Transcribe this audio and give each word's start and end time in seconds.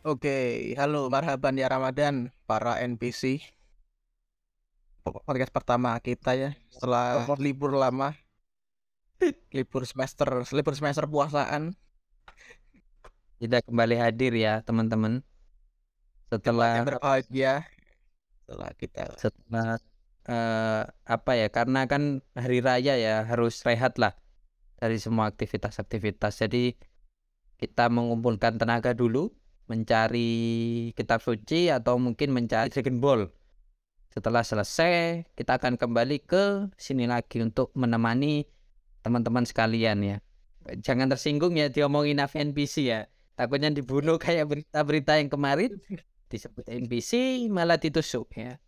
Oke, 0.00 0.72
halo 0.80 1.12
marhaban 1.12 1.60
ya 1.60 1.68
Ramadan 1.68 2.32
para 2.48 2.80
NPC. 2.80 3.44
Podcast 5.04 5.52
pertama 5.52 6.00
kita 6.00 6.32
ya 6.32 6.56
setelah 6.72 7.28
libur 7.36 7.76
lama. 7.76 8.16
Libur 9.52 9.84
semester, 9.84 10.48
libur 10.56 10.72
semester 10.72 11.04
puasaan. 11.04 11.76
Kita 13.36 13.60
kembali 13.60 14.00
hadir 14.00 14.32
ya 14.32 14.64
teman-teman. 14.64 15.20
Setelah 16.32 16.88
berbahagia 16.88 17.68
setelah 18.50 18.74
kita 18.74 19.14
setelah 19.14 19.78
uh, 20.26 20.82
apa 21.06 21.32
ya 21.38 21.46
karena 21.54 21.86
kan 21.86 22.18
hari 22.34 22.58
raya 22.58 22.98
ya 22.98 23.22
harus 23.22 23.62
rehat 23.62 23.94
lah 24.02 24.18
dari 24.82 24.98
semua 24.98 25.30
aktivitas-aktivitas. 25.30 26.42
Jadi 26.42 26.74
kita 27.62 27.86
mengumpulkan 27.86 28.58
tenaga 28.58 28.90
dulu 28.90 29.30
mencari 29.70 30.90
kitab 30.98 31.22
suci 31.22 31.70
atau 31.70 31.94
mungkin 32.02 32.34
mencari 32.34 32.74
second 32.74 32.98
ball. 32.98 33.30
Setelah 34.10 34.42
selesai, 34.42 35.22
kita 35.38 35.62
akan 35.62 35.78
kembali 35.78 36.26
ke 36.26 36.66
sini 36.74 37.06
lagi 37.06 37.38
untuk 37.38 37.70
menemani 37.78 38.42
teman-teman 39.06 39.46
sekalian 39.46 40.02
ya. 40.02 40.16
Jangan 40.82 41.14
tersinggung 41.14 41.54
ya 41.54 41.70
diomongin 41.70 42.18
NPC 42.18 42.90
ya. 42.90 43.06
Takutnya 43.38 43.70
dibunuh 43.70 44.18
kayak 44.18 44.50
berita-berita 44.50 45.22
yang 45.22 45.30
kemarin 45.30 45.78
disebut 46.30 46.64
NPC 46.70 47.44
malah 47.50 47.76
ditusuk 47.76 48.30
ya. 48.38 48.62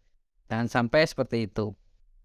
Jangan 0.50 0.68
sampai 0.68 1.06
seperti 1.06 1.46
itu. 1.46 1.72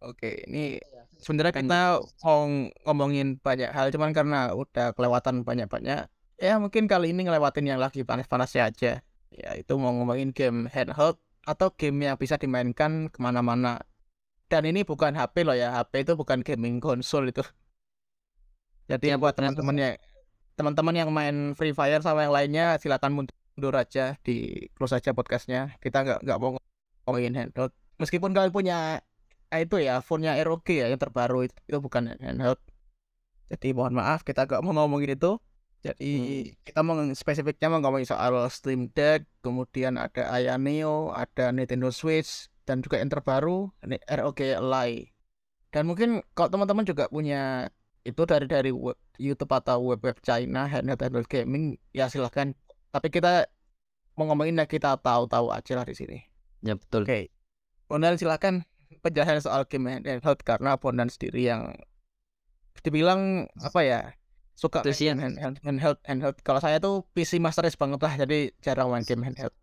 Oke, 0.02 0.46
ini 0.49 0.82
sebenarnya 1.21 1.54
kita 1.54 2.02
mau 2.26 2.46
ngomongin 2.85 3.38
banyak 3.38 3.70
hal 3.70 3.94
cuman 3.94 4.12
karena 4.13 4.54
udah 4.54 4.94
kelewatan 4.94 5.41
banyak-banyak 5.46 6.10
ya 6.38 6.62
mungkin 6.62 6.85
kali 6.85 7.12
ini 7.12 7.26
ngelewatin 7.26 7.66
yang 7.66 7.82
lagi 7.82 8.05
panas-panasnya 8.05 8.70
aja. 8.70 8.91
Ya 9.34 9.49
itu 9.57 9.74
mau 9.76 9.91
ngomongin 9.91 10.32
game 10.32 10.70
handheld 10.71 11.20
atau 11.44 11.74
game 11.74 12.07
yang 12.07 12.16
bisa 12.16 12.38
dimainkan 12.40 13.12
ke 13.12 13.20
mana-mana. 13.20 13.82
Dan 14.48 14.63
ini 14.63 14.88
bukan 14.88 15.18
HP 15.20 15.44
loh 15.44 15.57
ya 15.57 15.76
HP 15.76 16.07
itu 16.07 16.13
bukan 16.16 16.40
gaming 16.46 16.79
konsol 16.79 17.27
itu. 17.27 17.44
Jadi 18.88 19.12
ya, 19.12 19.20
buat 19.20 19.35
teman-teman 19.35 19.76
yang 19.76 19.94
teman-teman 20.55 20.96
yang 20.96 21.10
main 21.12 21.51
Free 21.60 21.76
Fire 21.76 21.99
sama 21.99 22.24
yang 22.24 22.32
lainnya 22.32 22.79
silakan 22.79 23.12
mundur 23.12 23.35
aja 23.58 24.16
di 24.22 24.70
close 24.77 25.02
aja 25.02 25.18
podcastnya 25.18 25.74
kita 25.82 26.05
nggak 26.05 26.20
nggak 26.24 26.38
mau 26.38 26.58
ngomongin 27.10 27.34
handheld 27.34 27.74
meskipun 27.98 28.32
kalian 28.32 28.54
punya 28.54 29.02
eh, 29.50 29.66
itu 29.66 29.82
ya 29.82 30.05
phone-nya 30.05 30.38
ROG 30.46 30.68
ya 30.70 30.91
yang 30.91 31.02
terbaru 31.02 31.50
itu, 31.50 31.58
itu 31.66 31.78
bukan 31.82 32.13
handheld 32.22 32.62
jadi 33.50 33.74
mohon 33.74 33.98
maaf 33.98 34.22
kita 34.22 34.46
nggak 34.46 34.62
mau 34.62 34.76
ngomongin 34.78 35.18
itu 35.18 35.41
jadi 35.85 36.12
hmm. 36.20 36.68
kita 36.68 36.80
mau 36.82 36.98
spesifiknya 37.13 37.68
mau 37.70 37.80
ngomongin 37.80 38.10
soal 38.10 38.34
Steam 38.50 38.90
Deck, 38.91 39.30
kemudian 39.46 39.96
ada 40.02 40.26
Aya 40.34 40.58
Neo, 40.58 41.13
ada 41.13 41.54
Nintendo 41.54 41.94
Switch, 41.94 42.50
dan 42.66 42.82
juga 42.82 42.98
yang 43.00 43.13
terbaru 43.13 43.72
ROG 43.85 44.40
Ally. 44.58 45.13
Dan 45.70 45.85
mungkin 45.85 46.26
kalau 46.34 46.50
teman-teman 46.50 46.84
juga 46.84 47.08
punya 47.08 47.70
itu 48.04 48.24
dari 48.24 48.48
dari 48.48 48.72
web, 48.74 48.98
YouTube 49.16 49.52
atau 49.52 49.84
web 49.84 50.00
web 50.04 50.18
China 50.24 50.68
handheld 50.68 51.00
handheld 51.00 51.30
gaming 51.30 51.78
ya 51.94 52.12
silahkan. 52.12 52.58
Tapi 52.91 53.07
kita 53.12 53.46
mau 54.18 54.26
ngomongin 54.32 54.57
ya 54.57 54.66
kita 54.66 54.98
tahu-tahu 54.98 55.54
aja 55.54 55.74
lah 55.77 55.85
di 55.85 55.96
sini. 55.96 56.18
Ya 56.66 56.74
betul. 56.76 57.05
Oke. 57.05 57.10
Okay. 57.10 57.24
Bondan 57.88 58.20
silahkan 58.20 58.68
penjelasan 58.99 59.40
soal 59.40 59.63
game 59.68 59.88
handheld 59.88 60.41
karena 60.44 60.76
Bondan 60.76 61.07
sendiri 61.07 61.48
yang 61.48 61.71
dibilang 62.84 63.48
apa 63.60 63.79
ya 63.84 63.99
suka 64.57 64.81
hand, 64.81 65.38
hand, 65.38 65.57
handheld 65.61 66.00
handheld 66.06 66.38
kalau 66.41 66.57
saya 66.57 66.81
tuh 66.81 67.06
PC 67.13 67.38
Master 67.38 67.61
Race 67.61 67.78
banget 67.78 68.01
lah 68.01 68.13
jadi 68.17 68.50
jarang 68.61 68.90
main 68.90 69.06
game 69.06 69.22
handheld 69.22 69.53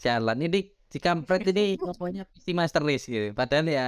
jalan 0.00 0.38
ini 0.40 0.72
di 0.72 0.98
kampret 0.98 1.44
ini 1.52 1.76
pokoknya 1.80 2.24
PC 2.32 2.56
Master 2.56 2.82
Race 2.84 3.04
gitu 3.04 3.36
padahal 3.36 3.68
ya 3.68 3.86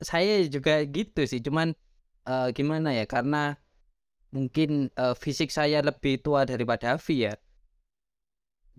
saya 0.00 0.40
juga 0.48 0.80
gitu 0.88 1.28
sih 1.28 1.44
cuman 1.44 1.76
uh, 2.24 2.48
gimana 2.56 2.96
ya 2.96 3.04
karena 3.04 3.60
mungkin 4.32 4.92
uh, 4.96 5.12
fisik 5.12 5.52
saya 5.52 5.80
lebih 5.84 6.20
tua 6.24 6.48
daripada 6.48 6.96
Avi 6.96 7.28
ya 7.28 7.36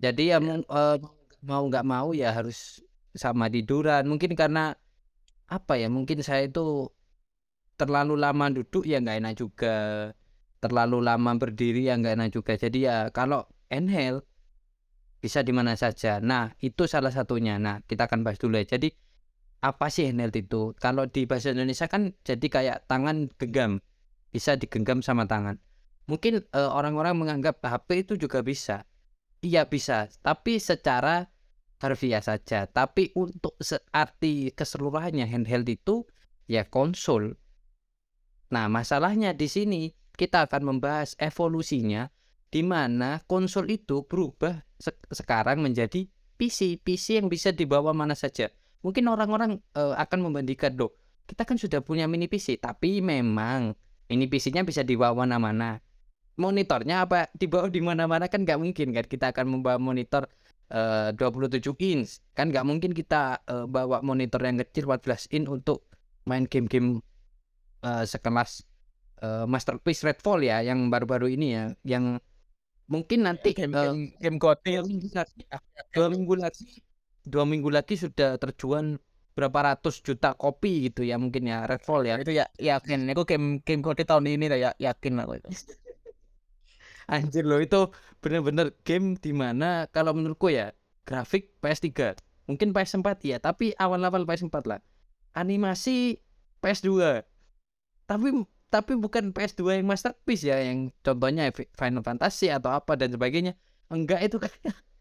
jadi 0.00 0.22
ya. 0.36 0.38
Uh, 0.40 0.96
mau 1.40 1.64
nggak 1.64 1.84
mau 1.84 2.12
ya 2.16 2.32
harus 2.32 2.80
sama 3.12 3.52
tiduran. 3.52 4.08
Mungkin 4.08 4.32
karena 4.32 4.76
apa 5.50 5.74
ya 5.76 5.90
mungkin 5.90 6.22
saya 6.22 6.46
itu 6.46 6.88
terlalu 7.74 8.14
lama 8.20 8.52
duduk 8.52 8.88
ya 8.88 9.00
nggak 9.04 9.18
enak 9.20 9.34
juga. 9.36 9.76
Terlalu 10.60 10.98
lama 11.04 11.30
berdiri 11.36 11.88
ya 11.88 11.96
nggak 12.00 12.14
enak 12.16 12.30
juga. 12.32 12.52
Jadi 12.56 12.88
ya 12.88 13.12
kalau 13.12 13.44
inhale 13.68 14.24
bisa 15.20 15.44
di 15.44 15.52
mana 15.52 15.76
saja. 15.76 16.20
Nah 16.20 16.56
itu 16.64 16.88
salah 16.88 17.12
satunya. 17.12 17.60
Nah 17.60 17.84
kita 17.84 18.08
akan 18.08 18.24
bahas 18.24 18.40
dulu 18.40 18.56
ya. 18.56 18.64
Jadi 18.76 18.88
apa 19.60 19.92
sih 19.92 20.08
inhale 20.08 20.32
itu? 20.32 20.72
Kalau 20.80 21.04
di 21.08 21.28
bahasa 21.28 21.52
Indonesia 21.52 21.88
kan 21.88 22.16
jadi 22.24 22.46
kayak 22.48 22.76
tangan 22.88 23.28
genggam. 23.36 23.84
Bisa 24.32 24.54
digenggam 24.56 25.04
sama 25.04 25.26
tangan. 25.26 25.60
Mungkin 26.06 26.46
uh, 26.54 26.70
orang-orang 26.72 27.18
menganggap 27.18 27.58
HP 27.60 28.06
itu 28.06 28.14
juga 28.16 28.40
bisa 28.46 28.86
iya 29.40 29.66
bisa. 29.66 30.08
Tapi 30.20 30.60
secara 30.60 31.28
harfiah 31.80 32.20
saja. 32.20 32.68
Tapi 32.68 33.10
untuk 33.16 33.56
arti 33.90 34.52
keseluruhannya 34.52 35.26
handheld 35.26 35.68
itu 35.68 36.04
ya 36.46 36.68
konsol. 36.68 37.36
Nah 38.52 38.66
masalahnya 38.68 39.32
di 39.32 39.48
sini 39.48 39.82
kita 40.14 40.44
akan 40.46 40.76
membahas 40.76 41.16
evolusinya 41.16 42.12
di 42.50 42.60
mana 42.66 43.22
konsol 43.24 43.70
itu 43.70 44.04
berubah 44.04 44.66
se 44.76 44.90
sekarang 45.14 45.62
menjadi 45.62 46.10
PC, 46.40 46.80
PC 46.80 47.20
yang 47.20 47.28
bisa 47.28 47.52
dibawa 47.52 47.92
mana 47.92 48.16
saja. 48.16 48.48
Mungkin 48.80 49.04
orang-orang 49.12 49.60
uh, 49.76 49.92
akan 49.92 50.24
membandingkan 50.24 50.72
loh, 50.72 50.96
kita 51.28 51.44
kan 51.44 51.60
sudah 51.60 51.84
punya 51.84 52.08
mini 52.08 52.32
PC, 52.32 52.56
tapi 52.56 53.04
memang 53.04 53.76
mini 54.08 54.24
PC-nya 54.24 54.64
bisa 54.64 54.80
dibawa 54.80 55.28
mana-mana. 55.28 55.84
Monitornya 56.40 57.04
apa 57.04 57.28
dibawa 57.36 57.68
di 57.68 57.84
mana-mana 57.84 58.24
kan 58.32 58.48
nggak 58.48 58.56
mungkin 58.56 58.96
kan 58.96 59.04
kita 59.04 59.36
akan 59.36 59.60
membawa 59.60 59.76
monitor 59.76 60.24
uh, 60.72 61.12
27 61.12 61.60
inch. 61.84 62.24
Kan 62.32 62.48
nggak 62.48 62.64
mungkin 62.64 62.96
kita 62.96 63.44
uh, 63.44 63.68
bawa 63.68 64.00
monitor 64.00 64.40
yang 64.40 64.56
kecil 64.64 64.88
14 64.88 65.36
inch 65.36 65.48
untuk 65.52 65.84
main 66.24 66.48
game-game 66.48 67.04
uh, 67.84 68.04
sekelas 68.08 68.64
uh, 69.20 69.44
masterpiece 69.44 70.00
Redfall 70.00 70.40
ya 70.44 70.64
yang 70.64 70.88
baru-baru 70.88 71.32
ini 71.36 71.46
ya 71.52 71.64
yang 71.84 72.16
mungkin 72.88 73.28
nanti 73.28 73.52
game 73.52 73.76
uh, 73.76 73.92
game, 73.92 74.00
game 74.18 74.38
dua 74.40 74.56
minggu 74.82 75.08
lagi 75.12 75.44
dua 75.92 76.06
minggu 76.08 76.34
lagi 76.40 76.66
dua 77.28 77.44
minggu 77.44 77.70
lagi 77.70 77.94
sudah 78.00 78.40
terjual 78.40 78.98
berapa 79.30 79.72
ratus 79.72 80.02
juta 80.02 80.34
kopi 80.34 80.90
gitu 80.90 81.06
ya 81.06 81.16
mungkin 81.16 81.48
ya 81.48 81.64
Redfall 81.64 82.04
ya. 82.04 82.20
Itu 82.20 82.34
ya 82.34 82.50
yakin. 82.58 83.08
Itu 83.08 83.24
game 83.24 83.62
game 83.62 83.80
kode 83.80 84.04
tahun 84.04 84.28
ini 84.28 84.50
ya 84.52 84.74
yakin 84.76 85.22
aku 85.22 85.40
itu 85.40 85.48
anjir 87.10 87.42
loh 87.42 87.58
itu 87.58 87.90
bener-bener 88.22 88.70
game 88.86 89.18
di 89.18 89.34
mana 89.34 89.90
kalau 89.90 90.14
menurutku 90.14 90.48
ya 90.54 90.70
grafik 91.02 91.50
PS3 91.58 92.14
mungkin 92.46 92.70
PS4 92.70 93.18
ya 93.26 93.36
tapi 93.42 93.74
awal-awal 93.76 94.22
PS4 94.22 94.56
lah. 94.70 94.80
Animasi 95.34 96.22
PS2 96.62 97.22
tapi 98.06 98.28
tapi 98.70 98.94
bukan 98.94 99.34
PS2 99.34 99.82
yang 99.82 99.86
masterpiece 99.90 100.46
ya 100.46 100.62
yang 100.62 100.94
contohnya 101.02 101.50
Final 101.74 102.06
Fantasy 102.06 102.50
atau 102.50 102.70
apa 102.70 102.94
dan 102.94 103.10
sebagainya. 103.10 103.58
Enggak 103.90 104.30
itu 104.30 104.38
kayak 104.38 104.58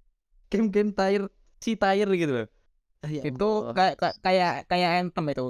game-game 0.51 0.93
tire 0.93 1.29
si 1.61 1.77
tire 1.77 2.09
gitu 2.17 2.33
loh. 2.33 2.47
Ya 3.05 3.21
itu 3.25 3.49
kayak 3.77 3.95
kayak 4.25 4.53
kayak 4.65 4.89
Anthem 5.05 5.25
itu. 5.29 5.45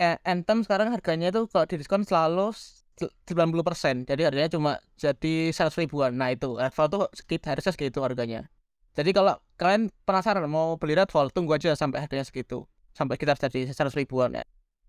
Anthem 0.00 0.60
sekarang 0.64 0.92
harganya 0.92 1.32
itu 1.32 1.48
kalau 1.48 1.64
di 1.64 1.80
diskon 1.80 2.04
selalu 2.04 2.52
90% 2.96 4.08
jadi 4.08 4.22
harganya 4.32 4.50
cuma 4.52 4.72
jadi 4.96 5.52
100 5.52 5.76
ribuan 5.84 6.16
nah 6.16 6.32
itu 6.32 6.56
Redfall 6.56 6.88
tuh 6.88 7.08
sekitar 7.12 7.56
harusnya 7.56 7.72
segitu 7.76 8.00
harganya 8.00 8.48
jadi 8.96 9.12
kalau 9.12 9.36
kalian 9.60 9.92
penasaran 10.08 10.48
mau 10.48 10.80
beli 10.80 10.96
Redfall 10.96 11.28
tunggu 11.28 11.56
aja 11.56 11.76
sampai 11.76 12.04
harganya 12.04 12.24
segitu 12.24 12.64
sampai 12.96 13.20
kita 13.20 13.36
jadi 13.36 13.68
100 13.68 13.92
ribuan 13.94 14.32
ya 14.32 14.44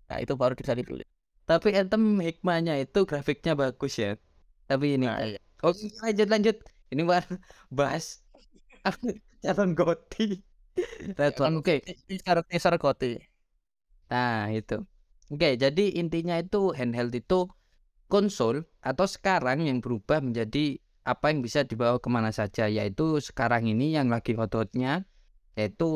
nah 0.08 0.18
itu 0.18 0.32
baru 0.34 0.56
bisa 0.56 0.72
dibeli 0.72 1.04
tapi 1.48 1.72
Anthem 1.72 2.20
hikmahnya 2.20 2.76
itu 2.84 3.08
grafiknya 3.08 3.56
bagus 3.56 3.96
ya. 3.96 4.20
Tapi 4.68 5.00
ini 5.00 5.08
nah, 5.08 5.24
iya. 5.24 5.40
Oke, 5.64 5.88
lanjut 6.04 6.28
lanjut. 6.28 6.56
Ini 6.92 7.02
bahas 7.72 8.20
calon 9.40 9.72
Goti. 9.72 10.44
Oke, 11.16 11.80
okay. 11.80 12.76
Goti. 12.76 13.10
Nah, 14.12 14.52
itu. 14.52 14.76
Oke, 15.32 15.40
okay, 15.40 15.52
jadi 15.56 15.96
intinya 15.96 16.36
itu 16.36 16.76
handheld 16.76 17.16
itu 17.16 17.48
konsol 18.08 18.64
atau 18.80 19.04
sekarang 19.04 19.68
yang 19.68 19.84
berubah 19.84 20.24
menjadi 20.24 20.80
apa 21.04 21.32
yang 21.32 21.40
bisa 21.40 21.64
dibawa 21.64 21.96
ke 21.96 22.08
mana 22.12 22.32
saja 22.32 22.68
yaitu 22.68 23.20
sekarang 23.20 23.68
ini 23.68 23.96
yang 23.96 24.12
lagi 24.12 24.36
hot 24.36 24.52
yaitu 25.56 25.88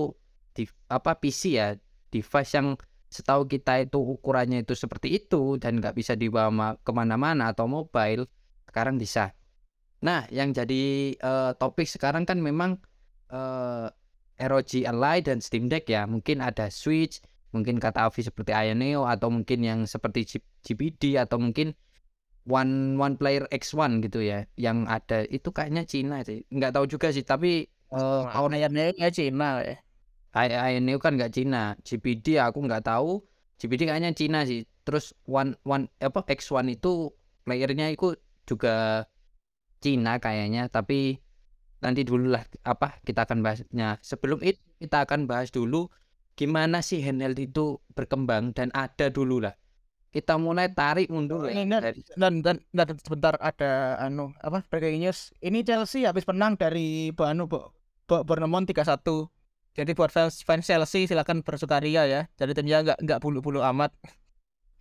di 0.52 0.64
apa 0.88 1.16
PC 1.16 1.56
ya 1.56 1.76
device 2.12 2.52
yang 2.56 2.76
setahu 3.12 3.44
kita 3.44 3.84
itu 3.84 4.00
ukurannya 4.00 4.64
itu 4.64 4.72
seperti 4.72 5.20
itu 5.20 5.60
dan 5.60 5.80
nggak 5.80 5.92
bisa 5.92 6.16
dibawa 6.16 6.80
ke 6.80 6.90
mana-mana 6.96 7.52
atau 7.52 7.68
mobile 7.68 8.24
sekarang 8.68 8.96
bisa. 8.96 9.36
Nah 10.00 10.24
yang 10.32 10.56
jadi 10.56 11.12
uh, 11.20 11.52
topik 11.60 11.84
sekarang 11.84 12.24
kan 12.24 12.40
memang 12.40 12.80
uh, 13.28 13.92
ROG 14.40 14.88
Ally 14.88 15.20
dan 15.20 15.44
Steam 15.44 15.68
Deck 15.68 15.88
ya 15.92 16.08
mungkin 16.08 16.40
ada 16.40 16.72
Switch 16.72 17.20
mungkin 17.52 17.76
kata 17.76 18.08
Avi 18.08 18.24
seperti 18.24 18.56
Ioneo 18.56 19.04
atau 19.04 19.28
mungkin 19.28 19.60
yang 19.60 19.80
seperti 19.84 20.40
GPD 20.64 21.20
atau 21.20 21.36
mungkin 21.36 21.76
One 22.48 22.98
One 22.98 23.14
Player 23.14 23.46
X1 23.50 24.02
gitu 24.02 24.22
ya 24.22 24.46
yang 24.58 24.90
ada. 24.90 25.22
Itu 25.30 25.54
kayaknya 25.54 25.86
Cina 25.86 26.26
sih. 26.26 26.42
Nggak 26.50 26.74
tahu 26.78 26.84
juga 26.90 27.14
sih 27.14 27.22
tapi 27.22 27.70
uh, 27.94 28.26
Ioneo 28.34 28.92
ya 28.98 29.08
Cina 29.14 29.62
ya. 29.62 29.76
Ioneo 30.34 30.98
kan 30.98 31.14
nggak 31.14 31.32
Cina. 31.32 31.78
GPD 31.86 32.42
aku 32.42 32.64
nggak 32.66 32.86
tahu. 32.88 33.22
GPD 33.62 33.86
kayaknya 33.86 34.10
Cina 34.16 34.42
sih. 34.42 34.66
Terus 34.82 35.14
One 35.30 35.54
One 35.62 35.86
apa 36.02 36.26
X1 36.26 36.66
itu 36.74 37.14
playernya 37.46 37.94
itu 37.94 38.18
juga 38.48 39.06
Cina 39.78 40.18
kayaknya. 40.18 40.66
Tapi 40.66 41.22
nanti 41.82 42.06
dulu 42.06 42.34
lah 42.34 42.46
apa 42.62 43.02
kita 43.02 43.26
akan 43.26 43.42
bahasnya 43.42 43.98
sebelum 44.06 44.38
itu 44.46 44.62
kita 44.78 45.02
akan 45.02 45.26
bahas 45.26 45.50
dulu 45.50 45.90
gimana 46.38 46.78
sih 46.78 47.02
handheld 47.02 47.36
itu 47.42 47.82
berkembang 47.98 48.54
dan 48.54 48.70
ada 48.70 49.10
dulu 49.10 49.42
lah 49.42 49.58
kita 50.12 50.36
mulai 50.36 50.68
tarik 50.68 51.08
mundur 51.08 51.48
ya, 51.48 51.64
dari... 51.64 52.04
dan, 52.20 52.44
dan 52.44 52.60
dan 52.68 52.86
sebentar 53.00 53.32
ada 53.40 53.96
anu 53.96 54.36
apa 54.44 54.60
breaking 54.68 55.08
news. 55.08 55.32
Ini 55.40 55.64
Chelsea 55.64 56.04
habis 56.04 56.28
menang 56.28 56.60
dari 56.60 57.08
Banu 57.16 57.48
Bo, 57.48 57.72
Bo 58.04 58.20
Bournemouth 58.20 58.68
tiga 58.68 58.84
satu. 58.84 59.32
Jadi 59.72 59.96
buat 59.96 60.12
fans 60.12 60.44
fans 60.44 60.68
Chelsea 60.68 61.08
silakan 61.08 61.40
bersukaria 61.40 62.04
ya. 62.04 62.20
Jadi 62.36 62.52
timnya 62.52 62.84
nggak 62.84 62.98
nggak 63.00 63.18
bulu-bulu 63.24 63.64
amat. 63.64 63.96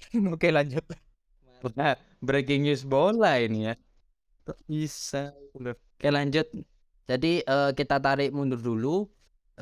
Oke 0.35 0.51
lanjut. 0.51 0.83
Nah, 1.79 1.95
breaking 2.19 2.67
news 2.67 2.83
bola 2.83 3.39
ini 3.39 3.71
ya. 3.71 3.73
Bisa. 4.67 5.31
Oke 5.55 6.11
lanjut. 6.11 6.51
Jadi 7.07 7.39
uh, 7.47 7.71
kita 7.71 8.03
tarik 8.03 8.35
mundur 8.35 8.59
dulu 8.59 9.07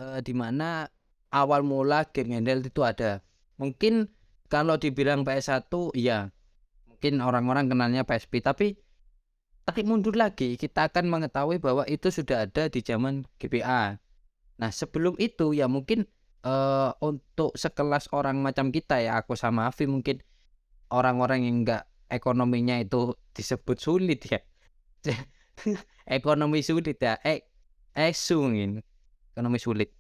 uh, 0.01 0.18
di 0.25 0.33
mana 0.33 0.89
awal 1.30 1.62
mula 1.62 2.10
game 2.10 2.42
handheld 2.42 2.65
itu 2.65 2.81
ada. 2.81 3.22
Mungkin 3.62 4.10
kalau 4.50 4.75
dibilang 4.75 5.22
PS1 5.24 5.69
ya 5.96 6.34
mungkin 6.90 7.24
orang-orang 7.24 7.69
kenalnya 7.69 8.04
PSP 8.04 8.44
tapi 8.44 8.75
tarik 9.63 9.86
mundur 9.86 10.18
lagi 10.18 10.57
kita 10.57 10.90
akan 10.90 11.07
mengetahui 11.07 11.62
bahwa 11.62 11.86
itu 11.86 12.10
sudah 12.10 12.50
ada 12.50 12.68
di 12.68 12.81
zaman 12.81 13.24
GBA. 13.38 14.01
Nah, 14.60 14.72
sebelum 14.74 15.16
itu 15.22 15.54
ya 15.54 15.69
mungkin 15.69 16.10
uh, 16.44 16.92
untuk 17.00 17.54
sekelas 17.56 18.10
orang 18.12 18.42
macam 18.42 18.74
kita 18.74 19.00
ya 19.00 19.22
aku 19.22 19.38
sama 19.38 19.69
Afi 19.69 19.86
mungkin 19.86 20.19
orang-orang 20.92 21.46
yang 21.48 21.63
enggak 21.63 21.88
ekonominya 22.10 22.81
itu 22.81 23.13
disebut 23.31 23.78
sulit 23.78 24.19
ya. 24.25 24.42
ekonomi 26.19 26.66
sulit 26.66 26.98
ya. 26.98 27.22
Eh, 27.22 27.46
eh 27.94 28.12
sungin. 28.12 28.81
Ekonomi 29.31 29.62
sulit 29.62 29.94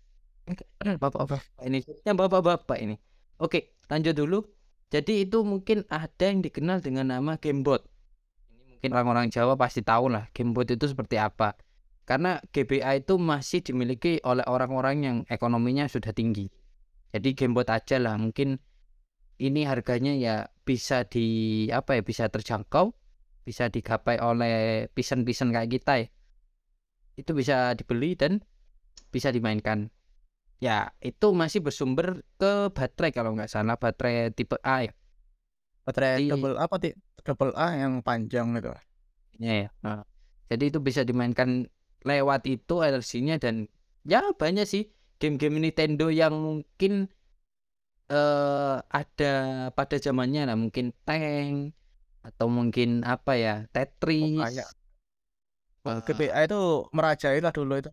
bapak-bapak 0.81 1.41
ini 1.65 1.85
yang 2.05 2.17
bapak-bapak 2.17 2.77
ini 2.81 2.95
oke 3.37 3.78
lanjut 3.89 4.15
dulu. 4.15 4.39
Jadi 4.89 5.25
itu 5.25 5.45
mungkin 5.45 5.85
ada 5.89 6.25
yang 6.25 6.41
dikenal 6.41 6.81
dengan 6.81 7.13
nama 7.13 7.37
gamebot. 7.37 7.85
Ini 8.49 8.77
mungkin 8.77 8.89
orang-orang 8.95 9.29
Jawa 9.29 9.53
pasti 9.53 9.85
tahu 9.85 10.09
lah 10.09 10.29
gamebot 10.33 10.65
itu 10.65 10.85
seperti 10.89 11.21
apa. 11.21 11.53
Karena 12.09 12.41
GBA 12.49 13.05
itu 13.05 13.21
masih 13.21 13.61
dimiliki 13.61 14.17
oleh 14.25 14.41
orang-orang 14.49 14.95
yang 15.05 15.17
ekonominya 15.29 15.85
sudah 15.85 16.09
tinggi. 16.09 16.49
Jadi 17.13 17.37
gamebot 17.37 17.69
aja 17.69 18.01
lah. 18.01 18.17
Mungkin 18.17 18.57
ini 19.37 19.61
harganya 19.65 20.17
ya 20.17 20.49
bisa 20.65 21.05
di 21.05 21.69
apa 21.69 21.97
ya 21.97 22.01
bisa 22.01 22.29
terjangkau 22.29 22.93
bisa 23.49 23.65
digapai 23.65 24.21
oleh 24.21 24.85
pisan-pisan 24.93 25.49
kayak 25.49 25.69
kita 25.73 25.93
ya. 26.05 26.07
Itu 27.17 27.33
bisa 27.33 27.73
dibeli 27.73 28.13
dan 28.13 28.45
bisa 29.09 29.33
dimainkan 29.33 29.89
ya 30.59 30.91
itu 30.99 31.31
masih 31.31 31.63
bersumber 31.63 32.19
ke 32.35 32.67
baterai 32.75 33.11
kalau 33.15 33.31
nggak 33.35 33.47
salah 33.47 33.79
baterai 33.79 34.31
tipe 34.35 34.59
A 34.61 34.87
ya. 34.87 34.93
Baterai 35.87 36.27
Jadi, 36.27 36.31
double 36.35 36.55
apa 36.59 36.75
sih 36.83 36.93
double 37.23 37.55
A 37.55 37.67
yang 37.79 38.03
panjang 38.03 38.51
gitu. 38.59 38.75
Ya 39.39 39.67
ya 39.67 39.69
nah, 39.79 40.03
jadi 40.51 40.67
itu 40.67 40.83
bisa 40.83 41.07
dimainkan 41.07 41.71
lewat 42.03 42.43
itu 42.47 42.83
LC-nya 42.83 43.39
dan 43.39 43.71
ya 44.03 44.23
banyak 44.35 44.67
sih 44.67 44.91
game-game 45.19 45.59
Nintendo 45.59 46.07
yang 46.07 46.35
mungkin 46.35 47.07
uh, 48.11 48.83
ada 48.91 49.33
pada 49.71 49.95
zamannya. 49.99 50.47
Lah 50.47 50.57
mungkin 50.59 50.91
Tank 51.07 51.75
atau 52.19 52.51
mungkin 52.51 53.07
apa 53.07 53.39
ya 53.39 53.55
Tetris. 53.71 54.39
Oh, 54.39 54.43
kayak 54.43 54.69
GBA 56.03 56.51
itu 56.51 56.61
merajai 56.91 57.39
lah 57.39 57.55
dulu 57.55 57.79
itu. 57.79 57.91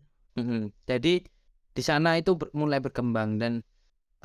Jadi 0.85 1.36
di 1.77 1.85
sana 1.85 2.17
itu 2.17 2.33
ber, 2.33 2.49
mulai 2.57 2.81
berkembang 2.81 3.37
dan 3.37 3.61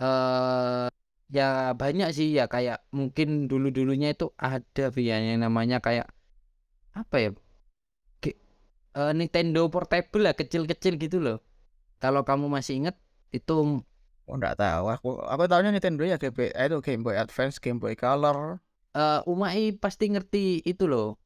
uh, 0.01 0.89
ya 1.29 1.77
banyak 1.77 2.09
sih 2.17 2.33
ya 2.33 2.49
kayak 2.49 2.81
mungkin 2.97 3.45
dulu 3.45 3.69
dulunya 3.69 4.17
itu 4.17 4.33
ada 4.41 4.89
via 4.89 5.21
yang 5.21 5.45
namanya 5.45 5.85
kayak 5.85 6.09
apa 6.97 7.17
ya 7.21 7.31
G 8.25 8.33
uh, 8.97 9.13
Nintendo 9.13 9.69
Portable 9.69 10.25
lah 10.25 10.33
kecil-kecil 10.33 10.97
gitu 10.97 11.21
loh 11.21 11.45
kalau 12.01 12.25
kamu 12.25 12.49
masih 12.49 12.81
inget 12.81 12.97
itu 13.37 13.85
Oh 14.31 14.39
enggak 14.39 14.55
tahu 14.55 14.87
aku 14.87 15.09
aku 15.27 15.45
tahunya 15.51 15.75
Nintendo 15.75 16.07
ya 16.07 16.17
GB 16.17 16.55
itu 16.55 16.79
Game 16.79 17.03
Boy 17.03 17.19
Advance, 17.19 17.59
Game 17.59 17.83
Boy 17.83 17.99
Color. 17.99 18.63
Uh, 18.95 19.21
Umai 19.27 19.75
pasti 19.75 20.09
ngerti 20.15 20.63
itu 20.63 20.87
loh. 20.87 21.19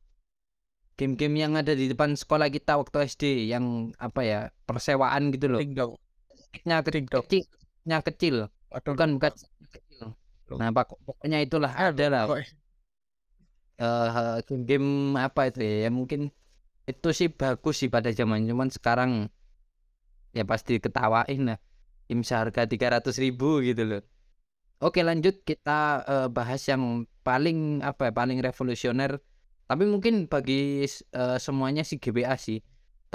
Game-game 0.96 1.36
yang 1.36 1.60
ada 1.60 1.76
di 1.76 1.92
depan 1.92 2.16
sekolah 2.16 2.48
kita 2.48 2.80
waktu 2.80 3.04
SD 3.04 3.52
yang 3.52 3.92
apa 4.00 4.24
ya 4.24 4.40
persewaan 4.64 5.28
gitu 5.28 5.52
loh. 5.52 5.60
Tinggal 5.60 6.00
nya 6.64 6.80
kecil. 6.80 7.44
Nya 7.84 7.98
kecil. 8.00 8.48
Bukan 8.70 9.20
bukan 9.20 9.32
kecil. 9.72 10.16
Nah 10.56 10.70
pokoknya 10.72 11.42
itulah 11.42 11.72
ada 11.74 12.06
lah. 12.08 12.24
uh, 13.76 14.40
game-game 14.48 15.18
apa 15.20 15.52
itu 15.52 15.60
ya, 15.60 15.74
ya 15.88 15.90
mungkin 15.92 16.32
itu 16.86 17.08
sih 17.12 17.28
bagus 17.28 17.82
sih 17.82 17.90
pada 17.92 18.08
zaman 18.14 18.46
cuman 18.46 18.70
sekarang 18.72 19.28
ya 20.32 20.46
pasti 20.46 20.80
ketawain 20.80 21.52
lah. 21.52 21.58
Game 22.06 22.22
seharga 22.22 22.64
tiga 22.70 22.94
ratus 22.94 23.18
ribu 23.18 23.58
gitu 23.66 23.82
loh. 23.82 24.02
Oke 24.78 25.02
lanjut 25.02 25.42
kita 25.42 26.04
uh, 26.06 26.28
bahas 26.30 26.62
yang 26.70 27.08
paling 27.26 27.82
apa 27.82 28.08
ya 28.08 28.12
paling 28.14 28.38
revolusioner. 28.40 29.18
Tapi 29.66 29.82
mungkin 29.82 30.30
bagi 30.30 30.86
uh, 31.10 31.42
semuanya 31.42 31.82
sih 31.82 31.98
GBA 31.98 32.38
sih 32.38 32.62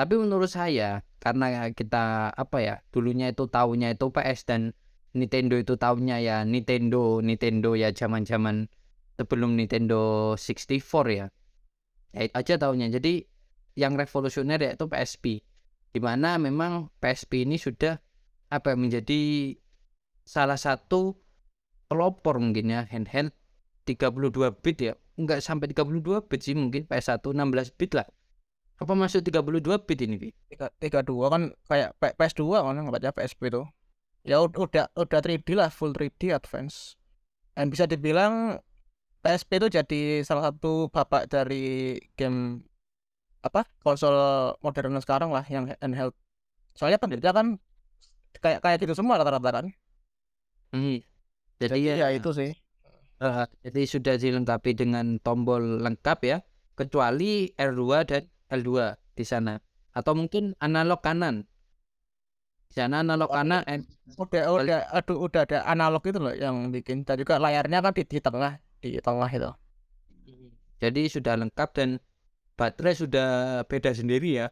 tapi 0.01 0.17
menurut 0.17 0.49
saya 0.49 1.05
karena 1.21 1.69
kita 1.69 2.33
apa 2.33 2.57
ya 2.57 2.75
dulunya 2.89 3.29
itu 3.29 3.45
tahunya 3.45 3.93
itu 3.93 4.09
PS 4.09 4.49
dan 4.49 4.73
Nintendo 5.13 5.61
itu 5.61 5.77
tahunya 5.77 6.17
ya 6.25 6.41
Nintendo 6.41 7.21
Nintendo 7.21 7.77
ya 7.77 7.93
zaman-zaman 7.93 8.65
sebelum 9.21 9.53
Nintendo 9.53 10.33
64 10.33 10.81
ya. 11.13 11.29
Ya 12.17 12.21
itu 12.25 12.33
aja 12.33 12.53
tahunya. 12.57 12.89
Jadi 12.89 13.29
yang 13.77 13.93
revolusioner 13.93 14.57
yaitu 14.57 14.89
PSP. 14.89 15.45
Di 15.93 15.99
mana 16.01 16.41
memang 16.41 16.89
PSP 16.97 17.45
ini 17.45 17.61
sudah 17.61 18.01
apa 18.49 18.73
ya, 18.73 18.77
menjadi 18.81 19.53
salah 20.25 20.57
satu 20.57 21.21
pelopor 21.85 22.41
mungkin 22.41 22.73
ya 22.73 22.89
handheld 22.89 23.37
32 23.85 24.33
bit 24.65 24.77
ya. 24.81 24.93
Enggak 25.21 25.45
sampai 25.45 25.69
32 25.69 26.25
bit 26.25 26.41
sih 26.41 26.57
mungkin 26.57 26.89
PS1 26.89 27.21
16 27.21 27.77
bit 27.77 27.93
lah 27.93 28.09
apa 28.81 28.97
masuk 28.97 29.21
32 29.21 29.61
bit 29.85 29.99
ini, 30.01 30.15
Bi? 30.17 30.29
32 30.57 31.05
kan 31.29 31.53
kayak 31.69 31.93
PS2 32.01 32.41
kan 32.49 32.89
baca 32.89 33.09
PSP 33.13 33.53
itu. 33.53 33.61
Ya 34.25 34.41
udah 34.41 34.89
udah 34.97 35.19
3D 35.21 35.53
lah, 35.53 35.69
full 35.69 35.93
3D 35.93 36.33
advance. 36.33 36.97
Dan 37.53 37.69
bisa 37.69 37.85
dibilang 37.85 38.57
PSP 39.21 39.61
itu 39.61 39.67
jadi 39.69 40.01
salah 40.25 40.49
satu 40.49 40.89
bapak 40.89 41.29
dari 41.29 41.93
game 42.17 42.65
apa 43.45 43.65
konsol 43.85 44.13
modern 44.65 44.97
sekarang 44.97 45.29
lah 45.29 45.45
yang 45.45 45.69
handheld. 45.77 46.17
Soalnya 46.73 46.97
penderita 46.97 47.37
kan 47.37 47.61
kayak 48.41 48.65
kayak 48.65 48.77
gitu 48.81 48.97
semua 48.97 49.21
rata-rata 49.21 49.61
kan. 49.61 49.65
Hmm. 50.73 51.05
Jadi, 51.61 51.85
jadi 51.85 52.01
ya, 52.01 52.09
ya 52.09 52.17
itu 52.17 52.33
sih. 52.33 52.51
Uh, 53.21 53.45
jadi 53.61 53.81
sudah 53.85 54.17
dilengkapi 54.17 54.73
dengan 54.73 55.21
tombol 55.21 55.85
lengkap 55.85 56.19
ya, 56.25 56.37
kecuali 56.73 57.53
R2 57.53 58.09
dan 58.09 58.25
L2 58.51 58.99
di 59.15 59.23
sana. 59.23 59.57
Atau 59.95 60.13
mungkin 60.15 60.53
analog 60.59 60.99
kanan. 60.99 61.47
Di 62.71 62.79
sana 62.79 63.03
analog 63.03 63.31
oh, 63.31 63.35
kanan 63.35 63.63
eh, 63.67 63.83
udah 64.15 64.43
udah 64.51 64.79
aduh 64.95 65.17
udah 65.27 65.41
ada 65.43 65.63
analog 65.67 66.03
itu 66.03 66.19
loh 66.19 66.35
yang 66.35 66.71
bikin. 66.71 67.07
Dan 67.07 67.19
juga 67.19 67.39
layarnya 67.39 67.79
kan 67.79 67.91
di, 67.95 68.03
di 68.03 68.19
tengah 68.19 68.59
di 68.83 68.99
tengah 68.99 69.31
itu. 69.31 69.51
Jadi 70.81 71.01
sudah 71.07 71.37
lengkap 71.37 71.69
dan 71.77 71.89
baterai 72.57 72.95
sudah 72.97 73.29
beda 73.69 73.93
sendiri 73.93 74.43
ya. 74.43 74.47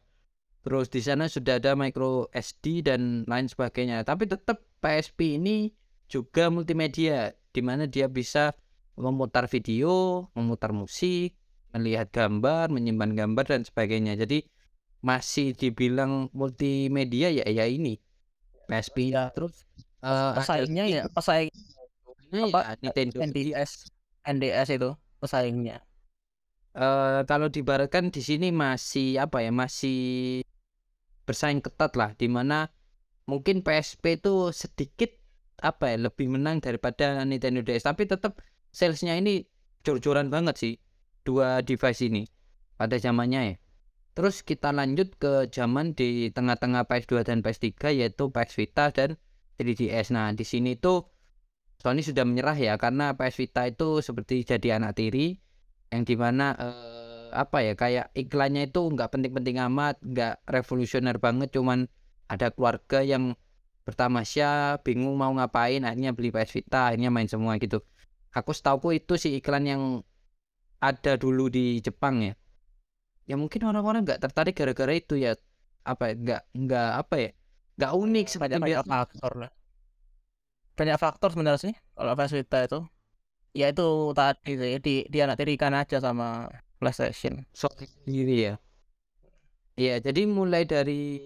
Terus 0.61 0.91
di 0.91 0.99
sana 0.99 1.31
sudah 1.31 1.57
ada 1.57 1.73
micro 1.73 2.27
SD 2.35 2.83
dan 2.85 3.23
lain 3.25 3.47
sebagainya. 3.47 4.03
Tapi 4.03 4.27
tetap 4.27 4.61
PSP 4.83 5.39
ini 5.39 5.71
juga 6.11 6.51
multimedia 6.51 7.31
di 7.49 7.61
mana 7.63 7.87
dia 7.87 8.11
bisa 8.11 8.53
memutar 8.99 9.47
video, 9.47 10.27
memutar 10.35 10.75
musik, 10.75 11.38
melihat 11.75 12.07
gambar, 12.11 12.71
menyimpan 12.73 13.11
gambar 13.15 13.45
dan 13.45 13.61
sebagainya. 13.65 14.17
Jadi 14.19 14.45
masih 14.99 15.55
dibilang 15.55 16.27
multimedia 16.35 17.31
ya 17.31 17.45
ya 17.47 17.65
ini. 17.69 17.99
PSP 18.69 19.09
Ya. 19.09 19.33
terus 19.33 19.65
eh, 20.05 20.07
ada 20.07 20.37
pesaingnya 20.37 20.85
ya 20.85 21.01
pesaing 21.09 21.49
Nah, 22.29 22.45
apa, 22.45 22.77
ya, 22.77 22.93
Nintendo 22.93 23.17
NDS 23.25 23.89
NDS 24.21 24.69
itu 24.77 24.89
pesaingnya 25.17 25.81
eh 26.77 27.19
kalau 27.25 27.49
dibaratkan 27.49 28.13
di 28.13 28.21
sini 28.21 28.53
masih 28.53 29.17
apa 29.17 29.41
ya 29.41 29.49
masih 29.49 29.97
bersaing 31.25 31.65
ketat 31.65 31.97
lah 31.97 32.13
di 32.13 32.29
mana 32.29 32.69
mungkin 33.25 33.65
PSP 33.65 34.21
itu 34.21 34.53
sedikit 34.53 35.09
apa 35.59 35.89
ya 35.91 35.97
lebih 36.07 36.29
menang 36.29 36.61
daripada 36.61 37.25
Nintendo 37.25 37.65
DS 37.65 37.89
tapi 37.89 38.05
tetap 38.05 38.37
salesnya 38.69 39.17
ini 39.17 39.49
jor-joran 39.81 40.29
banget 40.29 40.55
sih 40.61 40.73
dua 41.29 41.61
device 41.61 42.01
ini 42.09 42.25
pada 42.73 42.97
zamannya 42.97 43.41
ya. 43.53 43.55
Terus 44.17 44.41
kita 44.41 44.73
lanjut 44.73 45.13
ke 45.21 45.47
zaman 45.53 45.93
di 45.93 46.33
tengah-tengah 46.33 46.89
PS2 46.89 47.21
dan 47.21 47.45
PS3 47.45 47.93
yaitu 47.93 48.33
PS 48.33 48.51
Vita 48.57 48.89
dan 48.89 49.15
3DS 49.59 50.15
nah 50.15 50.31
di 50.31 50.47
sini 50.47 50.79
tuh 50.79 51.11
Sony 51.79 52.03
sudah 52.03 52.23
menyerah 52.27 52.55
ya 52.55 52.75
karena 52.75 53.15
PS 53.15 53.35
Vita 53.39 53.63
itu 53.67 54.03
seperti 54.03 54.43
jadi 54.43 54.79
anak 54.79 54.99
tiri 54.99 55.39
yang 55.91 56.03
di 56.03 56.15
mana 56.19 56.55
eh, 56.55 57.31
apa 57.31 57.63
ya 57.63 57.73
kayak 57.75 58.11
iklannya 58.15 58.67
itu 58.67 58.91
nggak 58.91 59.11
penting-penting 59.15 59.63
amat 59.71 59.95
nggak 60.03 60.43
revolusioner 60.47 61.15
banget 61.19 61.55
cuman 61.55 61.87
ada 62.27 62.51
keluarga 62.51 62.99
yang 63.03 63.35
bertamasya 63.87 64.83
bingung 64.83 65.15
mau 65.17 65.31
ngapain 65.33 65.81
akhirnya 65.87 66.11
beli 66.11 66.29
PS 66.29 66.51
Vita 66.59 66.91
akhirnya 66.91 67.09
main 67.09 67.31
semua 67.31 67.55
gitu. 67.57 67.81
Aku 68.35 68.53
setahu 68.53 68.93
itu 68.93 69.17
sih 69.17 69.39
iklan 69.41 69.65
yang 69.65 69.81
ada 70.79 71.15
dulu 71.19 71.51
di 71.51 71.83
Jepang 71.83 72.23
ya 72.23 72.33
ya 73.29 73.35
mungkin 73.37 73.61
orang-orang 73.67 74.03
nggak 74.03 74.21
tertarik 74.25 74.57
gara-gara 74.57 74.93
itu 74.95 75.19
ya 75.19 75.37
apa 75.85 76.11
ya, 76.11 76.13
nggak 76.17 76.41
nggak 76.55 76.91
apa 77.05 77.15
ya 77.19 77.29
nggak 77.79 77.91
unik 77.95 78.25
seperti 78.27 78.53
banyak 78.57 78.63
banyak 78.63 78.85
faktor 78.87 79.31
lah 79.37 79.51
banyak 80.73 80.97
faktor 80.97 81.29
sebenarnya 81.35 81.61
sih 81.69 81.73
kalau 81.93 82.15
PS 82.15 82.33
Vita 82.39 82.59
itu 82.63 82.79
ya 83.53 83.67
itu 83.73 83.87
tadi 84.15 84.51
sih 84.55 84.73
di 84.79 84.95
dia 85.11 85.27
anak 85.27 85.37
tirikan 85.41 85.75
aja 85.75 85.99
sama 85.99 86.47
PlayStation 86.79 87.43
Sony 87.51 87.85
sendiri 87.85 88.35
ya. 88.39 88.53
Iya, 89.79 89.95
jadi 90.03 90.27
mulai 90.27 90.67
dari 90.67 91.19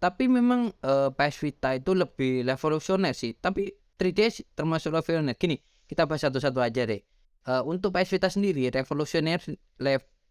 tapi 0.00 0.28
memang 0.28 0.72
eh, 0.72 1.08
PS 1.12 1.36
Vita 1.44 1.76
itu 1.76 1.92
lebih 1.92 2.44
revolusioner 2.48 3.12
sih. 3.12 3.36
Tapi 3.36 3.68
3DS 4.00 4.56
termasuk 4.56 4.96
revolusioner. 4.96 5.36
Gini, 5.36 5.60
kita 5.84 6.08
bahas 6.08 6.24
satu-satu 6.24 6.60
aja 6.64 6.88
deh. 6.88 7.00
Eh, 7.48 7.62
untuk 7.64 7.96
PS 7.96 8.10
Vita 8.12 8.28
sendiri 8.28 8.68
revolusioner 8.68 9.40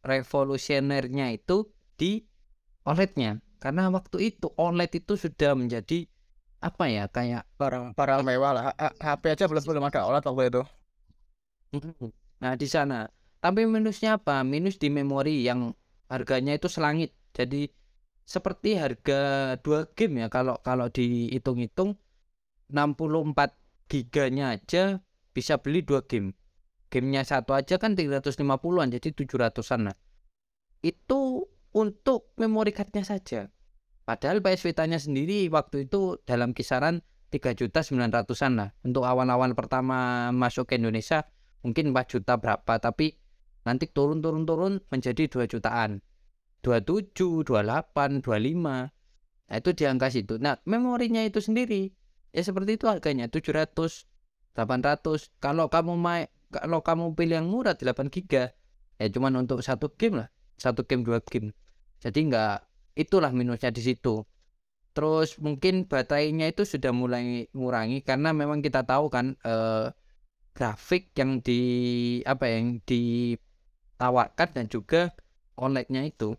revolusionernya 0.05 1.33
itu 1.33 1.65
di 1.97 2.21
OLED-nya. 2.85 3.41
Karena 3.59 3.91
waktu 3.91 4.31
itu 4.35 4.53
OLED 4.55 5.03
itu 5.03 5.13
sudah 5.19 5.57
menjadi 5.57 6.07
apa 6.59 6.91
ya 6.91 7.07
kayak 7.07 7.47
barang 7.55 7.95
barang 7.95 8.21
mewah 8.27 8.51
lah 8.51 8.63
HP 8.99 9.31
aja 9.31 9.47
belum 9.47 9.63
belum 9.63 9.83
ada 9.87 10.03
OLED 10.03 10.27
waktu 10.27 10.43
itu 10.51 10.63
Mhm. 11.69 12.09
Nah, 12.41 12.53
di 12.57 12.65
sana. 12.65 13.05
Tapi 13.39 13.69
minusnya 13.69 14.17
apa? 14.17 14.41
Minus 14.41 14.81
di 14.81 14.89
memori 14.89 15.45
yang 15.45 15.71
harganya 16.09 16.57
itu 16.57 16.65
selangit. 16.65 17.13
Jadi 17.37 17.69
seperti 18.25 18.77
harga 18.77 19.53
dua 19.61 19.85
game 19.93 20.25
ya 20.25 20.27
kalau 20.33 20.57
kalau 20.65 20.89
dihitung-hitung 20.89 21.97
64 22.69 23.57
giganya 23.89 24.57
aja 24.57 25.01
bisa 25.33 25.61
beli 25.61 25.81
dua 25.85 26.01
game. 26.05 26.33
Gamenya 26.89 27.22
satu 27.22 27.53
aja 27.53 27.77
kan 27.77 27.93
350-an 27.93 28.89
jadi 28.89 29.10
700-an 29.13 29.93
lah. 29.93 29.98
Itu 30.81 31.46
untuk 31.74 32.34
memory 32.41 32.74
cardnya 32.74 33.05
saja. 33.05 33.53
Padahal 34.05 34.41
PS 34.41 34.65
Vita-nya 34.65 34.98
sendiri 34.98 35.46
waktu 35.53 35.86
itu 35.86 36.17
dalam 36.25 36.58
kisaran 36.58 37.05
3.900-an 37.29 38.53
lah. 38.58 38.69
Untuk 38.81 39.05
awal-awal 39.05 39.53
pertama 39.53 40.34
masuk 40.34 40.74
ke 40.74 40.81
Indonesia 40.81 41.29
mungkin 41.63 41.91
4 41.91 42.08
juta 42.08 42.39
berapa 42.39 42.74
tapi 42.79 43.19
nanti 43.67 43.91
turun-turun-turun 43.91 44.79
menjadi 44.88 45.27
2 45.27 45.51
jutaan 45.51 46.00
27, 46.63 47.43
28, 47.43 48.24
25 48.24 48.89
nah 49.50 49.58
itu 49.58 49.69
di 49.74 49.84
angka 49.89 50.08
situ 50.13 50.38
nah 50.38 50.62
memorinya 50.63 51.25
itu 51.25 51.41
sendiri 51.41 51.91
ya 52.31 52.41
seperti 52.46 52.77
itu 52.79 52.86
harganya 52.86 53.27
700 53.27 54.05
800 54.55 55.41
kalau 55.41 55.67
kamu 55.67 55.98
main 55.98 56.29
kalau 56.50 56.82
kamu 56.82 57.13
pilih 57.13 57.36
yang 57.41 57.48
murah 57.50 57.77
8 57.77 58.10
giga. 58.10 58.53
Ya 59.00 59.08
cuman 59.08 59.46
untuk 59.46 59.63
satu 59.63 59.94
game 59.96 60.25
lah. 60.25 60.29
Satu 60.60 60.84
game 60.84 61.08
dua 61.08 61.24
game. 61.24 61.56
Jadi 62.03 62.27
nggak 62.27 62.68
itulah 63.00 63.32
minusnya 63.32 63.72
di 63.72 63.79
situ. 63.79 64.27
Terus 64.91 65.39
mungkin 65.39 65.88
baterainya 65.88 66.51
itu 66.51 66.68
sudah 66.68 66.91
mulai 66.91 67.48
ngurangi 67.56 68.03
karena 68.03 68.36
memang 68.36 68.60
kita 68.60 68.84
tahu 68.84 69.08
kan 69.08 69.39
eh, 69.46 69.88
grafik 70.51 71.15
yang 71.15 71.39
di 71.39 71.62
apa 72.27 72.44
ya, 72.51 72.60
yang 72.60 72.70
ditawarkan 72.84 74.50
dan 74.51 74.65
juga 74.68 75.15
OLED-nya 75.56 76.03
itu. 76.12 76.36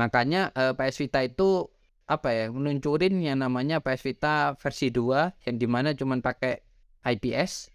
Makanya 0.00 0.54
eh, 0.56 0.72
PS 0.72 0.96
Vita 1.04 1.20
itu 1.20 1.68
apa 2.08 2.32
ya, 2.32 2.44
meluncurin 2.48 3.20
yang 3.20 3.44
namanya 3.44 3.84
PS 3.84 4.00
Vita 4.08 4.56
versi 4.56 4.88
2 4.88 5.44
yang 5.44 5.56
di 5.60 5.66
mana 5.68 5.92
cuman 5.92 6.24
pakai 6.24 6.64
IPS 7.04 7.68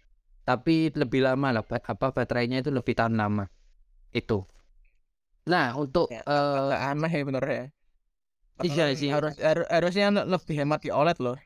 tapi 0.44 0.92
lebih 0.92 1.20
lama 1.24 1.48
lah 1.60 1.62
apa 1.64 2.06
baterainya 2.12 2.60
itu 2.60 2.70
lebih 2.72 2.92
tahan 2.96 3.16
lama. 3.16 3.48
Itu. 4.14 4.44
Nah, 5.44 5.76
untuk 5.76 6.08
Ya, 6.08 6.24
agak 6.24 6.80
aneh 6.96 7.12
ya 7.12 7.22
bener 7.28 7.44
ya 7.44 7.64
Iya 8.64 8.84
sih. 8.96 9.10
harus 9.10 9.34
har- 9.42 9.68
harusnya 9.68 10.08
le- 10.14 10.28
lebih 10.30 10.54
hemat 10.62 10.80
di 10.80 10.88
OLED 10.94 11.18
loh 11.20 11.36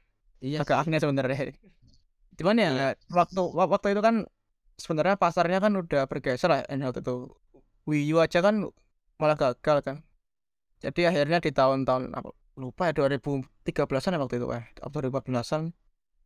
iya 0.44 0.60
agak 0.62 0.86
aneh 0.86 1.00
sebenarnya 1.02 1.56
cuman 2.38 2.54
ya 2.62 2.70
Iya. 2.70 2.88
waktu 3.10 3.42
wa- 3.42 3.66
waktu 3.66 3.96
itu 3.96 4.02
kan 4.04 4.22
sebenarnya 4.78 5.16
pasarnya 5.18 5.58
kan 5.58 5.72
udah 5.74 6.06
bergeser 6.06 6.46
lah 6.52 6.60
handheld 6.70 7.00
itu 7.00 7.32
Wii 7.88 8.12
U 8.14 8.16
aja 8.22 8.38
kan 8.44 8.68
malah 9.18 9.34
gagal 9.34 9.78
kan 9.82 9.96
jadi 10.78 11.10
akhirnya 11.10 11.42
di 11.42 11.50
tahun-tahun 11.50 12.14
apa 12.14 12.30
lupa 12.54 12.82
ya 12.86 12.92
2013an 12.94 14.14
ya 14.14 14.20
waktu 14.22 14.36
itu 14.38 14.46
eh 14.54 14.64
atau 14.78 14.98
2014an 15.02 15.62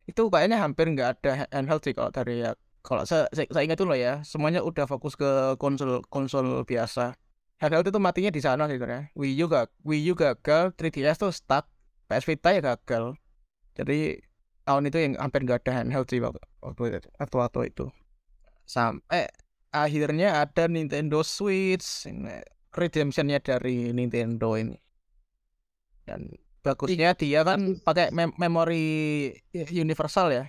itu 0.03 0.21
kayaknya 0.27 0.59
hampir 0.59 0.91
nggak 0.91 1.09
ada 1.19 1.31
ha- 1.45 1.51
handheld 1.55 1.81
sih 1.83 1.95
kalau 1.95 2.11
dari 2.11 2.43
ya 2.43 2.51
kalau 2.83 3.07
saya, 3.07 3.31
saya, 3.31 3.47
saya 3.47 3.63
ingat 3.63 3.79
dulu 3.79 3.95
ya 3.95 4.19
semuanya 4.27 4.59
udah 4.59 4.83
fokus 4.83 5.15
ke 5.15 5.55
konsol 5.55 6.03
konsol 6.11 6.67
biasa. 6.67 7.15
Handheld 7.63 7.87
itu 7.87 7.99
matinya 8.03 8.27
di 8.27 8.43
sana 8.43 8.67
sih 8.67 8.75
sebenarnya. 8.75 9.15
Wii 9.15 9.39
U 9.39 9.45
gak 9.47 9.71
Wii 9.87 10.11
U 10.11 10.13
gagal 10.19 10.75
3DS 10.75 11.15
tuh 11.15 11.31
stuck 11.31 11.71
PS 12.11 12.27
Vita 12.27 12.51
ya 12.51 12.59
gagal. 12.59 13.15
Jadi 13.79 14.19
tahun 14.67 14.91
itu 14.91 14.97
yang 14.99 15.13
hampir 15.15 15.47
nggak 15.47 15.63
ada 15.63 15.71
handheld 15.79 16.07
sih 16.11 16.19
waktu 16.19 16.43
itu, 16.99 17.07
waktu, 17.19 17.35
waktu 17.39 17.59
itu. 17.71 17.85
Sampai 18.67 19.31
akhirnya 19.71 20.43
ada 20.43 20.67
Nintendo 20.67 21.23
Switch 21.23 22.03
redemptionnya 22.75 23.39
dari 23.39 23.95
Nintendo 23.95 24.59
ini. 24.59 24.75
Dan 26.03 26.35
bagusnya 26.63 27.11
dia 27.13 27.43
kan 27.43 27.75
pakai 27.83 28.09
mem- 28.09 28.33
memori 28.39 29.29
universal 29.69 30.31
ya. 30.31 30.45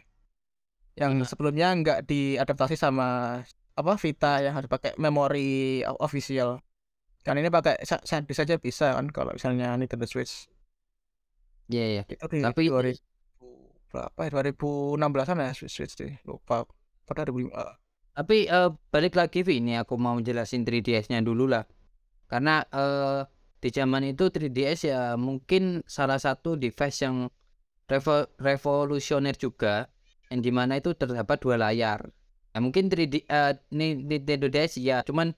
Yang 0.95 1.13
Nah. 1.19 1.27
sebelumnya 1.27 1.69
nggak 1.75 2.07
diadaptasi 2.07 2.79
sama 2.79 3.43
apa 3.75 3.93
Vita 3.99 4.39
yang 4.39 4.55
harus 4.55 4.71
pakai 4.71 4.95
memori 4.95 5.83
official. 5.99 6.63
Kan 7.21 7.35
ini 7.37 7.51
pakai 7.51 7.83
sa- 7.83 7.99
SanDisk 8.01 8.39
saja 8.39 8.55
bisa 8.57 8.95
kan 8.95 9.11
kalau 9.11 9.35
misalnya 9.35 9.75
Nintendo 9.75 10.07
Switch. 10.07 10.47
Iya 11.67 11.85
iya. 11.91 12.03
itu 12.07 12.25
di 12.31 12.39
Tapi- 12.39 12.69
2000 12.71 13.01
berapa 13.91 14.21
ya? 14.21 14.31
2016an 14.31 15.39
ya 15.41 15.51
Switch, 15.51 15.75
Switch 15.75 15.95
deh 15.97 16.15
lupa. 16.23 16.63
Pada 17.05 17.27
2005 17.27 17.59
Tapi 18.15 18.47
eh, 18.47 18.71
balik 18.89 19.19
lagi 19.19 19.43
ini 19.43 19.75
aku 19.75 19.99
mau 19.99 20.15
jelasin 20.17 20.63
3DS-nya 20.63 21.19
dulu 21.21 21.51
lah. 21.51 21.67
Karena 22.31 22.63
eh, 22.65 23.27
di 23.65 23.73
zaman 23.73 24.05
itu 24.13 24.29
3DS 24.29 24.81
ya 24.93 25.17
mungkin 25.17 25.81
salah 25.89 26.21
satu 26.21 26.61
device 26.61 26.99
yang 27.09 27.17
revo- 27.89 28.29
revolusioner 28.37 29.33
juga 29.41 29.89
yang 30.29 30.41
di 30.45 30.53
mana 30.53 30.77
itu 30.81 30.93
terdapat 30.93 31.41
dua 31.41 31.57
layar. 31.57 32.01
Nah, 32.53 32.61
mungkin 32.61 32.93
3D 32.93 33.25
eh, 33.25 33.57
Ni- 33.73 33.97
Nintendo 33.99 34.47
DS 34.53 34.77
ya, 34.79 35.01
cuman 35.09 35.33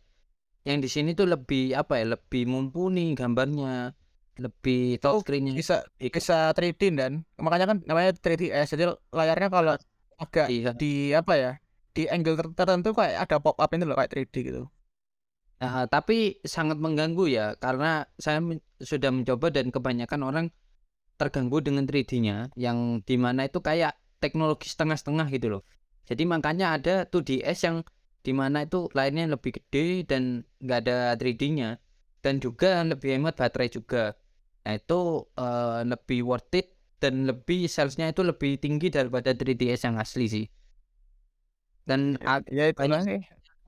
yang 0.67 0.83
di 0.83 0.89
sini 0.91 1.15
tuh 1.15 1.31
lebih 1.31 1.79
apa 1.79 2.03
ya, 2.03 2.19
lebih 2.19 2.43
mumpuni 2.51 3.15
gambarnya, 3.15 3.95
lebih 4.43 4.99
Oh, 5.07 5.23
touchscreen-nya. 5.23 5.55
bisa 5.55 5.87
Ikut. 6.03 6.19
bisa 6.21 6.51
3D 6.53 6.93
dan 6.93 7.23
makanya 7.41 7.67
kan 7.73 7.79
namanya 7.89 8.11
3DS 8.19 8.69
jadi 8.75 8.85
layarnya 9.15 9.49
kalau 9.49 9.75
agak 10.19 10.47
Iya. 10.51 10.71
di 10.77 11.15
apa 11.15 11.33
ya 11.39 11.51
di 11.97 12.05
angle 12.11 12.37
ter- 12.37 12.53
tertentu 12.57 12.93
kayak 12.93 13.17
ada 13.29 13.37
pop 13.41 13.57
up 13.57 13.71
itu 13.73 13.85
loh 13.89 13.97
kayak 13.97 14.11
3D 14.13 14.35
gitu 14.45 14.63
Heeh, 15.61 15.85
tapi 15.89 16.37
sangat 16.45 16.77
mengganggu 16.77 17.25
ya 17.33 17.47
karena 17.57 18.05
saya 18.21 18.45
men 18.45 18.61
sudah 18.77 19.09
mencoba 19.09 19.49
dan 19.49 19.73
kebanyakan 19.73 20.21
orang 20.29 20.47
terganggu 21.21 21.59
dengan 21.65 21.85
3D-nya 21.89 22.53
yang 22.57 23.01
di 23.09 23.17
mana 23.17 23.49
itu 23.49 23.61
kayak 23.65 23.97
teknologi 24.23 24.69
setengah-setengah 24.73 25.27
gitu 25.33 25.47
loh. 25.59 25.63
Jadi 26.09 26.25
makanya 26.29 26.67
ada 26.77 26.95
2DS 27.09 27.65
yang 27.69 27.85
di 28.27 28.33
mana 28.37 28.67
itu 28.69 28.89
layarnya 28.97 29.33
lebih 29.35 29.53
gede 29.61 30.05
dan 30.11 30.23
nggak 30.65 30.79
ada 30.87 30.99
3D-nya 31.21 31.71
dan 32.25 32.35
juga 32.45 32.85
lebih 32.85 33.17
hemat 33.17 33.35
baterai 33.41 33.69
juga. 33.73 34.15
Nah 34.69 34.75
itu, 34.77 35.01
eee, 35.41 35.81
lebih 35.93 36.21
worth 36.29 36.53
it 36.59 36.67
dan 37.01 37.25
lebih 37.31 37.69
sales-nya 37.71 38.13
itu 38.13 38.23
lebih 38.27 38.61
tinggi 38.61 38.89
daripada 38.93 39.33
3DS 39.33 39.83
yang 39.89 39.97
asli 40.01 40.27
sih. 40.29 40.47
Dan 41.89 42.19
Ya 42.21 42.43
ya 42.51 42.65
banyak 42.75 43.01
sih. 43.07 43.19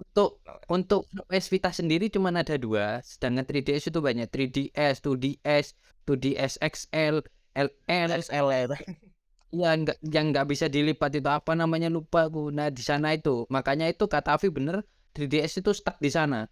Untuk 0.01 0.39
untuk 0.71 1.01
PS 1.29 1.47
Vita 1.53 1.71
sendiri 1.75 2.07
cuman 2.13 2.41
ada 2.43 2.55
2, 2.59 3.03
sedangkan 3.03 3.45
3DS 3.49 3.91
itu 3.91 3.99
banyak 3.99 4.29
3DS, 4.31 4.97
2DS, 5.03 5.67
2DS 6.07 6.55
XL, 6.63 7.23
LL. 7.55 8.09
XL 8.15 8.47
ya 8.55 8.61
itu. 8.71 8.77
Iya, 9.49 9.71
nggak 9.81 9.99
yang 10.13 10.27
nggak 10.33 10.47
bisa 10.53 10.67
dilipat 10.69 11.11
itu 11.19 11.31
apa 11.33 11.53
namanya 11.57 11.89
lupa 11.89 12.29
aku. 12.29 12.53
Nah 12.53 12.69
di 12.69 12.85
sana 12.85 13.17
itu, 13.17 13.49
makanya 13.49 13.89
itu 13.89 14.05
kata 14.05 14.37
Afi 14.37 14.53
bener 14.53 14.85
3DS 15.17 15.61
itu 15.65 15.73
stuck 15.73 15.97
di 15.99 16.11
sana. 16.13 16.47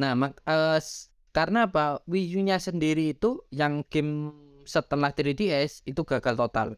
Nah 0.00 0.12
mak 0.18 0.40
s 0.80 1.10
karena 1.36 1.66
apa, 1.68 2.00
Wii 2.06 2.38
U-nya 2.40 2.56
sendiri 2.62 3.12
itu 3.14 3.42
yang 3.50 3.82
game 3.90 4.30
setelah 4.64 5.10
3DS 5.12 5.82
itu 5.84 6.02
gagal 6.06 6.34
total. 6.38 6.68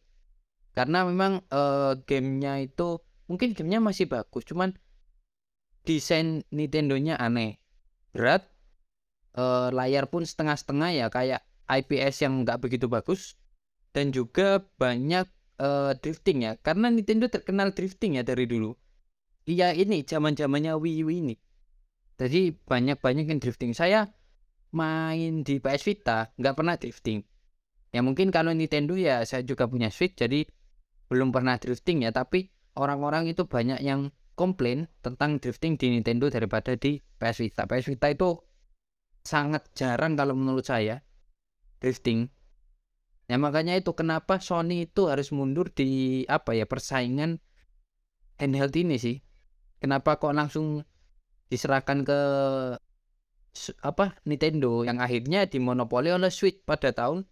Karena 0.77 1.05
memang, 1.09 1.41
eee, 1.49 1.93
gamenya 2.09 2.61
itu 2.65 3.01
mungkin 3.31 3.53
gamenya 3.57 3.81
masih 3.81 4.07
bagus, 4.11 4.45
cuman 4.49 4.77
desain 5.87 6.43
Nintendo-nya 6.51 7.15
aneh, 7.17 7.63
berat, 8.11 8.51
eee, 9.39 9.69
layar 9.71 10.11
pun 10.11 10.27
setengah-setengah 10.27 10.91
ya 10.93 11.07
kayak 11.07 11.47
IPS 11.71 12.27
yang 12.27 12.43
nggak 12.43 12.59
begitu 12.59 12.91
bagus, 12.91 13.39
dan 13.95 14.11
juga 14.11 14.67
banyak, 14.77 15.31
eee, 15.63 15.93
drifting 16.03 16.45
ya, 16.45 16.53
karena 16.61 16.91
Nintendo 16.91 17.31
terkenal 17.31 17.71
drifting 17.71 18.19
ya 18.19 18.27
dari 18.27 18.45
dulu. 18.51 18.75
Iya 19.47 19.71
ini 19.79 20.03
zaman-zamannya 20.03 20.75
Wii 20.75 21.07
U 21.07 21.09
ini. 21.09 21.39
Jadi 22.19 22.51
banyak-banyak 22.51 23.31
yang 23.31 23.39
drifting. 23.39 23.71
Saya 23.77 24.11
main 24.75 25.47
di 25.47 25.63
PS 25.63 25.87
Vita 25.87 26.35
nggak 26.35 26.55
pernah 26.59 26.75
drifting. 26.75 27.23
Ya 27.95 28.03
mungkin 28.03 28.35
kalau 28.35 28.51
Nintendo 28.51 28.99
ya 28.99 29.23
saya 29.23 29.47
juga 29.47 29.71
punya 29.71 29.89
Switch 29.95 30.19
jadi 30.19 30.43
belum 31.07 31.31
pernah 31.31 31.55
drifting 31.57 32.03
ya, 32.03 32.11
tapi 32.11 32.51
orang-orang 32.75 33.31
itu 33.31 33.47
banyak 33.47 33.79
yang 33.81 34.11
komplain 34.37 34.87
tentang 35.01 35.41
drifting 35.41 35.81
di 35.81 35.97
Nintendo 35.97 36.29
daripada 36.29 36.77
di 36.77 37.01
PS 37.01 37.43
Vita. 37.43 37.63
PS 37.65 37.89
Vita 37.91 38.07
itu 38.13 38.37
sangat 39.25 39.67
jarang 39.75 40.15
kalau 40.15 40.37
menurut 40.37 40.63
saya 40.63 41.03
drifting. 41.81 42.29
Ya 43.27 43.43
makanya 43.43 43.75
itu 43.75 43.91
kenapa 43.97 44.39
Sony 44.39 44.87
itu 44.87 45.11
harus 45.11 45.35
mundur 45.35 45.73
di 45.73 46.23
apa 46.31 46.55
ya, 46.55 46.69
persaingan 46.69 47.43
handheld 48.39 48.77
ini 48.79 49.01
sih. 49.01 49.19
Kenapa 49.83 50.23
kok 50.23 50.31
langsung 50.31 50.87
diserahkan 51.51 52.07
ke 52.07 52.21
apa, 53.83 54.15
Nintendo 54.29 54.85
yang 54.85 55.01
akhirnya 55.01 55.49
dimonopoli 55.49 56.13
oleh 56.13 56.29
Switch 56.29 56.61
pada 56.63 56.93
tahun 56.93 57.25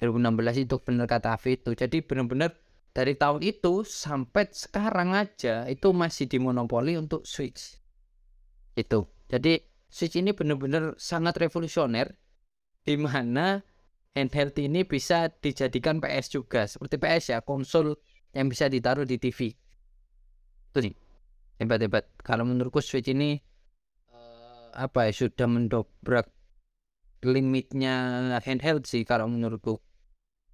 2016 0.00 0.64
itu 0.64 0.76
bener 0.80 1.06
kata 1.06 1.36
itu. 1.46 1.70
Jadi 1.76 2.02
bener-bener 2.02 2.56
dari 2.92 3.14
tahun 3.14 3.44
itu 3.44 3.86
sampai 3.86 4.50
sekarang 4.50 5.14
aja 5.14 5.68
itu 5.70 5.92
masih 5.94 6.26
dimonopoli 6.26 6.98
untuk 6.98 7.24
Switch. 7.28 7.78
Itu. 8.74 9.06
Jadi 9.28 9.60
Switch 9.88 10.16
ini 10.16 10.36
bener-bener 10.36 10.96
sangat 11.00 11.36
revolusioner 11.40 12.16
di 12.84 12.96
mana 12.96 13.60
handheld 14.16 14.56
ini 14.58 14.82
bisa 14.82 15.30
dijadikan 15.40 16.00
PS 16.00 16.26
juga. 16.32 16.64
Seperti 16.64 16.96
PS 16.98 17.24
ya, 17.36 17.38
konsol 17.44 17.94
yang 18.34 18.48
bisa 18.48 18.66
ditaruh 18.66 19.04
di 19.04 19.16
TV. 19.20 19.52
Itu 20.72 20.78
sih. 20.84 20.94
Hebat-hebat. 21.58 22.08
Kalau 22.22 22.46
menurutku 22.46 22.78
Switch 22.82 23.10
ini, 23.10 23.38
eee, 24.12 24.66
apa 24.74 25.10
ya, 25.10 25.12
sudah 25.12 25.46
mendobrak 25.46 26.30
limitnya 27.26 27.94
handheld 28.46 28.86
sih 28.86 29.02
kalau 29.02 29.26
menurutku. 29.26 29.82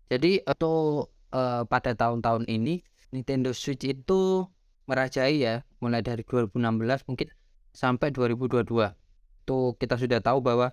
Jadi 0.09 0.40
atau, 0.44 1.05
eee, 1.35 1.62
pada 1.66 1.92
tahun-tahun 1.99 2.47
ini 2.47 2.81
Nintendo 3.11 3.51
Switch 3.51 3.85
itu 3.87 4.47
merajai 4.87 5.42
ya, 5.42 5.55
mulai 5.83 6.01
dari 6.05 6.23
2016 6.23 7.03
mungkin 7.11 7.29
sampai 7.75 8.14
2022. 8.14 8.94
Itu 9.44 9.75
kita 9.77 9.99
sudah 9.99 10.20
tahu 10.23 10.38
bahwa, 10.40 10.73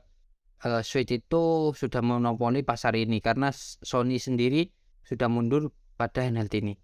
eee, 0.65 0.82
Switch 0.86 1.12
itu 1.17 1.74
sudah 1.74 2.02
monopoli 2.06 2.62
pasar 2.62 2.93
ini 2.95 3.19
karena 3.19 3.50
Sony 3.82 4.21
sendiri 4.21 4.69
sudah 5.06 5.28
mundur 5.28 5.74
pada 5.97 6.21
handheld 6.26 6.54
ini. 6.54 6.78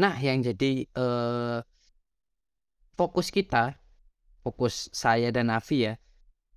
Nah 0.00 0.16
yang 0.18 0.40
jadi, 0.40 0.88
eee 0.88 1.58
fokus 2.96 3.32
kita, 3.32 3.76
fokus 4.44 4.88
saya 4.92 5.28
dan 5.32 5.48
Afi 5.52 5.88
ya, 5.88 5.94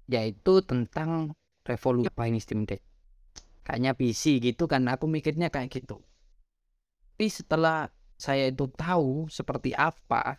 yaitu 0.08 0.62
tentang 0.64 1.34
revolusi 1.66 2.08
apa 2.12 2.30
ini 2.30 2.40
Steam 2.44 2.64
Deck. 2.70 2.82
Kayaknya 3.66 3.92
PC 3.98 4.38
gitu 4.44 4.70
kan, 4.70 4.86
aku 4.86 5.10
mikirnya 5.10 5.50
kayak 5.50 5.74
gitu. 5.74 6.06
Tapi 7.16 7.32
setelah 7.32 7.88
saya 8.20 8.52
itu 8.52 8.68
tahu 8.76 9.32
seperti 9.32 9.72
apa 9.72 10.36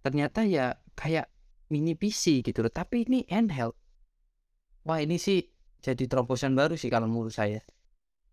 ternyata 0.00 0.48
ya 0.48 0.80
kayak 0.96 1.28
mini 1.68 1.92
PC 1.92 2.40
gitu 2.40 2.64
loh, 2.64 2.72
tapi 2.72 3.04
ini 3.04 3.20
handheld. 3.28 3.76
Wah 4.88 4.96
ini 4.96 5.20
sih 5.20 5.44
jadi 5.84 6.08
terobosan 6.08 6.56
baru 6.56 6.80
sih 6.80 6.88
kalau 6.88 7.04
menurut 7.04 7.36
saya. 7.36 7.60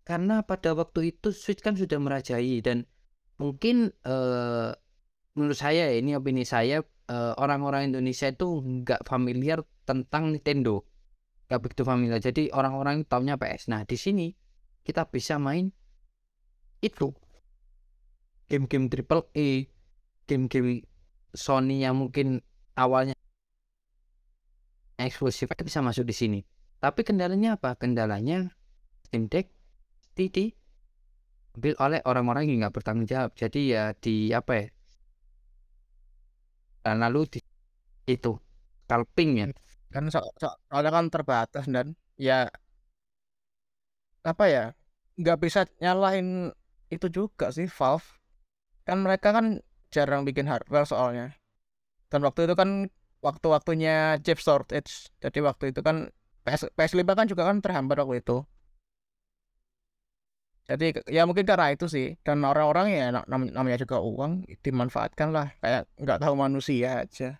Karena 0.00 0.40
pada 0.48 0.72
waktu 0.72 1.12
itu 1.12 1.28
Switch 1.28 1.60
kan 1.60 1.76
sudah 1.76 2.00
merajai 2.00 2.64
dan 2.64 2.88
mungkin, 3.36 3.92
eee, 4.00 4.72
menurut 5.36 5.60
saya 5.60 5.92
ya, 5.92 6.00
ini 6.00 6.16
opini 6.16 6.48
saya, 6.48 6.80
eee, 7.12 7.32
orang-orang 7.36 7.92
Indonesia 7.92 8.32
itu 8.32 8.64
nggak 8.64 9.04
familiar 9.04 9.60
tentang 9.84 10.32
Nintendo. 10.32 10.80
Nggak 11.52 11.60
begitu 11.68 11.82
familiar. 11.84 12.16
Jadi 12.16 12.48
orang-orang 12.48 13.04
taunya 13.04 13.36
PS. 13.36 13.68
Nah 13.68 13.84
di 13.84 14.00
sini 14.00 14.32
kita 14.80 15.04
bisa 15.12 15.36
main 15.36 15.68
itu. 16.84 17.08
Game-game 18.52 18.92
triple 18.92 19.24
A, 19.32 19.64
game-game 20.28 20.84
Sony 21.32 21.80
yang 21.80 21.96
mungkin 21.96 22.44
awalnya 22.76 23.16
eksklusif 25.00 25.48
bisa 25.64 25.80
masuk 25.80 26.04
di 26.04 26.14
sini. 26.14 26.40
Tapi 26.78 27.00
kendalanya 27.02 27.56
apa? 27.56 27.74
Kendalanya 27.80 28.52
Steam 29.08 29.26
Deck 29.32 29.48
pasti 30.14 30.30
diambil 30.30 31.74
oleh 31.82 32.00
orang-orang 32.06 32.46
yang 32.46 32.56
nggak 32.62 32.74
bertanggung 32.78 33.10
jawab. 33.10 33.34
Jadi 33.34 33.74
ya 33.74 33.90
di 33.98 34.30
apa 34.30 34.52
ya 34.54 34.66
dan 36.84 37.00
lalu 37.00 37.24
di 37.26 37.40
itu, 38.06 38.36
scalping 38.84 39.30
ya. 39.40 39.46
Kan 39.88 40.12
so 40.12 40.20
so 40.36 40.52
soalnya 40.68 40.92
kan 40.92 41.08
terbatas 41.08 41.64
dan 41.66 41.96
ya 42.20 42.46
apa 44.22 44.44
ya, 44.46 44.64
nggak 45.16 45.38
bisa 45.40 45.64
nyalahin 45.80 46.52
itu 46.90 47.06
juga 47.08 47.50
sih 47.54 47.68
Valve. 47.68 48.08
Kan 48.84 49.04
mereka 49.04 49.32
kan 49.36 49.60
jarang 49.94 50.26
bikin 50.28 50.44
hardware 50.50 50.88
soalnya. 50.88 51.36
Dan 52.10 52.20
waktu 52.26 52.46
itu 52.46 52.54
kan 52.58 52.90
waktu-waktunya 53.24 54.20
chip 54.20 54.38
shortage. 54.42 55.08
Jadi 55.22 55.38
waktu 55.40 55.64
itu 55.72 55.80
kan 55.80 56.12
PS 56.44 56.68
PS5 56.76 57.08
kan 57.16 57.26
juga 57.30 57.48
kan 57.48 57.64
terhambat 57.64 57.96
waktu 58.04 58.20
itu. 58.20 58.44
Jadi 60.64 60.96
ya 61.12 61.28
mungkin 61.28 61.44
karena 61.44 61.76
itu 61.76 61.86
sih 61.92 62.16
dan 62.24 62.40
orang-orang 62.40 62.86
ya 62.88 63.04
na 63.12 63.20
nam 63.28 63.52
namanya 63.52 63.84
juga 63.84 64.00
uang 64.00 64.48
dimanfaatkan 64.64 65.28
lah 65.28 65.52
kayak 65.60 65.84
nggak 66.00 66.18
tahu 66.24 66.34
manusia 66.40 67.04
aja. 67.04 67.36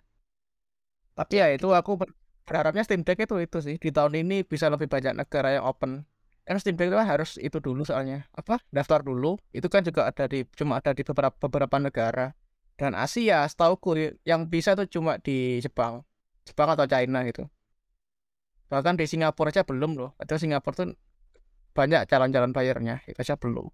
Tapi 1.17 1.33
ya 1.41 1.47
itu 1.55 1.67
aku 1.73 1.91
ber 2.01 2.09
berharapnya 2.45 2.85
Steam 2.85 3.01
Deck 3.01 3.17
itu 3.25 3.35
itu 3.41 3.57
sih 3.65 3.75
di 3.81 3.89
tahun 3.89 4.13
ini 4.21 4.45
bisa 4.45 4.69
lebih 4.69 4.85
banyak 4.85 5.13
negara 5.17 5.57
yang 5.57 5.65
open. 5.65 6.05
Kan 6.45 6.61
Steam 6.61 6.77
Deck 6.77 6.93
itu 6.93 6.97
kan 6.97 7.09
harus 7.09 7.41
itu 7.41 7.57
dulu 7.57 7.81
soalnya, 7.81 8.29
apa, 8.37 8.61
daftar 8.69 9.01
dulu, 9.01 9.41
itu 9.49 9.65
kan 9.65 9.81
juga 9.81 10.05
ada 10.05 10.29
di 10.29 10.45
cuma 10.53 10.77
ada 10.77 10.93
di 10.93 11.01
beberapa 11.01 11.33
beberapa 11.33 11.81
negara. 11.81 12.37
Dan 12.77 12.93
Asia 12.93 13.41
setahuku 13.49 14.19
yang 14.27 14.45
bisa 14.45 14.77
itu 14.77 14.99
cuma 14.99 15.17
di 15.17 15.57
Jepang. 15.57 16.05
Jepang 16.45 16.69
atau 16.77 16.85
China 16.85 17.25
gitu. 17.25 17.49
Bahkan 18.69 18.97
di 18.97 19.05
Singapura 19.09 19.49
aja 19.49 19.65
belum 19.65 19.97
loh, 19.97 20.13
padahal 20.17 20.41
Singapura 20.41 20.73
tuh 20.73 20.87
banyak 21.73 22.05
calon-calon 22.09 22.53
bayarnya, 22.53 23.01
itu 23.09 23.17
aja 23.17 23.37
belum. 23.37 23.69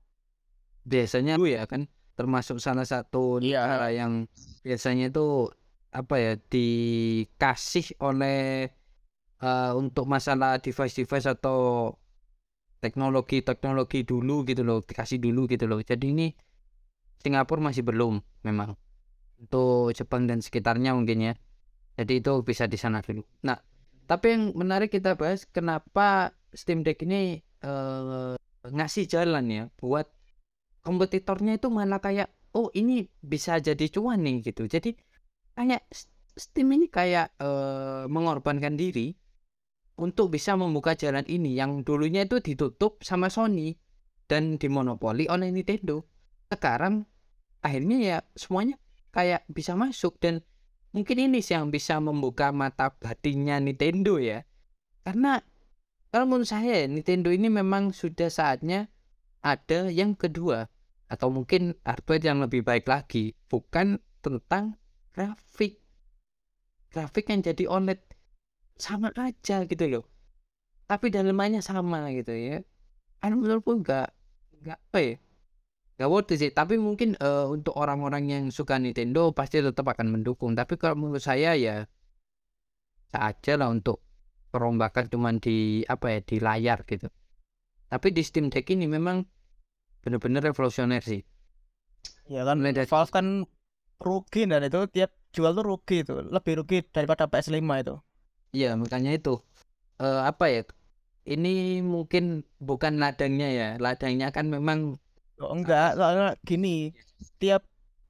Biasanya 0.88 1.36
dulu 1.38 1.48
ya 1.52 1.64
kan 1.68 1.86
termasuk 2.16 2.60
salah 2.60 2.84
satu 2.86 3.40
Iya. 3.40 3.62
negara 3.68 3.90
yang 3.92 4.26
biasanya 4.64 5.10
itu 5.12 5.48
apa 5.92 6.16
ya, 6.20 6.34
dikasih 6.40 8.00
oleh, 8.00 8.72
eee, 9.44 9.72
untuk 9.76 10.08
masalah 10.08 10.56
device-device 10.60 11.28
atau 11.28 11.92
teknologi-teknologi 12.82 14.04
dulu 14.04 14.44
gitu 14.50 14.66
loh, 14.66 14.82
dikasih 14.82 15.22
dulu 15.22 15.46
gitu 15.46 15.70
loh. 15.70 15.80
Jadi 15.86 16.06
ini 16.12 16.28
Singapura 17.22 17.62
masih 17.62 17.86
belum 17.86 18.18
memang. 18.42 18.74
Untuk 19.42 19.94
Jepang 19.94 20.26
dan 20.26 20.42
sekitarnya 20.42 20.98
mungkin 20.98 21.32
ya. 21.32 21.34
Jadi 21.96 22.20
itu 22.26 22.34
bisa 22.42 22.66
di 22.66 22.78
sana 22.82 23.06
dulu. 23.06 23.22
Nah, 23.46 23.58
tapi 24.10 24.34
yang 24.34 24.44
menarik 24.58 24.90
kita 24.90 25.14
bahas 25.14 25.46
kenapa 25.46 26.34
Steam 26.52 26.82
Deck 26.82 27.06
ini 27.06 27.40
eh, 27.62 28.36
ngasih 28.66 29.06
jalan 29.06 29.46
ya 29.48 29.64
buat 29.78 30.10
kompetitornya 30.82 31.62
itu 31.62 31.70
malah 31.70 32.02
kayak 32.02 32.30
oh 32.58 32.74
ini 32.74 33.06
bisa 33.22 33.62
jadi 33.62 33.86
cuan 33.94 34.26
nih 34.26 34.42
gitu. 34.52 34.66
Jadi 34.66 34.98
kayak 35.54 35.86
Steam 36.34 36.74
ini 36.74 36.90
kayak 36.90 37.38
eh, 37.38 38.04
mengorbankan 38.10 38.74
diri 38.74 39.14
untuk 40.02 40.34
bisa 40.34 40.58
membuka 40.58 40.98
jalan 40.98 41.22
ini 41.30 41.54
yang 41.54 41.86
dulunya 41.86 42.26
itu 42.26 42.42
ditutup 42.42 43.06
sama 43.06 43.30
Sony 43.30 43.78
dan 44.26 44.58
dimonopoli 44.58 45.30
oleh 45.30 45.54
Nintendo. 45.54 46.02
Sekarang 46.50 47.06
akhirnya 47.62 47.98
ya 48.02 48.18
semuanya 48.34 48.82
kayak 49.14 49.46
bisa 49.46 49.78
masuk 49.78 50.18
dan 50.18 50.42
mungkin 50.90 51.30
ini 51.30 51.46
sih 51.46 51.54
yang 51.54 51.70
bisa 51.70 52.02
membuka 52.02 52.50
mata 52.50 52.98
batinnya 52.98 53.62
Nintendo 53.62 54.18
ya. 54.18 54.42
Karena 55.06 55.38
kalau 56.10 56.26
menurut 56.26 56.50
saya 56.50 56.90
Nintendo 56.90 57.30
ini 57.30 57.54
memang 57.54 57.94
sudah 57.94 58.34
saatnya 58.34 58.90
ada 59.46 59.88
yang 59.94 60.18
kedua 60.18 60.66
atau 61.14 61.30
mungkin 61.30 61.78
hardware 61.86 62.26
yang 62.26 62.42
lebih 62.42 62.66
baik 62.66 62.90
lagi, 62.90 63.38
bukan 63.46 64.02
tentang 64.26 64.82
grafik. 65.14 65.78
Grafik 66.92 67.30
yang 67.30 67.46
jadi 67.46 67.64
OLED 67.70 68.11
sama 68.88 69.08
aja 69.28 69.56
gitu 69.72 69.86
loh. 69.94 70.04
Tapi 70.90 71.08
dalemannya 71.16 71.62
sama 71.70 72.00
gitu 72.18 72.34
ya. 72.34 72.58
Kan 73.22 73.32
menurutku 73.40 73.72
enggak 73.80 74.08
enggak 74.60 74.80
apa 74.92 75.00
ya? 75.08 75.16
Enggak 75.96 76.10
worth 76.12 76.32
it 76.34 76.38
sih, 76.42 76.52
tapi 76.60 76.76
mungkin 76.88 77.10
eh, 77.28 77.46
untuk 77.56 77.74
orang-orang 77.84 78.24
yang 78.34 78.44
suka 78.58 78.76
Nintendo 78.84 79.22
pasti 79.38 79.58
tetap 79.62 79.86
akan 79.94 80.08
mendukung. 80.20 80.52
Tapi 80.60 80.74
kalau 80.82 80.96
menurut 81.00 81.24
saya 81.24 81.52
ya 81.66 81.76
saja 83.14 83.54
lah 83.60 83.70
untuk 83.76 83.98
perombakan 84.52 85.06
cuman 85.12 85.36
di 85.46 85.84
apa 85.88 86.06
ya 86.14 86.20
di 86.30 86.38
layar 86.48 86.80
gitu. 86.88 87.08
Tapi 87.92 88.08
di 88.16 88.22
Steam 88.24 88.48
Deck 88.54 88.68
ini 88.72 88.88
memang 88.88 89.18
benar-benar 90.04 90.42
revolusioner 90.50 91.04
sih. 91.04 91.22
Ya 92.34 92.42
kan 92.48 92.58
Mulai 92.64 92.74
dari- 92.74 92.90
Valve 92.90 93.12
kan 93.14 93.26
rugi 94.02 94.42
dan 94.50 94.62
itu 94.66 94.80
tiap 94.96 95.12
jual 95.36 95.52
tuh 95.58 95.66
rugi 95.72 95.98
itu 96.04 96.14
lebih 96.36 96.54
rugi 96.64 96.78
daripada 96.96 97.30
PS5 97.32 97.76
itu. 97.84 97.96
Iya, 98.56 98.68
makanya 98.82 99.10
itu 99.18 99.30
eh 100.02 100.20
apa 100.32 100.46
ya? 100.56 100.60
Ini 101.34 101.50
mungkin 101.94 102.24
bukan 102.70 102.94
ladangnya 103.04 103.48
ya. 103.60 103.66
Ladangnya 103.86 104.28
kan 104.38 104.46
memang 104.56 104.80
Oh, 105.42 105.52
enggak, 105.58 105.98
soalnya 105.98 106.38
gini, 106.46 106.94
tiap 107.42 107.66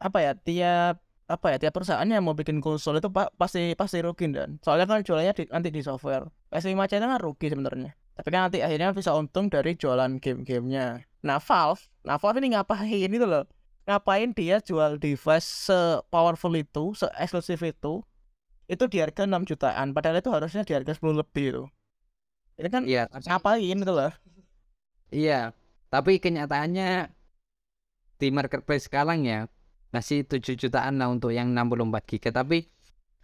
apa 0.06 0.18
ya, 0.26 0.32
tiap 0.48 0.94
apa 1.32 1.46
ya, 1.52 1.58
tiap 1.64 1.74
perusahaan 1.76 2.04
yang 2.14 2.24
mau 2.28 2.36
bikin 2.36 2.60
konsol 2.60 3.00
itu 3.00 3.08
pa- 3.08 3.32
pasti 3.42 3.72
pasti 3.80 3.98
rugi 4.04 4.28
dan 4.36 4.60
soalnya 4.60 4.86
kan 4.92 5.00
jualannya 5.08 5.34
di, 5.40 5.44
nanti 5.48 5.70
di 5.72 5.80
software. 5.80 6.28
PS5 6.52 6.84
aja 6.86 7.00
itu 7.00 7.08
kan 7.08 7.22
rugi 7.24 7.48
sebenarnya. 7.54 7.92
Tapi 8.20 8.28
kan 8.36 8.42
nanti 8.52 8.60
akhirnya 8.60 8.92
bisa 8.92 9.12
untung 9.16 9.48
dari 9.48 9.72
jualan 9.80 10.12
game-gamenya. 10.20 11.08
Nah, 11.24 11.40
Valve, 11.40 11.82
nah 12.04 12.20
Valve 12.20 12.44
ini 12.44 12.48
ngapain 12.58 13.10
itu 13.18 13.24
loh? 13.24 13.48
Ngapain 13.88 14.30
dia 14.36 14.60
jual 14.60 15.00
device 15.00 15.48
se-powerful 15.72 16.54
itu, 16.60 16.92
se-eksklusif 17.00 17.60
itu, 17.64 18.04
itu 18.72 18.88
di 18.88 19.04
harga 19.04 19.28
6 19.28 19.44
jutaan, 19.44 19.92
padahal 19.92 20.24
itu 20.24 20.32
harusnya 20.32 20.64
di 20.64 20.72
harga 20.72 20.96
10 20.96 21.20
lebih 21.20 21.46
itu. 21.52 21.64
Ini 22.56 22.70
kan 22.72 22.84
iya, 22.88 23.04
ngapain 23.12 23.60
itu 23.84 23.92
loh? 23.92 24.14
iya. 25.12 25.52
Tapi 25.92 26.24
kenyataannya 26.24 27.12
di 28.16 28.28
marketplace 28.32 28.88
sekarang 28.88 29.28
ya 29.28 29.52
masih 29.92 30.24
7 30.24 30.56
jutaan 30.56 31.04
lah 31.04 31.12
untuk 31.12 31.36
yang 31.36 31.52
64 31.52 32.08
GB. 32.08 32.24
Tapi 32.32 32.58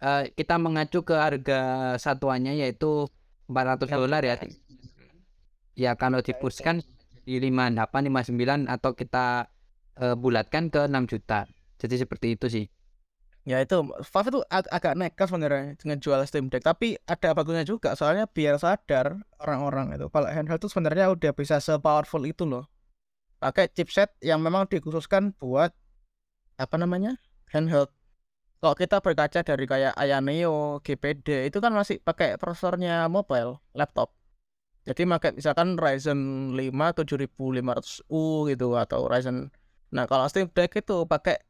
eh, 0.04 0.24
kita 0.36 0.60
mengacu 0.60 1.00
ke 1.00 1.16
harga 1.16 1.60
satuannya 1.96 2.60
yaitu 2.60 3.08
400 3.48 3.88
dolar 3.88 4.20
ya. 4.20 4.36
Ya 5.72 5.96
kalau 5.96 6.20
dipuskan 6.20 6.84
di 7.24 7.40
58, 7.40 7.88
59 8.12 8.68
atau 8.68 8.92
kita 8.92 9.48
eh, 9.96 10.12
bulatkan 10.12 10.68
ke 10.68 10.84
6 10.84 11.08
juta. 11.08 11.48
Jadi 11.80 11.94
seperti 12.04 12.36
itu 12.36 12.46
sih. 12.52 12.66
Ya 13.48 13.64
itu 13.64 13.80
Valve 13.80 14.28
itu 14.28 14.40
ag- 14.52 14.68
agak 14.68 14.92
nekat 14.92 15.32
sebenarnya 15.32 15.72
dengan 15.80 15.96
jual 16.04 16.20
Steam 16.28 16.52
Deck 16.52 16.60
tapi 16.60 17.00
ada 17.08 17.32
bagusnya 17.32 17.64
juga 17.64 17.96
soalnya 17.96 18.28
biar 18.28 18.60
sadar 18.60 19.24
orang-orang 19.40 19.96
itu 19.96 20.12
kalau 20.12 20.28
handheld 20.28 20.60
itu 20.60 20.68
sebenarnya 20.68 21.08
udah 21.08 21.32
bisa 21.32 21.56
se-powerful 21.56 22.28
itu 22.28 22.44
loh. 22.44 22.68
Pakai 23.40 23.72
chipset 23.72 24.12
yang 24.20 24.44
memang 24.44 24.68
dikhususkan 24.68 25.32
buat 25.40 25.72
apa 26.60 26.76
namanya 26.76 27.16
handheld. 27.48 27.88
Kalau 28.60 28.74
kita 28.76 29.00
berkaca 29.00 29.40
dari 29.40 29.64
kayak 29.64 29.94
Aya 29.96 30.18
Neo, 30.20 30.82
GPD 30.84 31.48
itu 31.48 31.62
kan 31.62 31.72
masih 31.72 32.02
pakai 32.02 32.36
prosesornya 32.36 33.06
mobile 33.08 33.62
laptop. 33.72 34.12
Jadi 34.84 35.08
pakai 35.08 35.30
misalkan 35.38 35.78
Ryzen 35.80 36.52
5 36.52 36.92
7500U 36.92 38.50
gitu 38.50 38.76
atau 38.76 39.08
Ryzen 39.08 39.48
nah 39.88 40.04
kalau 40.04 40.28
Steam 40.28 40.52
Deck 40.52 40.76
itu 40.76 41.08
pakai 41.08 41.40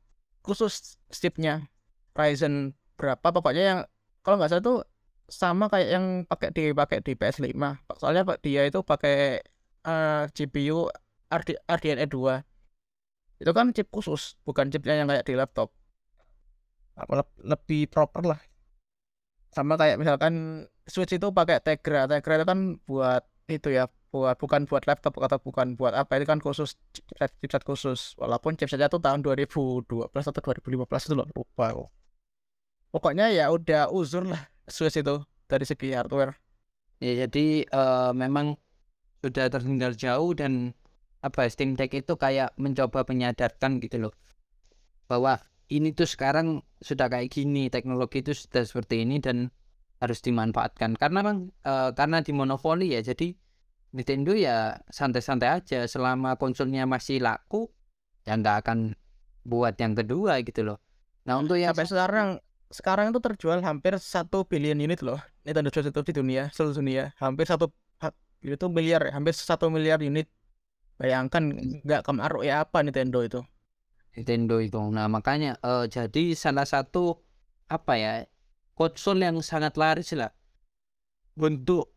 khusus 0.47 0.95
chipnya 1.11 1.67
Ryzen 2.19 2.75
berapa 2.99 3.23
pokoknya 3.31 3.63
yang 3.63 3.81
kalau 4.27 4.43
nggak 4.43 4.51
salah 4.51 4.65
tuh 4.65 4.79
sama 5.31 5.71
kayak 5.71 5.89
yang 5.95 6.07
pakai 6.27 6.51
dipakai 6.51 6.99
di 7.05 7.15
PS5 7.15 7.55
soalnya 8.01 8.27
pak 8.27 8.43
dia 8.43 8.67
itu 8.67 8.83
pakai 8.83 9.39
eh, 9.87 10.23
GPU 10.35 10.91
RD, 11.29 11.63
RDNA 11.69 12.07
2 12.11 12.49
itu 13.39 13.51
kan 13.55 13.71
chip 13.71 13.89
khusus 13.95 14.35
bukan 14.43 14.67
chipnya 14.73 14.99
yang 14.99 15.07
kayak 15.07 15.23
di 15.23 15.39
laptop. 15.39 15.71
Lebih 17.39 17.87
proper 17.87 18.35
lah. 18.35 18.41
Sama 19.55 19.79
kayak 19.79 20.03
misalkan 20.03 20.67
Switch 20.91 21.15
itu 21.15 21.31
pakai 21.31 21.63
Tegra. 21.63 22.11
Tegra 22.11 22.43
itu 22.43 22.47
kan 22.47 22.61
buat 22.83 23.23
itu 23.47 23.71
ya 23.71 23.87
buat 24.11 24.35
bukan 24.41 24.67
buat 24.67 24.85
laptop 24.91 25.15
atau 25.23 25.39
bukan 25.39 25.79
buat 25.79 25.95
apa 25.95 26.19
itu 26.19 26.27
kan 26.27 26.43
khusus 26.43 26.75
chipset, 26.91 27.31
chipset 27.39 27.63
khusus. 27.63 28.19
Walaupun 28.19 28.59
chipsetnya 28.59 28.91
tuh 28.91 28.99
tahun 28.99 29.23
2012 29.23 29.87
atau 30.11 30.43
2015 30.43 31.07
itu 31.07 31.15
loh 31.15 31.27
lupa 31.31 31.67
kok 31.71 31.98
pokoknya 32.91 33.31
ya 33.33 33.51
udah 33.53 33.93
uzur 33.93 34.25
lah 34.29 34.49
Switch 34.69 35.01
itu 35.01 35.25
dari 35.49 35.65
segi 35.65 35.97
hardware. 35.97 36.37
Ya 37.01 37.27
jadi 37.27 37.65
eh, 37.65 38.11
memang 38.13 38.59
sudah 39.25 39.51
tertinggal 39.51 39.95
jauh 39.99 40.31
dan 40.37 40.75
apa 41.19 41.47
ya, 41.47 41.51
Steam 41.51 41.75
Deck 41.75 41.91
itu 41.95 42.15
kayak 42.15 42.55
mencoba 42.55 43.03
menyadarkan 43.03 43.83
gitu 43.83 44.07
loh 44.09 44.15
bahwa 45.11 45.43
ini 45.73 45.91
tuh 45.91 46.07
sekarang 46.07 46.63
sudah 46.79 47.11
kayak 47.11 47.33
gini 47.33 47.67
teknologi 47.73 48.23
itu 48.23 48.37
sudah 48.37 48.63
seperti 48.63 49.03
ini 49.03 49.19
dan 49.19 49.51
harus 49.99 50.23
dimanfaatkan. 50.23 50.95
Karena 50.95 51.25
bang 51.25 51.39
eh, 51.65 51.91
karena 51.97 52.23
dimonopoli 52.23 52.95
ya 52.95 53.01
jadi 53.03 53.35
Nintendo 53.89 54.37
ya 54.37 54.77
santai-santai 54.93 55.49
aja 55.49 55.89
selama 55.89 56.37
konsolnya 56.37 56.85
masih 56.85 57.25
laku 57.25 57.73
ya 58.29 58.37
nggak 58.37 58.57
akan 58.67 58.93
buat 59.49 59.81
yang 59.81 59.97
kedua 59.97 60.45
gitu 60.45 60.61
loh. 60.61 60.79
Nah 61.25 61.41
untuk 61.41 61.57
yang 61.57 61.73
sampai 61.73 61.89
sekarang 61.89 62.29
sekarang 62.69 63.11
itu 63.11 63.21
terjual 63.21 63.59
hampir 63.65 63.97
satu 63.97 64.45
billion 64.45 64.77
unit 64.77 65.01
loh 65.01 65.19
Nintendo 65.45 65.73
Switch 65.73 65.89
itu 65.89 66.01
di 66.05 66.13
dunia 66.13 66.53
seluruh 66.53 66.77
dunia 66.77 67.17
hampir 67.17 67.49
satu 67.49 67.73
itu 68.45 68.67
miliar 68.71 69.11
hampir 69.11 69.35
satu 69.35 69.67
miliar 69.73 69.99
unit 70.05 70.29
bayangkan 71.01 71.43
nggak 71.83 72.05
kemaruk 72.07 72.45
ya 72.45 72.63
apa 72.63 72.85
Nintendo 72.85 73.25
itu 73.25 73.41
Nintendo 74.19 74.59
itu. 74.59 74.81
Nah, 74.91 75.07
makanya 75.07 75.55
eh, 75.63 75.87
jadi 75.87 76.35
salah 76.35 76.67
satu 76.67 77.23
apa 77.71 77.95
ya 77.95 78.13
konsol 78.75 79.23
yang 79.23 79.39
sangat 79.45 79.79
laris 79.79 80.11
lah 80.19 80.35
untuk 81.39 81.95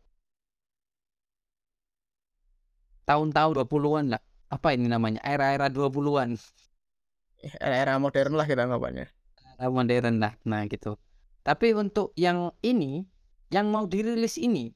tahun-tahun 3.08 3.52
20-an 3.58 4.06
lah. 4.14 4.22
Apa 4.54 4.76
ini 4.76 4.86
namanya? 4.86 5.18
Era-era 5.26 5.66
20-an. 5.72 6.38
era-era 7.58 7.98
modern 7.98 8.38
lah 8.38 8.46
kita 8.46 8.70
ngapanya 8.70 9.10
Era 9.10 9.21
modern 9.70 10.18
lah. 10.18 10.34
Nah, 10.48 10.66
gitu. 10.66 10.98
Tapi 11.42 11.74
untuk 11.74 12.14
yang 12.18 12.54
ini 12.62 13.06
yang 13.52 13.68
mau 13.68 13.84
dirilis 13.84 14.38
ini 14.38 14.72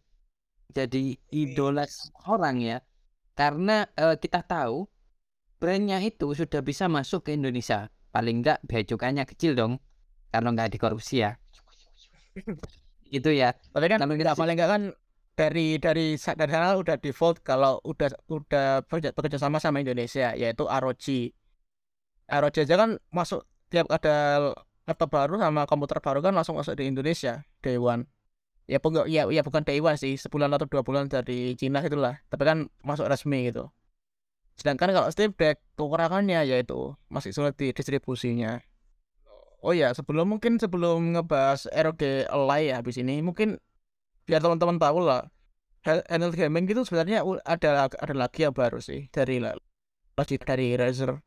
jadi 0.71 1.17
idola 1.33 1.87
orang 2.29 2.61
ya. 2.61 2.79
Karena 3.37 3.89
eh, 3.97 4.17
kita 4.21 4.45
tahu 4.45 4.85
brandnya 5.57 6.01
itu 6.05 6.33
sudah 6.37 6.61
bisa 6.61 6.87
masuk 6.87 7.27
ke 7.27 7.35
Indonesia. 7.35 7.89
Paling 8.13 8.45
enggak 8.45 8.61
bea 8.65 8.85
cukainya 8.85 9.25
kecil 9.25 9.57
dong. 9.57 9.81
Kalau 10.31 10.53
nggak 10.53 10.77
dikorupsi 10.77 11.25
ya. 11.25 11.39
Gitu 13.07 13.31
ya. 13.31 13.55
tapi 13.71 13.87
kan 13.87 14.03
kita 14.03 14.35
paling 14.35 14.59
nggak 14.59 14.67
kan 14.67 14.83
dari 15.37 15.77
dari 15.77 16.17
dari 16.17 16.49
sana 16.49 16.75
udah 16.81 16.97
default 16.97 17.45
kalau 17.45 17.79
udah 17.85 18.09
udah 18.33 18.83
bekerja, 18.89 19.13
bekerja 19.13 19.39
sama 19.39 19.61
sama 19.61 19.85
Indonesia 19.85 20.33
yaitu 20.33 20.65
ROG 20.65 21.07
ROG 22.27 22.57
aja 22.57 22.75
kan 22.75 22.97
masuk 23.13 23.45
tiap 23.69 23.87
ada 23.93 24.51
laptop 24.87 25.11
baru 25.11 25.35
sama 25.43 25.67
komputer 25.67 25.99
baru 25.99 26.23
kan 26.23 26.33
langsung 26.33 26.57
masuk 26.57 26.79
di 26.79 26.87
Indonesia 26.87 27.43
day 27.61 27.77
one 27.77 28.07
ya 28.67 28.83
bukan 28.83 29.07
ya, 29.07 29.27
ya 29.31 29.43
bukan 29.43 29.63
day 29.63 29.79
one 29.83 29.99
sih 29.99 30.19
sebulan 30.19 30.51
atau 30.55 30.67
dua 30.67 30.83
bulan 30.87 31.07
dari 31.11 31.55
Cina 31.59 31.83
gitulah 31.83 32.23
tapi 32.31 32.43
kan 32.43 32.67
masuk 32.83 33.07
resmi 33.07 33.51
gitu. 33.51 33.71
Sedangkan 34.57 34.89
kalau 34.89 35.13
Steam 35.13 35.37
Deck 35.37 35.61
kekurangannya 35.77 36.49
yaitu 36.49 36.97
masih 37.13 37.29
sulit 37.37 37.61
di 37.61 37.77
distribusinya 37.77 38.65
Oh 39.67 39.75
ya, 39.75 39.91
sebelum 39.97 40.31
mungkin 40.31 40.63
sebelum 40.63 41.17
ngebahas 41.17 41.67
ROG 41.73 42.29
Ally 42.29 42.71
ya 42.71 42.79
habis 42.79 43.03
ini, 43.03 43.19
mungkin 43.19 43.59
biar 44.23 44.39
teman-teman 44.39 44.79
tahu 44.79 45.03
lah, 45.03 45.27
handheld 45.83 46.39
gaming 46.39 46.71
itu 46.71 46.87
sebenarnya 46.87 47.27
ada 47.43 47.91
ada 47.91 48.15
lagi 48.15 48.47
yang 48.47 48.55
baru 48.55 48.79
sih 48.79 49.11
dari 49.11 49.43
dari 49.43 50.69
Razer. 50.79 51.19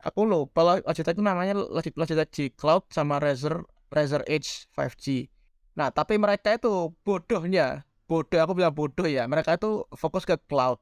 Aku 0.00 0.24
lupa 0.24 0.80
Logitech 0.80 1.12
itu 1.16 1.22
namanya 1.24 1.52
Logitech 1.56 2.30
G 2.32 2.36
Cloud 2.56 2.88
sama 2.88 3.20
Razer 3.20 3.60
Razer 3.92 4.24
Edge 4.24 4.70
5G. 4.72 5.28
Nah, 5.76 5.92
tapi 5.92 6.16
mereka 6.16 6.56
itu 6.56 6.94
bodohnya, 7.04 7.84
bodoh 8.08 8.40
aku 8.40 8.52
bilang 8.56 8.72
bodoh 8.72 9.06
ya, 9.06 9.28
mereka 9.28 9.58
itu 9.60 9.84
fokus 9.92 10.24
ke 10.24 10.40
cloud. 10.48 10.80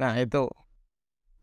Nah, 0.00 0.18
itu 0.18 0.50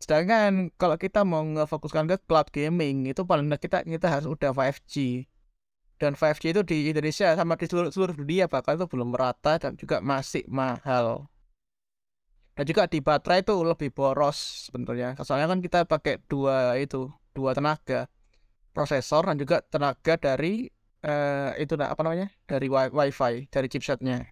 sedangkan 0.02 0.74
kalau 0.74 0.98
kita 0.98 1.22
mau 1.22 1.46
ngefokuskan 1.46 2.10
ke 2.10 2.16
cloud 2.26 2.50
gaming 2.50 3.06
itu 3.06 3.22
paling 3.22 3.46
kita 3.54 3.86
kita 3.86 4.10
harus 4.10 4.26
udah 4.26 4.50
5G 4.50 5.24
dan 6.02 6.18
5G 6.18 6.50
itu 6.50 6.62
di 6.66 6.90
Indonesia 6.90 7.30
sama 7.38 7.54
di 7.54 7.70
seluruh, 7.70 7.94
seluruh 7.94 8.14
dunia 8.18 8.50
bahkan 8.50 8.74
itu 8.74 8.90
belum 8.90 9.14
merata 9.14 9.62
dan 9.62 9.78
juga 9.78 10.02
masih 10.02 10.42
mahal 10.50 11.30
dan 12.52 12.64
juga 12.68 12.84
di 12.88 13.00
baterai 13.00 13.40
itu 13.40 13.54
lebih 13.64 13.90
boros 13.92 14.68
sebenarnya 14.68 15.16
soalnya 15.24 15.48
kan 15.48 15.58
kita 15.64 15.88
pakai 15.88 16.20
dua 16.28 16.76
itu 16.76 17.08
dua 17.32 17.56
tenaga 17.56 18.08
prosesor 18.76 19.24
dan 19.28 19.36
juga 19.40 19.64
tenaga 19.64 20.20
dari 20.20 20.68
uh, 21.04 21.56
itu 21.56 21.74
apa 21.80 22.00
namanya 22.04 22.28
dari 22.44 22.68
wi 22.68 22.92
wifi 22.92 23.48
dari 23.48 23.68
chipsetnya 23.72 24.28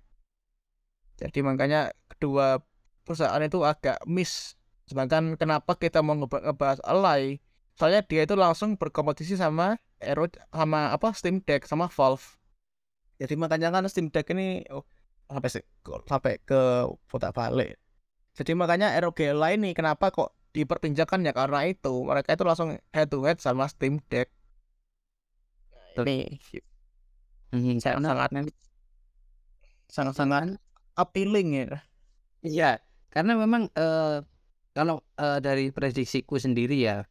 jadi 1.16 1.38
makanya 1.44 1.92
kedua 2.12 2.60
perusahaan 3.04 3.40
itu 3.40 3.64
agak 3.64 4.00
miss 4.04 4.60
Sedangkan 4.90 5.38
kenapa 5.38 5.78
kita 5.78 6.02
mau 6.02 6.18
ngebahas 6.18 6.82
Ally? 6.82 7.38
Soalnya 7.78 8.02
dia 8.02 8.26
itu 8.26 8.34
langsung 8.34 8.74
berkompetisi 8.74 9.38
sama 9.38 9.78
Aero 10.02 10.26
sama 10.50 10.90
apa 10.90 11.14
Steam 11.14 11.38
Deck 11.46 11.62
sama 11.62 11.86
Valve. 11.86 12.26
Jadi 13.22 13.38
makanya 13.38 13.70
kan 13.70 13.86
Steam 13.86 14.10
Deck 14.10 14.26
ini 14.34 14.66
oh, 14.74 14.82
sampai 15.30 15.62
sampai 16.10 16.34
ke 16.42 16.90
putar 17.06 17.30
balik. 17.30 17.78
Jadi 18.34 18.52
makanya 18.54 18.94
ROG 19.02 19.18
Ally 19.18 19.58
ini 19.58 19.70
kenapa 19.74 20.10
kok 20.14 20.34
diperbincangkan 20.50 21.22
ya 21.26 21.32
karena 21.34 21.66
itu 21.66 21.94
mereka 22.02 22.34
itu 22.34 22.44
langsung 22.46 22.74
head 22.90 23.08
to 23.10 23.22
head 23.22 23.38
sama 23.38 23.66
Steam 23.70 24.02
Deck. 24.10 24.30
Ini 25.98 26.38
hmm, 27.50 27.82
sangat 27.82 28.46
sangat 29.90 30.14
sangat 30.14 30.58
appealing 30.94 31.48
ya. 31.54 31.82
Iya, 32.40 32.70
karena 33.12 33.36
memang 33.36 33.68
uh, 33.74 34.22
kalau 34.72 35.02
uh, 35.18 35.42
dari 35.42 35.74
prediksiku 35.74 36.38
sendiri 36.38 36.78
ya 36.78 37.04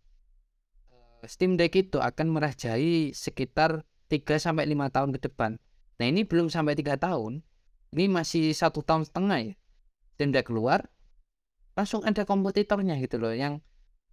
Steam 1.27 1.59
Deck 1.59 1.75
itu 1.75 1.99
akan 1.99 2.31
merajai 2.31 3.11
sekitar 3.11 3.83
3 4.07 4.39
sampai 4.39 4.63
5 4.71 4.95
tahun 4.95 5.09
ke 5.15 5.19
depan. 5.27 5.59
Nah, 5.99 6.05
ini 6.07 6.23
belum 6.23 6.47
sampai 6.47 6.79
3 6.79 6.95
tahun. 6.95 7.43
Ini 7.91 8.07
masih 8.07 8.55
satu 8.55 8.79
tahun 8.79 9.03
setengah 9.03 9.51
ya. 9.51 9.53
Steam 10.15 10.31
Deck 10.31 10.47
keluar 10.47 10.87
langsung 11.79 12.03
ada 12.03 12.27
kompetitornya 12.27 12.99
gitu 12.99 13.23
loh 13.23 13.31
yang 13.31 13.63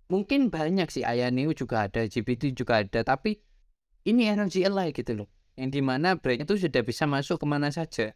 mungkin 0.06 0.54
banyak 0.54 0.86
sih 0.86 1.02
Ayaneo 1.02 1.50
juga 1.50 1.90
ada, 1.90 2.06
GPT 2.06 2.54
juga 2.54 2.86
ada, 2.86 3.02
tapi 3.02 3.42
ini 4.06 4.30
energi 4.30 4.62
Ally 4.62 4.94
gitu 4.94 5.18
loh. 5.18 5.28
Yang 5.58 5.70
di 5.74 5.82
mana 5.82 6.14
brand 6.14 6.46
itu 6.46 6.54
sudah 6.54 6.86
bisa 6.86 7.10
masuk 7.10 7.42
ke 7.42 7.46
mana 7.48 7.74
saja. 7.74 8.14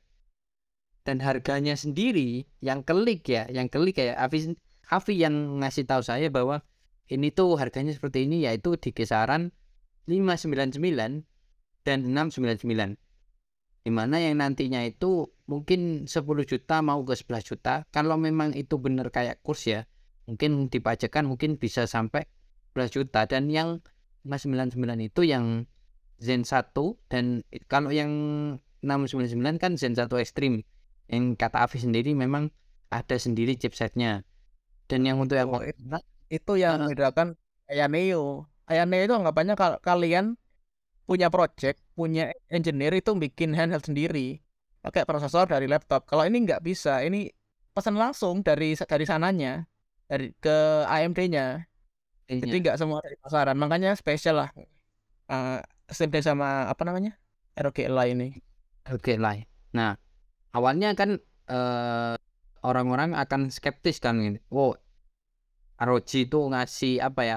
Dan 1.03 1.19
harganya 1.19 1.75
sendiri 1.75 2.47
yang 2.63 2.87
klik 2.87 3.27
ya, 3.27 3.51
yang 3.51 3.67
klik 3.67 3.99
kayak 3.99 4.15
Avis 4.23 4.55
Avi 4.87 5.19
yang 5.19 5.59
ngasih 5.59 5.89
tahu 5.89 6.03
saya 6.07 6.31
bahwa 6.31 6.63
ini 7.11 7.35
tuh 7.35 7.59
harganya 7.59 7.91
seperti 7.91 8.31
ini 8.31 8.47
yaitu 8.47 8.79
di 8.79 8.95
kisaran 8.95 9.51
599 10.07 11.27
dan 11.83 11.99
699 12.07 13.10
di 13.81 13.91
mana 13.93 14.21
yang 14.21 14.45
nantinya 14.45 14.85
itu 14.85 15.33
mungkin 15.49 16.05
10 16.05 16.21
juta 16.45 16.85
mau 16.85 17.01
ke 17.03 17.17
11 17.17 17.49
juta. 17.49 17.75
Kalau 17.89 18.21
memang 18.21 18.53
itu 18.53 18.77
benar 18.77 19.09
kayak 19.09 19.41
kurs 19.41 19.65
ya 19.65 19.89
mungkin 20.29 20.71
dipajakan 20.71 21.27
mungkin 21.27 21.59
bisa 21.59 21.91
sampai 21.91 22.29
11 22.77 22.95
juta. 22.95 23.27
Dan 23.27 23.51
yang 23.51 23.83
599 24.23 25.11
itu 25.11 25.27
yang 25.27 25.67
Zen 26.21 26.45
1 26.45 26.77
dan 27.09 27.43
kalau 27.67 27.89
yang 27.91 28.13
699 28.85 29.61
kan 29.61 29.73
Zen 29.77 29.97
1 29.97 30.09
Extreme. 30.21 30.65
Yang 31.11 31.41
kata 31.41 31.67
Avi 31.67 31.79
sendiri 31.83 32.15
memang 32.15 32.55
ada 32.93 33.17
sendiri 33.17 33.57
chipsetnya. 33.57 34.23
Dan 34.87 35.07
yang 35.07 35.19
untuk 35.19 35.39
yang 35.39 35.51
oh, 35.51 35.63
itu 36.31 36.53
yang 36.55 36.83
membedakan 36.83 37.35
uh, 37.67 37.89
Neo. 37.91 38.47
Aya 38.71 38.87
Neo 38.87 39.03
itu 39.07 39.15
anggapannya 39.15 39.55
kal 39.59 39.83
kalian 39.83 40.39
punya 41.11 41.27
project 41.27 41.83
punya 41.99 42.31
engineer 42.47 42.95
itu 42.95 43.11
bikin 43.19 43.51
handheld 43.59 43.83
sendiri 43.83 44.39
pakai 44.79 45.03
prosesor 45.03 45.51
dari 45.51 45.67
laptop 45.67 46.07
kalau 46.07 46.23
ini 46.23 46.47
nggak 46.47 46.63
bisa 46.63 47.03
ini 47.03 47.27
pesan 47.75 47.99
langsung 47.99 48.47
dari 48.47 48.79
dari 48.79 49.05
sananya 49.05 49.67
dari 50.07 50.31
ke 50.39 50.87
AMD-nya 50.87 51.67
jadi 52.31 52.47
iya. 52.47 52.63
nggak 52.63 52.79
semua 52.79 53.03
dari 53.03 53.19
pasaran 53.19 53.59
makanya 53.59 53.99
spesial 53.99 54.47
lah 54.47 54.51
uh, 55.27 55.59
Steam 55.91 56.15
sama 56.23 56.71
apa 56.71 56.87
namanya 56.87 57.19
ROG 57.59 57.83
Ally 57.91 58.15
ini 58.15 58.29
ROG 58.87 59.19
Ally 59.19 59.51
nah 59.75 59.99
awalnya 60.55 60.95
kan 60.95 61.19
uh, 61.51 62.15
orang-orang 62.63 63.17
akan 63.17 63.49
skeptis 63.49 63.99
kan 63.99 64.21
ini. 64.21 64.39
Oh, 64.53 64.77
ROG 65.81 66.11
itu 66.13 66.39
ngasih 66.39 67.01
apa 67.01 67.23
ya? 67.25 67.37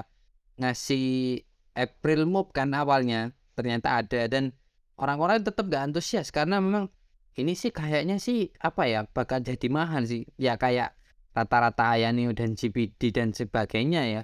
Ngasih 0.60 1.40
April 1.74 2.28
Move 2.30 2.54
kan 2.54 2.70
awalnya 2.76 3.34
ternyata 3.54 4.02
ada 4.02 4.26
dan 4.28 4.54
orang-orang 4.98 5.42
tetap 5.42 5.66
gak 5.70 5.90
antusias 5.90 6.28
karena 6.30 6.60
memang 6.62 6.90
ini 7.34 7.58
sih 7.58 7.74
kayaknya 7.74 8.22
sih 8.22 8.50
apa 8.62 8.86
ya 8.86 9.00
bakal 9.10 9.42
jadi 9.42 9.66
mahal 9.70 10.06
sih 10.06 10.26
ya 10.38 10.54
kayak 10.54 10.94
rata-rata 11.34 11.98
Ayaneo 11.98 12.30
dan 12.30 12.54
GPD 12.54 13.10
dan 13.10 13.34
sebagainya 13.34 14.02
ya 14.06 14.22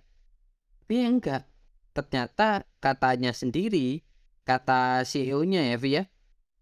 tapi 0.84 0.94
ya 1.02 1.06
enggak 1.10 1.42
ternyata 1.90 2.66
katanya 2.78 3.34
sendiri 3.34 4.06
kata 4.46 5.02
CEO-nya 5.02 5.74
ya 5.74 5.76
Vi 5.78 5.90
ya 5.98 6.04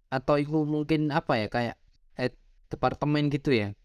atau 0.08 0.40
itu 0.40 0.64
mungkin 0.64 1.12
apa 1.12 1.36
ya 1.36 1.46
kayak 1.52 1.76
eh, 2.16 2.32
departemen 2.72 3.28
gitu 3.28 3.52
ya 3.52 3.76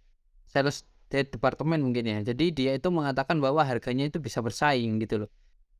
sales 0.47 0.87
departemen 1.21 1.77
mungkin 1.85 2.09
ya. 2.09 2.17
Jadi 2.25 2.49
dia 2.49 2.71
itu 2.73 2.89
mengatakan 2.89 3.37
bahwa 3.37 3.61
harganya 3.61 4.09
itu 4.09 4.17
bisa 4.17 4.41
bersaing 4.41 4.97
gitu 4.97 5.25
loh. 5.25 5.29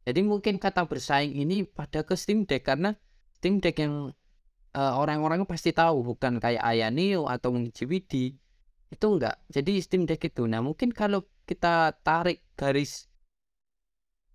Jadi 0.03 0.19
mungkin 0.23 0.59
kata 0.59 0.83
bersaing 0.83 1.31
ini 1.31 1.63
pada 1.63 2.03
ke 2.03 2.13
Steam 2.19 2.43
Deck 2.43 2.67
karena 2.67 2.95
Steam 3.39 3.63
Deck 3.63 3.79
yang 3.79 4.11
uh, 4.75 4.93
orang-orang 4.99 5.47
pasti 5.47 5.71
tahu 5.71 6.03
bukan 6.03 6.43
kayak 6.43 6.59
Ayaneo 6.59 7.29
atau 7.31 7.55
GPD 7.55 8.35
itu 8.93 9.05
enggak. 9.07 9.39
Jadi 9.49 9.79
Steam 9.79 10.03
Deck 10.03 10.21
itu. 10.21 10.43
Nah, 10.45 10.59
mungkin 10.59 10.91
kalau 10.91 11.25
kita 11.47 11.95
tarik 12.03 12.43
garis 12.59 13.07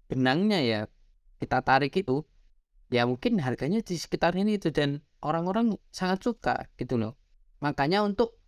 benangnya 0.09 0.61
ya, 0.65 0.81
kita 1.39 1.61
tarik 1.63 1.93
itu 1.95 2.25
ya 2.89 3.05
mungkin 3.05 3.37
harganya 3.45 3.85
di 3.85 4.01
sekitar 4.01 4.33
ini 4.33 4.57
itu 4.57 4.73
dan 4.73 5.05
orang-orang 5.21 5.77
sangat 5.93 6.25
suka 6.25 6.57
gitu 6.81 6.97
loh. 6.97 7.15
Makanya 7.61 8.03
untuk 8.03 8.41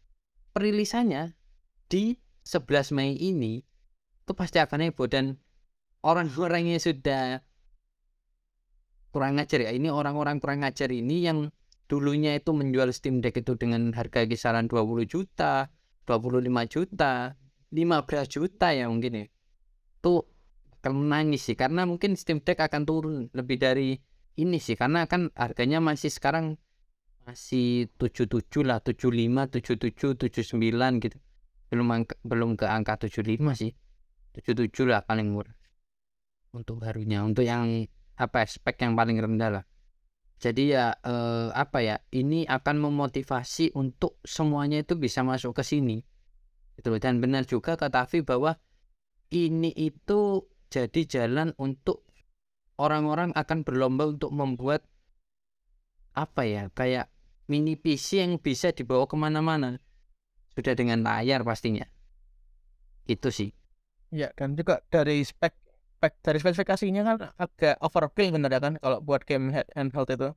perilisannya 0.56 1.37
di 1.90 2.16
11 2.46 2.96
Mei 2.96 3.14
ini 3.14 3.61
itu 4.24 4.33
pasti 4.33 4.62
akan 4.62 4.88
heboh 4.88 5.11
dan 5.11 5.38
orang-orang 6.01 6.81
sudah 6.81 7.45
kurang 9.11 9.37
ngajar 9.37 9.69
ya. 9.69 9.71
Ini 9.75 9.91
orang-orang 9.91 10.39
kurang 10.39 10.65
ngajar 10.65 10.89
ini 10.95 11.27
yang 11.27 11.51
dulunya 11.91 12.39
itu 12.39 12.55
menjual 12.55 12.95
Steam 12.95 13.19
Deck 13.19 13.43
itu 13.43 13.59
dengan 13.59 13.91
harga 13.93 14.25
kisaran 14.25 14.71
20 14.71 15.11
juta 15.11 15.69
25 16.07 16.47
juta 16.71 17.35
15 17.75 18.35
juta 18.35 18.67
ya 18.71 18.87
mungkin 18.87 19.13
ya. 19.15 19.25
Itu 20.01 20.25
akan 20.81 20.93
menangis 21.07 21.51
sih. 21.51 21.57
Karena 21.59 21.85
mungkin 21.85 22.15
Steam 22.17 22.41
Deck 22.41 22.63
akan 22.63 22.83
turun 22.87 23.15
lebih 23.35 23.61
dari 23.61 23.99
ini 24.39 24.59
sih. 24.63 24.79
Karena 24.79 25.05
kan 25.11 25.29
harganya 25.37 25.83
masih 25.83 26.09
sekarang 26.09 26.57
masih 27.29 27.93
77 28.01 28.65
lah 28.65 28.81
75 28.81 29.61
77 29.61 30.17
79 30.17 31.05
gitu. 31.05 31.19
Belum 31.71 31.87
angka, 31.87 32.19
belum 32.27 32.59
ke 32.59 32.67
angka 32.67 33.07
75 33.07 33.55
sih. 33.55 33.71
77 34.35 34.87
lah 34.87 35.03
paling 35.03 35.27
murah 35.31 35.60
untuk 36.51 36.83
barunya 36.83 37.23
untuk 37.23 37.47
yang 37.47 37.87
apa 38.19 38.45
spek 38.45 38.83
yang 38.83 38.99
paling 38.99 39.17
rendah 39.17 39.61
lah. 39.61 39.65
Jadi 40.41 40.73
ya 40.73 40.97
eh, 41.05 41.49
apa 41.53 41.85
ya 41.85 41.97
ini 42.17 42.49
akan 42.49 42.81
memotivasi 42.81 43.77
untuk 43.77 44.17
semuanya 44.25 44.81
itu 44.81 44.97
bisa 44.97 45.21
masuk 45.21 45.53
ke 45.53 45.63
sini. 45.65 46.01
Itu 46.81 46.97
dan 46.97 47.21
benar 47.21 47.45
juga 47.45 47.77
kata 47.77 48.09
Afi 48.09 48.25
bahwa 48.25 48.57
ini 49.29 49.69
itu 49.77 50.49
jadi 50.73 51.05
jalan 51.05 51.53
untuk 51.61 52.09
orang-orang 52.81 53.37
akan 53.37 53.69
berlomba 53.69 54.09
untuk 54.09 54.33
membuat 54.33 54.81
apa 56.17 56.49
ya 56.49 56.73
kayak 56.73 57.13
mini 57.53 57.77
PC 57.77 58.25
yang 58.25 58.41
bisa 58.41 58.73
dibawa 58.73 59.05
ke 59.05 59.21
mana-mana. 59.21 59.77
Sudah 60.57 60.73
dengan 60.73 61.05
layar 61.05 61.45
pastinya. 61.45 61.85
Itu 63.05 63.29
sih. 63.29 63.53
Ya 64.09 64.33
dan 64.33 64.57
juga 64.57 64.81
dari 64.89 65.21
spek 65.21 65.53
spek 66.01 66.17
dari 66.25 66.41
spesifikasinya 66.41 67.03
kan 67.05 67.17
agak 67.37 67.77
overkill 67.85 68.33
bener 68.33 68.49
ya 68.49 68.61
kan 68.65 68.81
kalau 68.81 69.05
buat 69.05 69.21
game 69.29 69.53
head- 69.53 69.69
handheld 69.77 70.09
itu. 70.09 70.33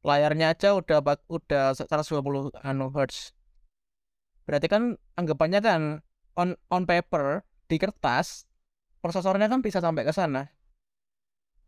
Layarnya 0.00 0.56
aja 0.56 0.72
udah 0.72 1.04
udah 1.28 1.76
120 1.76 2.48
anu 2.64 2.88
hertz. 2.96 3.36
Berarti 4.48 4.72
kan 4.72 4.96
anggapannya 5.20 5.60
kan 5.60 5.80
on 6.32 6.56
on 6.72 6.88
paper 6.88 7.44
di 7.68 7.76
kertas 7.76 8.48
prosesornya 9.04 9.52
kan 9.52 9.60
bisa 9.60 9.84
sampai 9.84 10.08
ke 10.08 10.16
sana. 10.16 10.48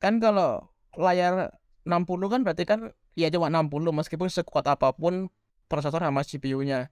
Kan 0.01 0.17
kalau 0.17 0.73
layar 0.97 1.53
60 1.85 2.33
kan 2.33 2.41
berarti 2.41 2.65
kan 2.65 2.97
ya 3.13 3.29
cuma 3.29 3.53
60 3.53 3.93
meskipun 3.93 4.33
sekuat 4.33 4.65
apa 4.73 4.97
pun 4.97 5.29
prosesor 5.69 6.01
sama 6.01 6.25
CPU-nya. 6.25 6.89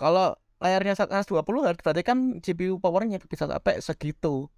Kalau 0.00 0.32
layarnya 0.64 0.96
120 0.96 1.44
Hz 1.44 1.84
berarti 1.84 2.02
kan 2.08 2.40
GPU 2.40 2.80
powernya 2.80 3.20
bisa 3.28 3.44
sampai 3.44 3.84
segitu. 3.84 4.48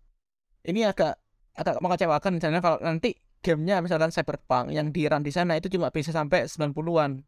Ini 0.65 0.93
agak 0.93 1.17
agak 1.57 1.81
mengecewakan 1.81 2.37
misalnya 2.37 2.61
kalau 2.65 2.79
nanti 2.81 3.17
gamenya 3.41 3.81
misalkan 3.81 4.13
Cyberpunk 4.13 4.73
yang 4.73 4.93
di 4.93 5.09
run 5.09 5.25
di 5.25 5.33
sana 5.33 5.57
itu 5.57 5.73
cuma 5.73 5.89
bisa 5.93 6.13
sampai 6.13 6.45
90-an. 6.47 7.25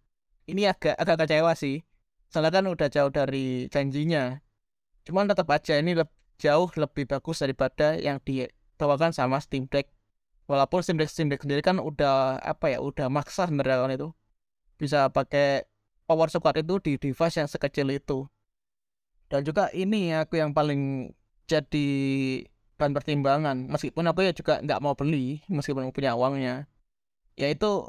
Ini 0.48 0.72
agak 0.72 0.94
agak 1.00 1.24
kecewa 1.24 1.52
sih. 1.56 1.80
Soalnya 2.28 2.52
kan 2.52 2.64
udah 2.68 2.88
jauh 2.88 3.12
dari 3.12 3.68
janjinya. 3.68 4.40
Cuman 5.04 5.28
tetap 5.28 5.48
aja 5.52 5.76
ini 5.76 5.96
leb- 5.96 6.16
jauh 6.40 6.68
lebih 6.74 7.04
bagus 7.06 7.44
daripada 7.44 7.94
yang 7.98 8.18
dibawakan 8.24 9.12
sama 9.14 9.38
Steam 9.40 9.68
Deck. 9.68 9.88
Walaupun 10.50 10.82
Steam 10.82 10.98
Deck 10.98 11.10
Steam 11.12 11.28
Deck 11.30 11.44
sendiri 11.44 11.62
kan 11.62 11.78
udah 11.78 12.40
apa 12.42 12.72
ya, 12.72 12.78
udah 12.82 13.06
maksa 13.08 13.46
sebenarnya 13.48 13.84
kan 13.84 13.92
itu. 13.94 14.08
Bisa 14.80 15.08
pakai 15.12 15.64
power 16.08 16.28
sekuat 16.28 16.58
itu 16.60 16.74
di 16.82 16.92
device 16.98 17.38
yang 17.40 17.48
sekecil 17.48 17.88
itu. 17.94 18.26
Dan 19.30 19.46
juga 19.48 19.72
ini 19.72 20.12
aku 20.12 20.36
yang 20.36 20.52
paling 20.52 21.12
jadi 21.48 21.88
bahan 22.82 22.94
pertimbangan. 22.98 23.70
Meskipun 23.70 24.02
aku 24.10 24.26
ya 24.26 24.34
juga 24.34 24.58
nggak 24.58 24.82
mau 24.82 24.98
beli 24.98 25.38
meskipun 25.46 25.94
punya 25.94 26.18
uangnya. 26.18 26.66
Yaitu 27.38 27.86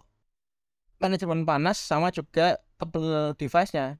manajemen 1.01 1.41
panas 1.49 1.81
sama 1.81 2.13
juga 2.13 2.61
tebel 2.77 3.33
device-nya. 3.33 3.97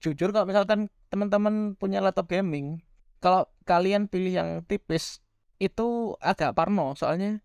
Jujur 0.00 0.32
kalau 0.32 0.48
misalkan 0.48 0.88
teman-teman 1.12 1.76
punya 1.76 2.00
laptop 2.00 2.32
gaming 2.32 2.80
kalau 3.20 3.44
kalian 3.68 4.08
pilih 4.08 4.32
yang 4.32 4.48
tipis 4.64 5.20
itu 5.60 6.16
agak 6.18 6.56
parno. 6.56 6.96
Soalnya 6.96 7.44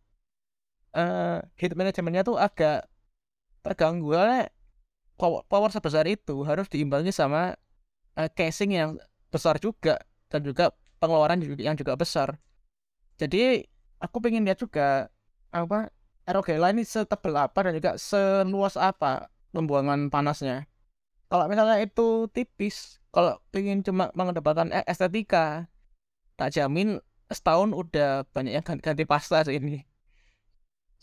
eh 0.95 1.37
heat 1.59 1.75
manajemennya 1.75 2.23
tuh 2.23 2.39
agak 2.39 2.87
terganggu. 3.61 4.15
Oleh 4.15 4.47
power, 5.19 5.43
power 5.51 5.69
sebesar 5.69 6.07
itu 6.07 6.47
harus 6.47 6.71
diimbangi 6.71 7.11
sama 7.11 7.59
eh, 8.15 8.29
casing 8.31 8.71
yang 8.71 8.89
besar 9.29 9.59
juga 9.59 9.99
dan 10.31 10.41
juga 10.41 10.71
pengeluaran 10.97 11.41
yang 11.57 11.77
juga 11.77 11.97
besar. 11.97 12.37
Jadi 13.17 13.65
aku 13.97 14.21
pengen 14.21 14.45
lihat 14.45 14.61
juga 14.61 15.09
apa 15.49 15.89
ROG 16.27 16.59
Line 16.59 16.81
ini 16.81 16.83
setebal 16.83 17.47
apa 17.49 17.59
dan 17.63 17.73
juga 17.79 17.95
seluas 17.95 18.75
apa 18.75 19.31
pembuangan 19.55 20.11
panasnya. 20.11 20.67
Kalau 21.27 21.47
misalnya 21.51 21.79
itu 21.83 22.27
tipis, 22.31 22.99
kalau 23.11 23.39
pengen 23.51 23.83
cuma 23.83 24.11
mengedepankan 24.15 24.71
e- 24.71 24.87
estetika, 24.87 25.67
tak 26.39 26.55
jamin 26.55 26.99
setahun 27.27 27.75
udah 27.75 28.23
banyak 28.31 28.59
yang 28.59 28.63
ganti, 28.63 28.83
ganti 28.83 29.03
pasta 29.03 29.43
ini. 29.47 29.83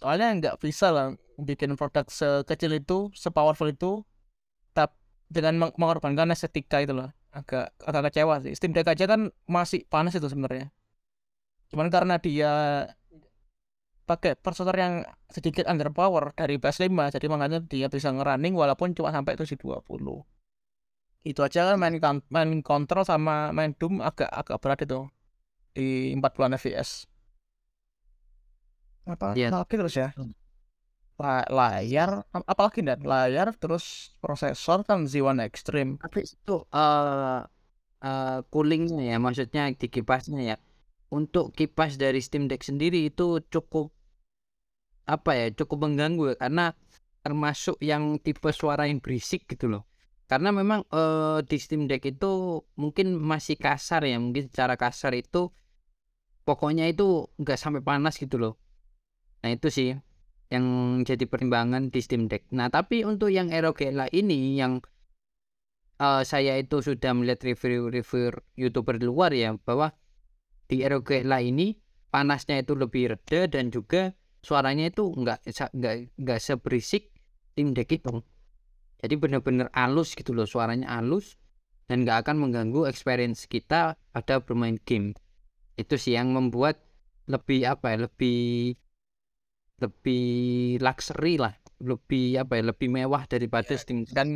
Soalnya 0.01 0.29
nggak 0.41 0.57
bisa 0.61 0.89
lah 0.93 1.09
bikin 1.37 1.77
produk 1.77 2.09
sekecil 2.09 2.73
itu, 2.81 3.13
sepowerful 3.13 3.69
itu, 3.69 4.01
tapi 4.73 4.97
dengan 5.29 5.67
meng- 5.67 5.77
mengorbankan 5.77 6.33
estetika 6.33 6.81
itu 6.85 6.93
loh 6.93 7.11
agak 7.39 7.65
agak 7.89 8.03
kecewa 8.11 8.35
sih. 8.45 8.53
Steam 8.57 8.73
Deck 8.77 8.87
aja 8.93 9.05
kan 9.13 9.21
masih 9.57 9.81
panas 9.93 10.15
itu 10.19 10.29
sebenarnya. 10.33 10.71
Cuman 11.71 11.89
karena 11.95 12.17
dia 12.23 12.53
pakai 14.05 14.37
prosesor 14.37 14.77
yang 14.77 14.95
sedikit 15.33 15.65
underpower 15.65 16.37
dari 16.37 16.61
PS5 16.61 17.09
jadi 17.09 17.25
makanya 17.33 17.59
dia 17.65 17.89
bisa 17.89 18.13
ngerunning 18.13 18.53
walaupun 18.53 18.93
cuma 18.93 19.09
sampai 19.17 19.33
720 19.41 20.29
itu 21.25 21.41
aja 21.47 21.61
kan 21.73 21.77
main 21.81 21.97
kan- 22.05 22.27
main 22.35 22.51
kontrol 22.61 23.05
sama 23.09 23.53
main 23.57 23.73
Doom 23.81 23.95
agak 24.05 24.29
agak 24.41 24.59
berat 24.63 24.81
itu 24.87 25.01
di 25.77 26.13
40 26.17 26.53
fps 26.61 26.91
apa 29.05 29.25
lagi 29.33 29.75
terus 29.81 29.95
ya 29.97 30.09
Hmm. 30.17 30.33
La- 31.23 31.47
layar 31.47 32.27
ap- 32.35 32.47
apalagi 32.53 32.83
dan 32.83 32.99
layar 33.07 33.55
terus 33.55 34.11
prosesor 34.19 34.83
kan 34.89 35.07
Z1 35.07 35.39
Extreme 35.47 35.93
Tapi 36.03 36.21
itu 36.27 36.55
eh 36.75 37.41
eh, 38.09 38.39
coolingnya 38.53 39.03
ya, 39.13 39.17
maksudnya 39.27 39.63
di 39.81 39.87
kipasnya 39.95 40.41
ya. 40.55 40.57
Untuk 41.19 41.55
kipas 41.59 41.93
dari 42.03 42.19
Steam 42.27 42.45
Deck 42.51 42.63
sendiri 42.67 42.99
itu 43.11 43.27
cukup 43.53 43.87
apa 45.05 45.31
ya, 45.37 45.47
cukup 45.53 45.79
mengganggu 45.89 46.23
ya, 46.33 46.37
karena 46.41 46.65
termasuk 47.25 47.77
yang 47.81 48.17
tipe 48.21 48.49
suara 48.53 48.89
yang 48.89 49.01
berisik 49.05 49.45
gitu 49.49 49.69
loh. 49.73 49.83
Karena 50.31 50.49
memang 50.53 50.81
eh, 50.89 51.39
di 51.45 51.57
Steam 51.61 51.85
Deck 51.89 52.05
itu 52.09 52.61
mungkin 52.81 53.07
masih 53.21 53.57
kasar 53.61 54.05
ya, 54.09 54.17
mungkin 54.21 54.49
secara 54.49 54.75
kasar 54.81 55.13
itu 55.17 55.53
pokoknya 56.49 56.85
itu 56.93 57.29
nggak 57.41 57.59
sampai 57.61 57.83
panas 57.85 58.15
gitu 58.21 58.37
loh. 58.43 58.55
Nah 59.45 59.51
itu 59.57 59.69
sih 59.73 59.89
yang 60.55 60.67
jadi 61.09 61.25
pertimbangan 61.27 61.91
di 61.91 62.01
Steam 62.05 62.31
Deck. 62.31 62.47
Nah 62.55 62.71
tapi 62.71 63.03
untuk 63.03 63.31
yang 63.35 63.51
ROG 63.51 63.81
Ally 63.91 64.11
ini 64.15 64.55
yang 64.61 64.79
eh, 65.99 66.23
saya 66.23 66.55
itu 66.63 66.81
sudah 66.81 67.13
melihat 67.19 67.41
review-review 67.45 68.31
youtuber 68.59 68.95
di 68.99 69.07
luar 69.11 69.31
ya 69.35 69.55
bahwa 69.67 69.91
di 70.71 70.83
ROG 70.87 71.11
Ally 71.27 71.51
ini 71.51 71.67
panasnya 72.15 72.63
itu 72.63 72.79
lebih 72.79 73.19
reda 73.19 73.51
dan 73.51 73.75
juga 73.75 74.15
suaranya 74.45 74.93
itu 74.93 75.11
nggak 75.11 75.39
sa- 75.51 75.73
nggak 75.75 75.95
nggak 76.21 76.41
seberisik 76.41 77.11
Steam 77.53 77.75
Deck 77.75 77.91
itu. 77.91 78.23
Jadi 79.05 79.15
benar-benar 79.21 79.69
halus 79.77 80.17
gitu 80.17 80.33
loh 80.33 80.49
suaranya 80.49 80.97
halus 80.97 81.37
dan 81.91 82.09
nggak 82.09 82.25
akan 82.25 82.37
mengganggu 82.41 82.89
experience 82.89 83.45
kita 83.45 84.01
pada 84.15 84.35
bermain 84.41 84.81
game. 84.89 85.13
Itu 85.77 86.01
sih 86.01 86.17
yang 86.17 86.33
membuat 86.33 86.81
lebih 87.29 87.65
apa 87.69 87.97
ya 87.97 87.99
lebih 88.09 88.77
lebih 89.83 90.23
luxury 90.85 91.35
lah, 91.43 91.55
lebih 91.83 92.41
apa 92.43 92.53
ya 92.59 92.63
lebih 92.71 92.89
mewah 92.97 93.23
daripada 93.33 93.75
Steam 93.83 94.07
Deck. 94.07 94.15
dan 94.17 94.29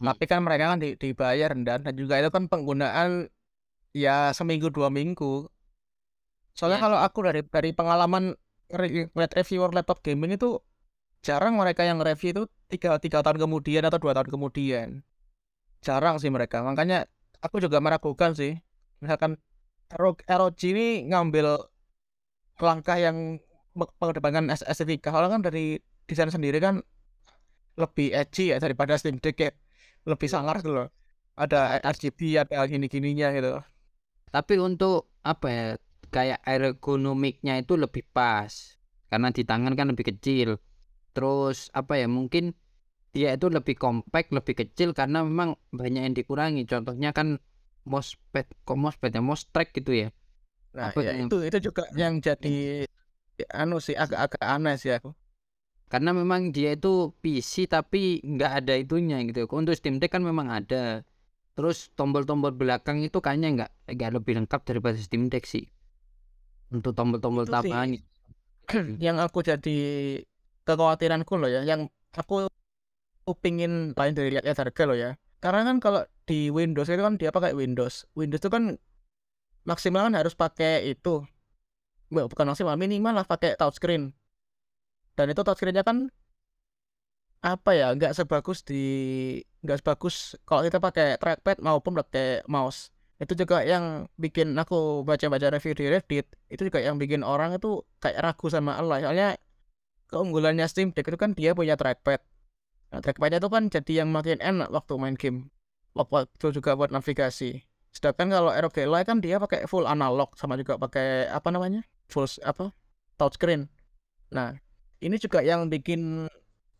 Hmm. 0.00 0.16
tapi 0.16 0.24
kan 0.30 0.40
mereka 0.40 0.64
kan 0.72 0.78
di- 0.80 0.96
dibayar 0.96 1.52
dan 1.52 1.84
dan 1.84 1.94
juga 2.00 2.16
itu 2.20 2.30
kan 2.32 2.48
penggunaan 2.48 3.28
ya 3.94 4.32
seminggu 4.38 4.68
dua 4.72 4.88
minggu 4.88 5.48
soalnya 6.56 6.78
Iya 6.78 6.84
kalau 6.84 6.98
aku 7.06 7.18
dari 7.26 7.40
dari 7.54 7.70
pengalaman 7.78 8.24
re- 8.78 9.08
ngeliat 9.14 9.32
reviewer 9.38 9.70
laptop 9.76 9.98
gaming 10.06 10.32
itu 10.38 10.48
jarang 11.26 11.54
mereka 11.60 11.82
yang 11.90 11.98
review 12.08 12.30
itu 12.34 12.42
tiga 12.72 12.90
tiga 13.04 13.18
tahun 13.24 13.38
kemudian 13.44 13.82
atau 13.88 13.98
dua 14.02 14.12
tahun 14.16 14.30
kemudian 14.34 14.88
jarang 15.86 16.16
sih 16.22 16.30
mereka 16.36 16.62
makanya 16.68 17.08
aku 17.44 17.56
juga 17.64 17.78
meragukan 17.84 18.32
sih 18.36 18.52
misalkan 19.02 19.36
ROG, 19.90 20.58
ini 20.70 21.08
ngambil 21.10 21.46
langkah 22.60 22.96
yang 23.00 23.18
mengedepankan 24.00 24.50
es- 24.50 24.66
estetika 24.66 25.08
soalnya 25.10 25.38
kan 25.38 25.42
dari 25.46 25.78
desain 26.04 26.28
sendiri 26.28 26.58
kan 26.58 26.82
lebih 27.78 28.12
edgy 28.12 28.52
ya 28.52 28.56
daripada 28.58 28.98
Steam 29.00 29.16
Deck 29.16 29.36
ya. 29.38 29.50
Lebih 30.04 30.28
Iya. 30.28 30.34
sangar 30.36 30.60
gitu 30.60 30.72
loh. 30.74 30.88
Ada 31.36 31.80
RGB 31.80 32.20
ada 32.36 32.66
gini-gininya 32.66 33.32
gitu. 33.32 33.60
Tapi 34.30 34.54
untuk 34.60 35.08
apa 35.22 35.46
ya 35.48 35.66
kayak 36.10 36.40
ergonomiknya 36.44 37.60
itu 37.60 37.76
lebih 37.76 38.04
pas. 38.10 38.76
Karena 39.08 39.32
di 39.32 39.42
tangan 39.42 39.72
kan 39.74 39.90
lebih 39.90 40.12
kecil. 40.12 40.58
Terus 41.12 41.68
apa 41.72 41.98
ya 41.98 42.06
mungkin 42.06 42.52
dia 43.10 43.34
itu 43.34 43.50
lebih 43.50 43.74
compact, 43.74 44.30
lebih 44.30 44.54
kecil 44.54 44.94
karena 44.94 45.26
memang 45.26 45.58
banyak 45.74 46.02
yang 46.06 46.14
dikurangi. 46.14 46.62
Contohnya 46.64 47.10
kan 47.10 47.42
mousepad, 47.82 48.46
kok 48.62 48.78
mousepad 48.78 49.10
ya, 49.10 49.22
mouse 49.24 49.48
track 49.50 49.72
gitu 49.74 50.06
ya. 50.06 50.08
nah 50.70 50.94
Apa 50.94 51.02
ya 51.02 51.18
yang- 51.18 51.26
itu 51.26 51.42
itu 51.42 51.58
juga 51.66 51.82
yang 51.98 52.22
jadi 52.22 52.86
anu 53.48 53.80
sih 53.80 53.96
agak-agak 53.96 54.42
aneh 54.42 54.76
sih 54.76 54.92
aku 54.92 55.16
Karena 55.90 56.14
memang 56.14 56.54
dia 56.54 56.78
itu 56.78 57.10
PC 57.18 57.66
tapi 57.66 58.22
nggak 58.22 58.62
ada 58.62 58.78
itunya 58.78 59.18
gitu. 59.26 59.50
Untuk 59.50 59.74
Steam 59.74 59.98
Deck 59.98 60.14
kan 60.14 60.22
memang 60.22 60.46
ada. 60.46 61.02
Terus 61.58 61.90
tombol-tombol 61.98 62.54
belakang 62.54 63.02
itu 63.02 63.18
kayaknya 63.18 63.48
nggak 63.58 63.70
nggak 63.98 64.10
lebih 64.14 64.38
lengkap 64.38 64.60
daripada 64.62 64.94
Steam 65.02 65.26
Deck 65.26 65.50
sih. 65.50 65.66
Untuk 66.70 66.94
tombol-tombol 66.94 67.42
tambahan. 67.42 67.98
yang 69.06 69.18
aku 69.18 69.42
jadi 69.42 69.78
kekhawatiranku 70.62 71.34
loh 71.34 71.50
ya 71.50 71.66
yang 71.66 71.90
aku 72.14 72.46
pingin 73.42 73.94
lain 73.94 74.14
dari 74.14 74.34
lihat 74.34 74.58
harga 74.58 74.82
loh 74.86 74.98
ya 74.98 75.14
karena 75.38 75.66
kan 75.66 75.76
kalau 75.78 76.02
di 76.26 76.50
Windows 76.50 76.90
itu 76.90 77.02
kan 77.02 77.14
dia 77.18 77.30
pakai 77.30 77.54
Windows 77.54 78.06
Windows 78.14 78.42
itu 78.42 78.50
kan 78.50 78.78
maksimal 79.66 80.10
kan 80.10 80.14
harus 80.18 80.34
pakai 80.34 80.90
itu 80.90 81.24
bukan 82.10 82.46
maksimal 82.50 82.74
minimal 82.74 83.14
lah 83.18 83.26
pakai 83.26 83.54
touchscreen 83.60 84.02
dan 85.16 85.26
itu 85.32 85.40
touchscreennya 85.46 85.84
kan 85.86 86.10
apa 87.40 87.70
ya 87.72 87.86
nggak 87.96 88.12
sebagus 88.18 88.58
di 88.68 88.84
nggak 89.64 89.78
sebagus 89.80 90.36
kalau 90.48 90.60
kita 90.66 90.78
pakai 90.86 91.16
trackpad 91.20 91.56
maupun 91.64 91.92
pakai 91.96 92.44
mouse 92.48 92.92
Itu 93.20 93.36
juga 93.36 93.60
yang 93.72 94.08
bikin 94.16 94.56
aku 94.56 95.04
baca-baca 95.04 95.52
review 95.52 95.76
di 95.76 95.92
Reddit, 95.92 96.24
itu 96.48 96.62
juga 96.72 96.80
yang 96.80 96.96
bikin 96.96 97.20
orang 97.20 97.52
itu 97.52 97.84
kayak 98.00 98.16
ragu 98.24 98.48
sama 98.48 98.80
Allah. 98.80 98.96
Soalnya 99.04 99.28
keunggulannya 100.12 100.66
Steam 100.72 100.88
Deck 100.96 101.08
itu 101.10 101.18
kan 101.20 101.32
dia 101.38 101.52
punya 101.58 101.74
trackpad. 101.80 102.20
Nah, 102.92 103.00
trackpadnya 103.04 103.38
itu 103.42 103.50
kan 103.54 103.64
jadi 103.74 103.92
yang 104.04 104.10
makin 104.16 104.38
enak 104.40 104.68
waktu 104.76 104.94
main 105.02 105.16
game. 105.20 105.38
Waktu 105.98 106.46
juga 106.56 106.78
buat 106.78 106.90
navigasi. 106.96 107.64
Sedangkan 107.96 108.28
kalau 108.34 108.50
ROG 108.54 108.76
Ally 108.86 109.02
kan 109.08 109.18
dia 109.24 109.36
pakai 109.42 109.66
full 109.70 109.86
analog 109.88 110.32
sama 110.40 110.54
juga 110.60 110.80
pakai 110.80 111.28
apa 111.28 111.48
namanya? 111.54 111.82
Full 112.10 112.26
apa? 112.42 112.74
touchscreen. 113.20 113.68
Nah, 114.32 114.56
ini 115.04 115.20
juga 115.20 115.44
yang 115.44 115.68
bikin 115.68 116.26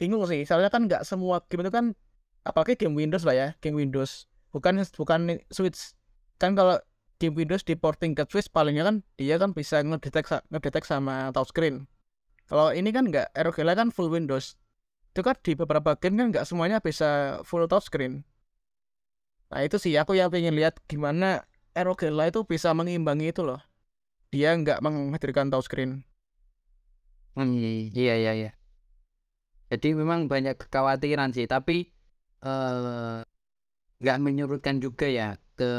bingung 0.00 0.24
sih. 0.24 0.40
Soalnya 0.48 0.72
kan 0.72 0.88
nggak 0.88 1.04
semua 1.04 1.44
game 1.52 1.68
itu 1.68 1.72
kan 1.72 1.92
apalagi 2.48 2.80
game 2.80 2.96
Windows 2.96 3.28
lah 3.28 3.36
ya, 3.36 3.48
game 3.60 3.76
Windows. 3.76 4.24
Bukan 4.50 4.80
bukan 4.96 5.38
Switch. 5.52 5.92
Kan 6.40 6.56
kalau 6.56 6.80
game 7.20 7.36
Windows 7.36 7.60
di 7.60 7.76
porting 7.76 8.16
ke 8.16 8.24
Switch 8.32 8.48
palingnya 8.48 8.88
kan 8.88 9.04
dia 9.20 9.36
kan 9.36 9.52
bisa 9.52 9.84
ngedetek 9.84 10.24
ngedetek 10.48 10.88
sama 10.88 11.28
touchscreen. 11.36 11.84
Kalau 12.48 12.74
ini 12.74 12.90
kan 12.90 13.06
nggak, 13.06 13.30
ROG 13.36 13.62
Ally 13.62 13.74
kan 13.78 13.88
full 13.94 14.10
Windows. 14.10 14.58
Itu 15.12 15.22
kan 15.22 15.38
di 15.38 15.54
beberapa 15.54 15.94
game 16.00 16.18
kan 16.18 16.26
nggak 16.34 16.48
semuanya 16.48 16.80
bisa 16.80 17.38
full 17.44 17.68
touchscreen. 17.68 18.24
Nah 19.50 19.60
itu 19.66 19.76
sih 19.76 19.94
aku 19.98 20.14
yang 20.14 20.30
pengen 20.30 20.54
lihat 20.54 20.78
gimana 20.86 21.44
Erogela 21.74 22.26
itu 22.26 22.42
bisa 22.42 22.74
mengimbangi 22.74 23.30
itu 23.30 23.46
loh. 23.46 23.62
Dia 24.30 24.54
nggak 24.54 24.78
menghadirkan 24.78 25.50
touchscreen. 25.50 26.06
Hmm, 27.34 27.54
iya 27.94 28.14
iya 28.14 28.32
iya. 28.34 28.50
Jadi 29.70 29.94
memang 29.94 30.26
banyak 30.26 30.58
kekhawatiran 30.58 31.30
sih, 31.34 31.46
tapi 31.46 31.90
eh 32.42 33.22
nggak 34.00 34.18
menyurutkan 34.24 34.80
juga 34.80 35.06
ya 35.06 35.36
ke 35.58 35.70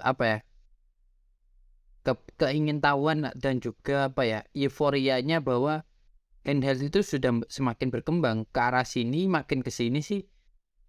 apa 0.00 0.24
ya 0.30 0.38
ke 2.06 2.12
keingintahuan 2.38 3.34
dan 3.34 3.58
juga 3.58 4.12
apa 4.12 4.22
ya 4.22 4.40
euforianya 4.54 5.42
bahwa 5.42 5.82
handheld 6.46 6.86
itu 6.86 7.00
sudah 7.02 7.42
semakin 7.50 7.88
berkembang 7.90 8.46
ke 8.46 8.60
arah 8.60 8.86
sini 8.86 9.26
makin 9.26 9.64
ke 9.64 9.74
sini 9.74 10.04
sih 10.04 10.28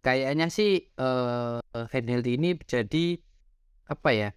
kayaknya 0.05 0.51
sih 0.53 0.93
uh, 1.01 1.57
handheld 1.89 2.27
ini 2.27 2.53
jadi 2.69 3.17
apa 3.89 4.09
ya 4.13 4.29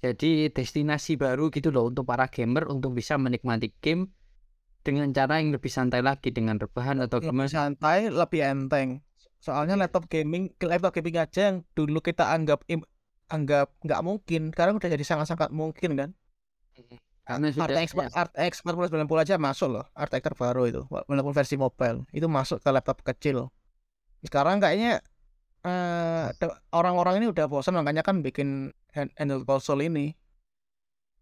jadi 0.00 0.48
destinasi 0.48 1.20
baru 1.20 1.52
gitu 1.52 1.68
loh 1.68 1.92
untuk 1.92 2.08
para 2.08 2.26
gamer 2.32 2.64
untuk 2.72 2.96
bisa 2.96 3.20
menikmati 3.20 3.68
game 3.84 4.08
dengan 4.80 5.12
cara 5.12 5.44
yang 5.44 5.52
lebih 5.52 5.68
santai 5.68 6.00
lagi 6.00 6.32
dengan 6.32 6.56
rebahan 6.56 7.04
atau 7.04 7.20
gimana? 7.20 7.52
santai 7.52 8.08
lebih 8.08 8.40
enteng. 8.40 9.04
Soalnya 9.40 9.76
laptop 9.76 10.08
gaming 10.08 10.52
laptop 10.64 10.96
gaming 10.96 11.20
aja 11.20 11.52
yang 11.52 11.56
dulu 11.76 12.00
kita 12.00 12.32
anggap 12.32 12.64
anggap 13.28 13.76
nggak 13.84 14.00
mungkin 14.00 14.50
sekarang 14.56 14.80
udah 14.80 14.88
jadi 14.88 15.04
sangat-sangat 15.04 15.52
mungkin 15.52 15.90
kan? 15.96 16.10
Karena 17.28 17.52
sudah 17.52 17.68
RTX, 17.68 17.88
ya. 17.94 18.08
RTX 18.10 18.52
4090 18.64 19.22
aja 19.22 19.34
masuk 19.36 19.68
loh 19.68 19.84
RTX 19.92 20.22
terbaru 20.32 20.62
itu 20.66 20.82
walaupun 20.88 21.36
versi 21.36 21.54
mobile 21.60 22.08
itu 22.10 22.24
masuk 22.24 22.58
ke 22.64 22.68
laptop 22.72 23.04
kecil. 23.04 23.52
Sekarang 24.24 24.64
kayaknya 24.64 25.04
uh, 25.64 26.30
orang-orang 26.72 27.24
ini 27.24 27.26
udah 27.30 27.46
bosan 27.46 27.76
makanya 27.76 28.04
kan 28.06 28.20
bikin 28.20 28.74
handheld 28.94 29.44
console 29.44 29.80
ini. 29.84 30.14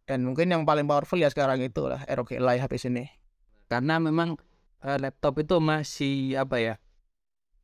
Dan 0.09 0.25
mungkin 0.25 0.49
yang 0.49 0.65
paling 0.65 0.89
powerful 0.89 1.21
ya 1.21 1.29
sekarang 1.29 1.61
itu 1.61 1.85
lah 1.85 2.01
ROG 2.09 2.33
Ally 2.41 2.57
HP 2.57 2.81
sini 2.81 3.05
karena 3.69 4.01
memang 4.01 4.41
uh, 4.81 4.99
laptop 4.99 5.37
itu 5.45 5.61
masih 5.61 6.41
apa 6.41 6.57
ya 6.57 6.75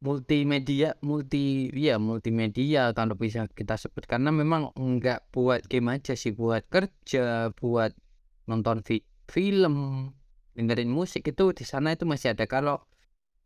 multimedia 0.04 1.00
multi 1.00 1.72
ya 1.72 1.96
multimedia 1.96 2.92
kalau 2.92 3.16
bisa 3.16 3.48
kita 3.48 3.80
sebut. 3.80 4.04
Karena 4.04 4.28
memang 4.28 4.76
enggak 4.76 5.24
buat 5.32 5.64
game 5.64 5.96
aja 5.96 6.12
sih 6.12 6.36
buat 6.36 6.68
kerja 6.68 7.50
buat 7.56 7.96
nonton 8.44 8.84
fi 8.84 9.00
film 9.24 10.12
dengerin 10.52 10.92
musik 10.92 11.24
itu 11.24 11.56
di 11.56 11.64
sana 11.64 11.96
itu 11.96 12.04
masih 12.04 12.36
ada. 12.36 12.44
Kalau 12.44 12.84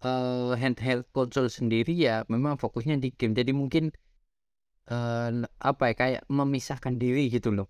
uh, 0.05 0.55
handheld 0.59 1.07
console 1.15 1.51
sendiri 1.51 1.95
ya 1.95 2.27
memang 2.29 2.59
fokusnya 2.61 2.99
di 3.01 3.15
game. 3.15 3.35
Jadi 3.35 3.53
mungkin 3.55 3.91
uh, 4.91 5.31
apa 5.59 5.83
ya 5.91 5.95
kayak 5.95 6.23
memisahkan 6.31 6.99
diri 6.99 7.31
gitu 7.33 7.51
loh. 7.55 7.69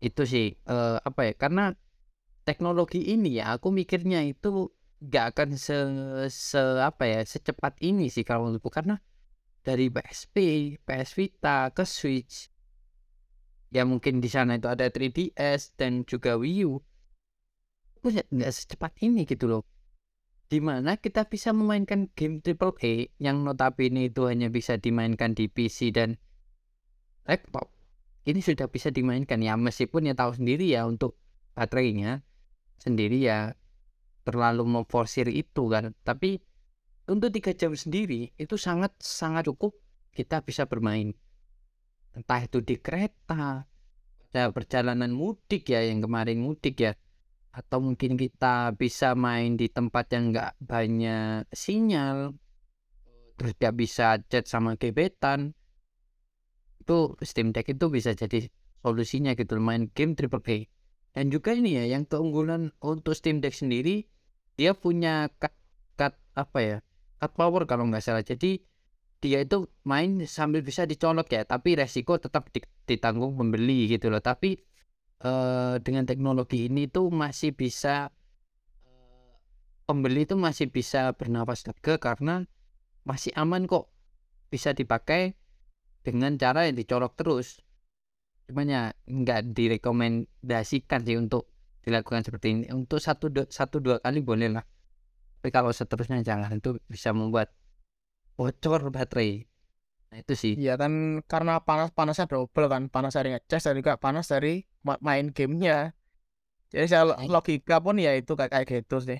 Itu 0.00 0.28
sih 0.28 0.56
uh, 0.68 1.00
apa 1.00 1.30
ya 1.30 1.32
karena 1.36 1.72
teknologi 2.44 3.00
ini 3.14 3.40
ya 3.40 3.56
aku 3.56 3.72
mikirnya 3.72 4.20
itu 4.24 4.68
gak 5.04 5.36
akan 5.36 5.56
se, 5.60 5.76
se 6.28 6.60
apa 6.80 7.04
ya 7.08 7.20
secepat 7.24 7.80
ini 7.84 8.08
sih 8.12 8.24
kalau 8.24 8.48
menurutku. 8.48 8.68
Karena 8.72 9.00
dari 9.64 9.88
PSP, 9.88 10.36
PS 10.84 11.10
Vita 11.16 11.72
ke 11.72 11.84
Switch 11.88 12.52
ya 13.74 13.82
mungkin 13.82 14.22
di 14.22 14.30
sana 14.30 14.54
itu 14.54 14.70
ada 14.70 14.86
3DS 14.86 15.74
dan 15.74 16.06
juga 16.06 16.38
Wii 16.38 16.62
U 16.62 16.78
itu 17.98 18.22
nggak 18.30 18.52
secepat 18.54 18.92
ini 19.02 19.26
gitu 19.26 19.50
loh 19.50 19.66
di 20.54 20.62
mana 20.62 20.94
kita 21.02 21.26
bisa 21.26 21.50
memainkan 21.50 22.06
game 22.14 22.38
triple 22.38 22.78
A 22.78 23.10
yang 23.18 23.42
notabene 23.42 24.06
itu 24.06 24.30
hanya 24.30 24.46
bisa 24.54 24.78
dimainkan 24.78 25.34
di 25.34 25.50
PC 25.50 25.90
dan 25.90 26.14
laptop. 27.26 27.74
Ini 28.22 28.38
sudah 28.38 28.70
bisa 28.70 28.94
dimainkan 28.94 29.42
ya 29.42 29.58
meskipun 29.58 30.06
ya 30.06 30.14
tahu 30.14 30.38
sendiri 30.38 30.70
ya 30.70 30.86
untuk 30.86 31.18
baterainya 31.58 32.22
sendiri 32.78 33.18
ya 33.18 33.58
terlalu 34.22 34.62
memforsir 34.62 35.26
itu 35.26 35.66
kan. 35.66 35.90
Tapi 36.06 36.38
untuk 37.10 37.34
tiga 37.34 37.50
jam 37.50 37.74
sendiri 37.74 38.30
itu 38.38 38.54
sangat 38.54 38.94
sangat 39.02 39.50
cukup 39.50 39.74
kita 40.14 40.38
bisa 40.46 40.70
bermain. 40.70 41.18
Entah 42.14 42.46
itu 42.46 42.62
di 42.62 42.78
kereta 42.78 43.66
perjalanan 44.30 45.10
mudik 45.10 45.66
ya 45.66 45.82
yang 45.82 45.98
kemarin 45.98 46.38
mudik 46.38 46.78
ya 46.78 46.94
atau 47.54 47.78
mungkin 47.78 48.18
kita 48.18 48.74
bisa 48.74 49.14
main 49.14 49.54
di 49.54 49.70
tempat 49.70 50.10
yang 50.10 50.34
nggak 50.34 50.58
banyak 50.58 51.46
sinyal 51.54 52.34
terus 53.38 53.54
dia 53.54 53.70
bisa 53.70 54.18
chat 54.26 54.50
sama 54.50 54.74
gebetan 54.74 55.54
itu 56.82 57.14
Steam 57.22 57.54
Deck 57.54 57.70
itu 57.70 57.86
bisa 57.88 58.12
jadi 58.12 58.50
solusinya 58.82 59.38
gitu 59.38 59.56
main 59.62 59.86
game 59.94 60.18
triple 60.18 60.42
A 60.50 60.58
dan 61.14 61.30
juga 61.30 61.54
ini 61.54 61.78
ya 61.78 61.94
yang 61.94 62.04
keunggulan 62.10 62.74
untuk 62.82 63.14
Steam 63.14 63.38
Deck 63.38 63.54
sendiri 63.54 64.10
dia 64.58 64.74
punya 64.74 65.30
cut, 65.38 65.54
cut 65.94 66.18
apa 66.34 66.58
ya 66.58 66.76
cut 67.22 67.32
power 67.38 67.62
kalau 67.70 67.86
nggak 67.86 68.02
salah. 68.02 68.26
Jadi 68.26 68.58
dia 69.22 69.40
itu 69.40 69.70
main 69.88 70.20
sambil 70.28 70.60
bisa 70.60 70.84
dicolok 70.84 71.32
ya 71.32 71.48
tapi 71.48 71.78
resiko 71.78 72.20
tetap 72.20 72.52
ditanggung 72.84 73.38
pembeli 73.38 73.86
gitu 73.86 74.10
loh. 74.10 74.20
Tapi 74.20 74.58
uh, 75.22 75.76
dengan 75.78 76.08
teknologi 76.08 76.66
ini 76.66 76.90
tuh 76.90 77.12
masih 77.12 77.54
bisa 77.54 78.10
uh, 78.88 79.34
pembeli 79.86 80.26
itu 80.26 80.34
masih 80.34 80.72
bisa 80.72 81.14
bernapas 81.14 81.68
lega 81.68 82.00
karena 82.00 82.48
masih 83.06 83.30
aman 83.36 83.68
kok. 83.68 83.92
Bisa 84.50 84.74
dipakai 84.74 85.34
dengan 86.02 86.34
cara 86.40 86.66
yang 86.66 86.74
dicolok 86.74 87.14
terus. 87.14 87.60
Cuman 88.50 88.66
ya 88.68 88.82
nggak 89.06 89.56
direkomendasikan 89.56 91.00
sih 91.04 91.16
untuk 91.16 91.48
dilakukan 91.84 92.24
seperti 92.24 92.46
ini. 92.50 92.64
Untuk 92.72 92.98
satu 92.98 93.28
dua, 93.30 93.46
satu 93.48 93.78
dua 93.78 94.00
kali 94.00 94.24
boleh 94.24 94.50
lah. 94.52 94.64
Tapi 95.40 95.52
kalau 95.52 95.72
seterusnya 95.72 96.24
jangan 96.24 96.56
itu 96.56 96.80
bisa 96.88 97.12
membuat 97.12 97.52
bocor 98.34 98.88
baterai 98.88 99.44
Nah, 100.14 100.22
itu 100.22 100.34
sih. 100.38 100.54
Iya 100.54 100.78
kan 100.78 101.26
karena 101.26 101.58
panas 101.58 101.90
panasnya 101.90 102.30
double 102.30 102.70
kan, 102.70 102.86
panas 102.86 103.18
dari 103.18 103.34
ngecas 103.34 103.66
dan 103.66 103.74
juga 103.74 103.98
panas 103.98 104.30
dari 104.30 104.62
main 104.86 105.34
gamenya. 105.34 105.90
Jadi 106.70 106.86
saya 106.86 107.18
nah, 107.18 107.26
logika 107.26 107.82
pun 107.82 107.98
ya 107.98 108.14
itu 108.14 108.38
kayak 108.38 108.54
kayak 108.54 108.86
gitu 108.86 109.02
sih. 109.02 109.18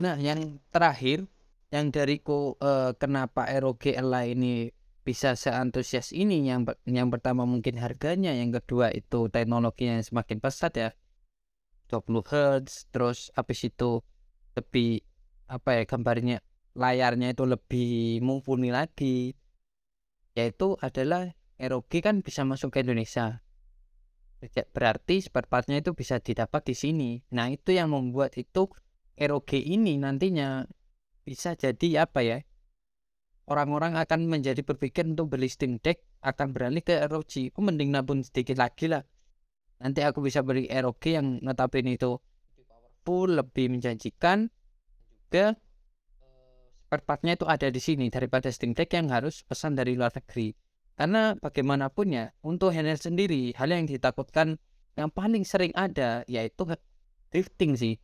Nah, 0.00 0.16
yang 0.16 0.56
terakhir 0.72 1.28
yang 1.68 1.92
dariku 1.92 2.56
uh, 2.64 2.96
kenapa 2.96 3.44
ROG 3.60 3.92
Ally 3.92 4.32
ini 4.32 4.72
bisa 5.04 5.36
seantusias 5.36 6.16
ini 6.16 6.48
yang 6.48 6.64
yang 6.88 7.12
pertama 7.12 7.44
mungkin 7.44 7.76
harganya, 7.76 8.32
yang 8.32 8.56
kedua 8.56 8.96
itu 8.96 9.28
teknologinya 9.28 10.00
yang 10.00 10.06
semakin 10.08 10.40
pesat 10.40 10.72
ya. 10.80 10.88
20 11.92 12.24
Hz, 12.24 12.88
terus 12.88 13.28
habis 13.36 13.68
itu 13.68 14.00
lebih 14.56 15.04
apa 15.44 15.76
ya 15.76 15.82
gambarnya 15.84 16.40
layarnya 16.72 17.36
itu 17.36 17.44
lebih 17.44 18.24
mumpuni 18.24 18.72
lagi 18.72 19.36
yaitu 20.36 20.76
adalah 20.84 21.32
ROG 21.56 21.88
kan 22.04 22.20
bisa 22.20 22.44
masuk 22.44 22.76
ke 22.76 22.84
Indonesia. 22.84 23.40
Berarti 24.76 25.24
spare 25.24 25.48
partnya 25.48 25.80
itu 25.80 25.96
bisa 25.96 26.20
didapat 26.20 26.68
di 26.68 26.76
sini. 26.76 27.10
Nah 27.32 27.48
itu 27.48 27.72
yang 27.72 27.90
membuat 27.90 28.36
itu 28.36 28.68
ROG 29.16 29.50
ini 29.56 29.96
nantinya 29.96 30.68
bisa 31.24 31.56
jadi 31.56 32.06
apa 32.06 32.20
ya 32.22 32.38
orang-orang 33.50 33.96
akan 33.96 34.30
menjadi 34.30 34.62
berpikir 34.62 35.08
untuk 35.08 35.34
beli 35.34 35.48
Steam 35.50 35.78
Deck 35.80 36.02
akan 36.22 36.52
beralih 36.52 36.82
ke 36.82 37.00
ROG 37.06 37.56
oh, 37.56 37.62
mending 37.64 37.90
nabung 37.94 38.20
sedikit 38.20 38.60
lagi 38.60 38.92
lah. 38.92 39.02
Nanti 39.80 40.04
aku 40.04 40.20
bisa 40.20 40.44
beli 40.44 40.68
ROG 40.68 41.00
yang 41.08 41.40
notabene 41.40 41.96
itu 41.96 42.20
full 43.06 43.38
lebih 43.38 43.70
menjanjikan 43.70 44.50
juga 45.26 45.54
spare 46.86 47.34
itu 47.34 47.42
ada 47.50 47.66
di 47.66 47.82
sini 47.82 48.06
daripada 48.14 48.46
Steam 48.54 48.70
Deck 48.70 48.94
yang 48.94 49.10
harus 49.10 49.42
pesan 49.42 49.74
dari 49.74 49.98
luar 49.98 50.14
negeri 50.14 50.54
Karena 50.96 51.34
bagaimanapun 51.36 52.14
ya, 52.14 52.32
untuk 52.40 52.72
handheld 52.72 53.02
sendiri, 53.02 53.52
hal 53.58 53.68
yang 53.68 53.84
ditakutkan 53.84 54.56
yang 54.96 55.12
paling 55.12 55.44
sering 55.44 55.74
ada 55.76 56.24
yaitu 56.24 56.64
drifting 57.28 57.76
sih. 57.76 58.00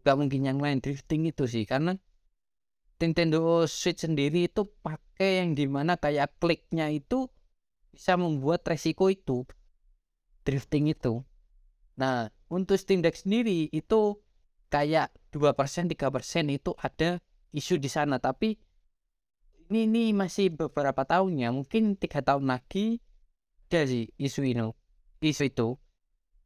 Nggak 0.00 0.16
mungkin 0.16 0.40
yang 0.46 0.56
lain, 0.56 0.80
drifting 0.80 1.28
itu 1.28 1.44
sih. 1.44 1.68
Karena 1.68 1.92
Nintendo 2.96 3.68
Switch 3.68 4.08
sendiri 4.08 4.48
itu 4.48 4.64
pakai 4.80 5.44
yang 5.44 5.52
di 5.52 5.68
mana 5.68 6.00
kayak 6.00 6.32
kliknya 6.40 6.88
itu 6.88 7.28
bisa 7.92 8.16
membuat 8.16 8.64
resiko 8.64 9.12
itu 9.12 9.44
drifting 10.48 10.88
itu. 10.88 11.20
Nah, 12.00 12.32
untuk 12.48 12.80
Steam 12.80 13.04
Deck 13.04 13.20
sendiri 13.20 13.68
itu 13.68 14.16
kayak 14.72 15.12
2% 15.28 15.92
3% 15.92 16.48
itu 16.48 16.72
ada 16.80 17.20
isu 17.54 17.78
di 17.78 17.86
sana 17.86 18.18
tapi 18.18 18.58
ini 19.70 19.88
ini 19.88 20.02
masih 20.12 20.52
beberapa 20.52 21.06
tahun 21.06 21.40
ya 21.40 21.48
mungkin 21.54 21.96
tiga 21.96 22.20
tahun 22.20 22.50
lagi 22.50 23.00
ada 23.74 23.90
sih 23.90 24.06
isu 24.20 24.46
ini 24.46 24.70
isu 25.24 25.42
itu. 25.50 25.68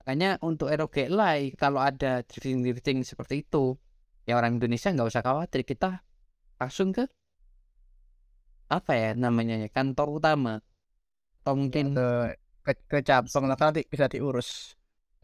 Makanya 0.00 0.40
untuk 0.40 0.72
ROG 0.72 1.12
Ally 1.12 1.52
kalau 1.58 1.82
ada 1.82 2.24
drifting 2.24 2.64
drifting 2.64 3.04
seperti 3.04 3.44
itu 3.44 3.76
ya 4.24 4.40
orang 4.40 4.56
Indonesia 4.56 4.88
nggak 4.88 5.08
usah 5.12 5.20
khawatir 5.20 5.66
kita 5.68 6.00
langsung 6.56 6.96
ke 6.96 7.04
apa 8.72 8.92
ya 8.96 9.10
namanya 9.12 9.60
ya 9.60 9.68
kantor 9.68 10.22
utama. 10.22 10.54
Atau 11.44 11.54
mungkin 11.60 11.92
ke 11.92 12.08
ke, 12.64 12.72
ke 12.88 12.98
cabang 13.04 13.44
lah 13.44 13.60
nanti 13.60 13.84
bisa 13.84 14.08
diurus. 14.08 14.72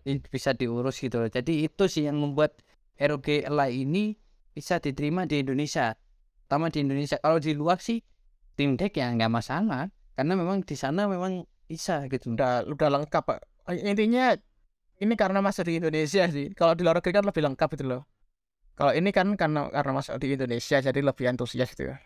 Bisa 0.04 0.52
diurus 0.52 1.00
gitu 1.00 1.24
loh. 1.24 1.30
Jadi 1.32 1.64
itu 1.64 1.88
sih 1.88 2.04
yang 2.04 2.20
membuat 2.20 2.60
ROG 3.00 3.48
Ally 3.48 3.88
ini 3.88 4.12
bisa 4.54 4.78
diterima 4.78 5.26
di 5.26 5.42
Indonesia. 5.42 5.98
Terutama 6.46 6.70
di 6.70 6.78
Indonesia. 6.86 7.18
Kalau 7.18 7.42
di 7.42 7.52
luar 7.52 7.82
sih 7.82 7.98
Steam 8.54 8.78
Deck 8.78 8.94
ya 8.94 9.10
nggak 9.10 9.28
masalah. 9.28 9.90
Karena 10.14 10.38
memang 10.38 10.62
di 10.62 10.78
sana 10.78 11.10
memang 11.10 11.42
bisa 11.66 12.06
gitu. 12.06 12.38
Udah 12.38 12.62
udah 12.64 12.88
lengkap 13.02 13.22
pak. 13.26 13.42
Intinya 13.82 14.38
ini 15.02 15.14
karena 15.18 15.42
masih 15.42 15.66
di 15.66 15.82
Indonesia 15.82 16.30
sih. 16.30 16.54
Kalau 16.54 16.78
di 16.78 16.86
luar 16.86 17.02
negeri 17.02 17.12
kan 17.12 17.26
lebih 17.26 17.42
lengkap 17.42 17.68
itu 17.74 17.84
loh. 17.84 18.06
Kalau 18.78 18.94
ini 18.94 19.10
kan 19.10 19.34
karena 19.34 19.70
karena 19.70 19.92
masuk 19.94 20.18
di 20.22 20.34
Indonesia 20.34 20.78
jadi 20.78 21.00
lebih 21.02 21.26
antusias 21.30 21.70
gitu 21.74 21.90
ya. 21.90 21.98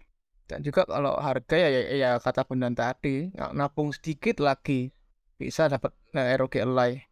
Dan 0.48 0.64
juga 0.64 0.88
kalau 0.88 1.16
harga 1.20 1.56
ya 1.60 1.68
ya, 1.68 1.82
ya 1.92 2.10
kata 2.16 2.48
Bundan 2.48 2.72
tadi 2.72 3.28
nabung 3.52 3.92
sedikit 3.92 4.40
lagi 4.40 4.88
bisa 5.36 5.68
dapat 5.68 5.92
nah, 6.16 6.24
ROG 6.40 6.56
Ally. 6.64 7.04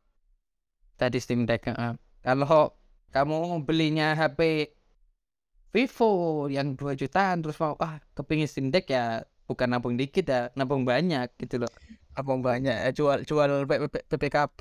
Tadi 0.97 1.21
Steam 1.21 1.45
Deck 1.45 1.69
uh. 1.69 1.93
kalau 2.25 2.73
kamu 3.13 3.65
belinya 3.65 4.17
HP 4.17 4.73
Vivo 5.77 6.49
yang 6.49 6.73
2 6.73 6.97
jutaan 6.97 7.45
terus 7.45 7.61
mau 7.61 7.77
ah 7.77 8.01
kepingin 8.17 8.49
Steam 8.49 8.73
Deck 8.73 8.89
ya 8.89 9.21
bukan 9.45 9.77
nabung 9.77 10.01
dikit 10.01 10.25
ya 10.25 10.49
nabung 10.57 10.89
banyak 10.89 11.37
gitu 11.37 11.61
loh. 11.61 11.73
Nabung 12.17 12.41
banyak 12.41 12.89
ya 12.89 12.91
jual 12.97 13.29
jual 13.29 13.69
PPKB 14.09 14.59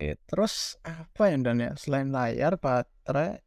ya, 0.00 0.16
terus 0.24 0.80
apa 0.88 1.28
yang 1.28 1.44
dan 1.44 1.60
ya 1.60 1.76
selain 1.76 2.08
layar 2.08 2.56
baterai? 2.56 3.44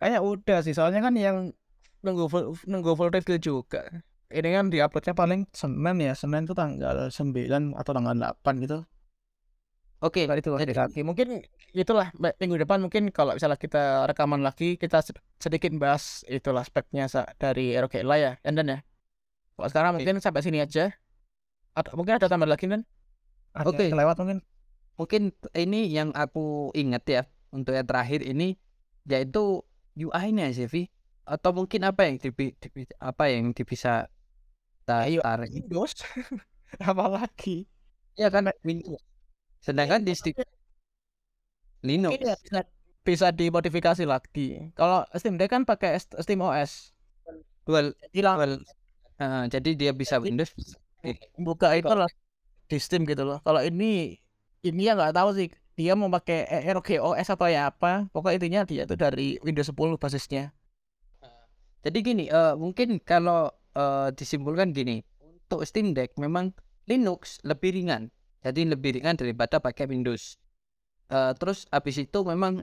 Kayak 0.00 0.24
udah 0.24 0.58
sih 0.64 0.72
soalnya 0.72 1.04
kan 1.04 1.12
yang 1.20 1.52
nunggu 2.00 2.32
nunggu 2.64 2.96
voltage 2.96 3.36
juga. 3.36 3.84
Ini 4.32 4.48
kan 4.56 4.72
diuploadnya 4.72 5.12
paling 5.12 5.44
Senin 5.52 6.00
ya 6.00 6.16
Senin 6.16 6.48
itu 6.48 6.56
tanggal 6.56 7.12
9 7.12 7.76
atau 7.76 7.92
tanggal 7.92 8.16
8 8.16 8.64
gitu 8.64 8.88
Oke, 9.98 10.30
okay, 10.30 10.38
itu 10.38 10.54
jadi 10.54 11.02
mungkin 11.02 11.42
itulah 11.74 12.14
minggu 12.14 12.62
depan 12.62 12.78
mungkin 12.78 13.10
kalau 13.10 13.34
misalnya 13.34 13.58
kita 13.58 14.06
rekaman 14.06 14.46
lagi 14.46 14.78
kita 14.78 15.02
sedikit 15.42 15.74
bahas 15.74 16.22
itulah 16.30 16.62
speknya 16.62 17.10
dari 17.34 17.74
ROG 17.74 18.06
lah 18.06 18.18
ya, 18.18 18.32
dan 18.46 18.62
ya. 18.62 18.78
Kalau 19.58 19.66
sekarang 19.66 19.90
okay. 19.98 20.06
mungkin 20.06 20.22
sampai 20.22 20.46
sini 20.46 20.62
aja. 20.62 20.94
Atau 21.74 21.98
mungkin 21.98 22.14
ada 22.14 22.30
tambah 22.30 22.46
lagi 22.46 22.70
kan? 22.70 22.86
Oke. 23.66 23.74
Okay. 23.74 23.88
Lewat 23.90 24.22
mungkin. 24.22 24.38
Mungkin 25.02 25.22
ini 25.58 25.90
yang 25.90 26.14
aku 26.14 26.70
ingat 26.78 27.02
ya 27.10 27.22
untuk 27.50 27.74
yang 27.74 27.86
terakhir 27.86 28.22
ini 28.22 28.54
yaitu 29.02 29.66
UI-nya 29.98 30.54
sih, 30.54 30.70
Vi. 30.70 30.86
Atau 31.26 31.50
mungkin 31.58 31.82
apa 31.82 32.06
yang 32.06 32.22
di, 32.22 32.30
di 32.30 32.68
apa 33.02 33.34
yang 33.34 33.50
bisa 33.50 34.06
tarik? 34.86 35.18
Windows. 35.50 36.06
Apalagi? 36.86 37.66
Ya 38.14 38.30
kan 38.30 38.54
Windows 38.62 39.02
Sedangkan 39.62 40.06
di 40.06 40.14
Steam 40.14 40.34
Linux 41.82 42.18
bisa, 42.18 42.60
bisa 43.06 43.26
dimodifikasi 43.30 44.02
lagi. 44.02 44.74
Kalau 44.74 45.06
Steam 45.14 45.38
Deck 45.38 45.50
kan 45.54 45.62
pakai 45.62 45.98
Steam 45.98 46.42
OS. 46.42 46.94
Well, 47.68 47.92
hilang. 48.10 48.36
Well, 48.40 48.54
uh, 49.22 49.44
jadi 49.46 49.76
dia 49.76 49.92
bisa 49.94 50.18
Windows. 50.18 50.50
Buka 51.38 51.78
itu 51.78 51.90
lah 51.92 52.10
di 52.66 52.78
Steam 52.82 53.06
gitu 53.06 53.22
loh. 53.22 53.38
Kalau 53.46 53.62
ini 53.62 54.18
ini 54.66 54.82
ya 54.82 54.98
nggak 54.98 55.14
tahu 55.14 55.30
sih 55.38 55.48
dia 55.78 55.94
mau 55.94 56.10
pakai 56.10 56.66
ROG 56.74 56.98
OS 56.98 57.28
atau 57.30 57.46
ya 57.46 57.70
apa. 57.70 58.10
Pokoknya 58.10 58.36
intinya 58.42 58.60
dia 58.66 58.82
itu 58.82 58.98
dari 58.98 59.38
Windows 59.46 59.70
10 59.70 59.94
basisnya. 59.94 60.50
Jadi 61.86 61.98
gini, 62.02 62.24
uh, 62.26 62.58
mungkin 62.58 62.98
kalau 62.98 63.54
uh, 63.78 64.10
disimpulkan 64.10 64.74
gini, 64.74 65.06
untuk 65.22 65.62
Steam 65.62 65.94
Deck 65.94 66.18
memang 66.18 66.50
Linux 66.90 67.38
lebih 67.46 67.78
ringan 67.78 68.10
jadi 68.42 68.60
lebih 68.74 69.00
ringan 69.00 69.18
daripada 69.18 69.58
pakai 69.58 69.90
Windows. 69.90 70.38
Uh, 71.08 71.32
terus 71.34 71.64
habis 71.72 71.96
itu 71.98 72.18
memang 72.22 72.62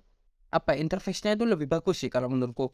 apa 0.54 0.78
interface-nya 0.78 1.36
itu 1.36 1.44
lebih 1.44 1.68
bagus 1.68 2.06
sih 2.06 2.12
kalau 2.12 2.32
menurutku. 2.32 2.72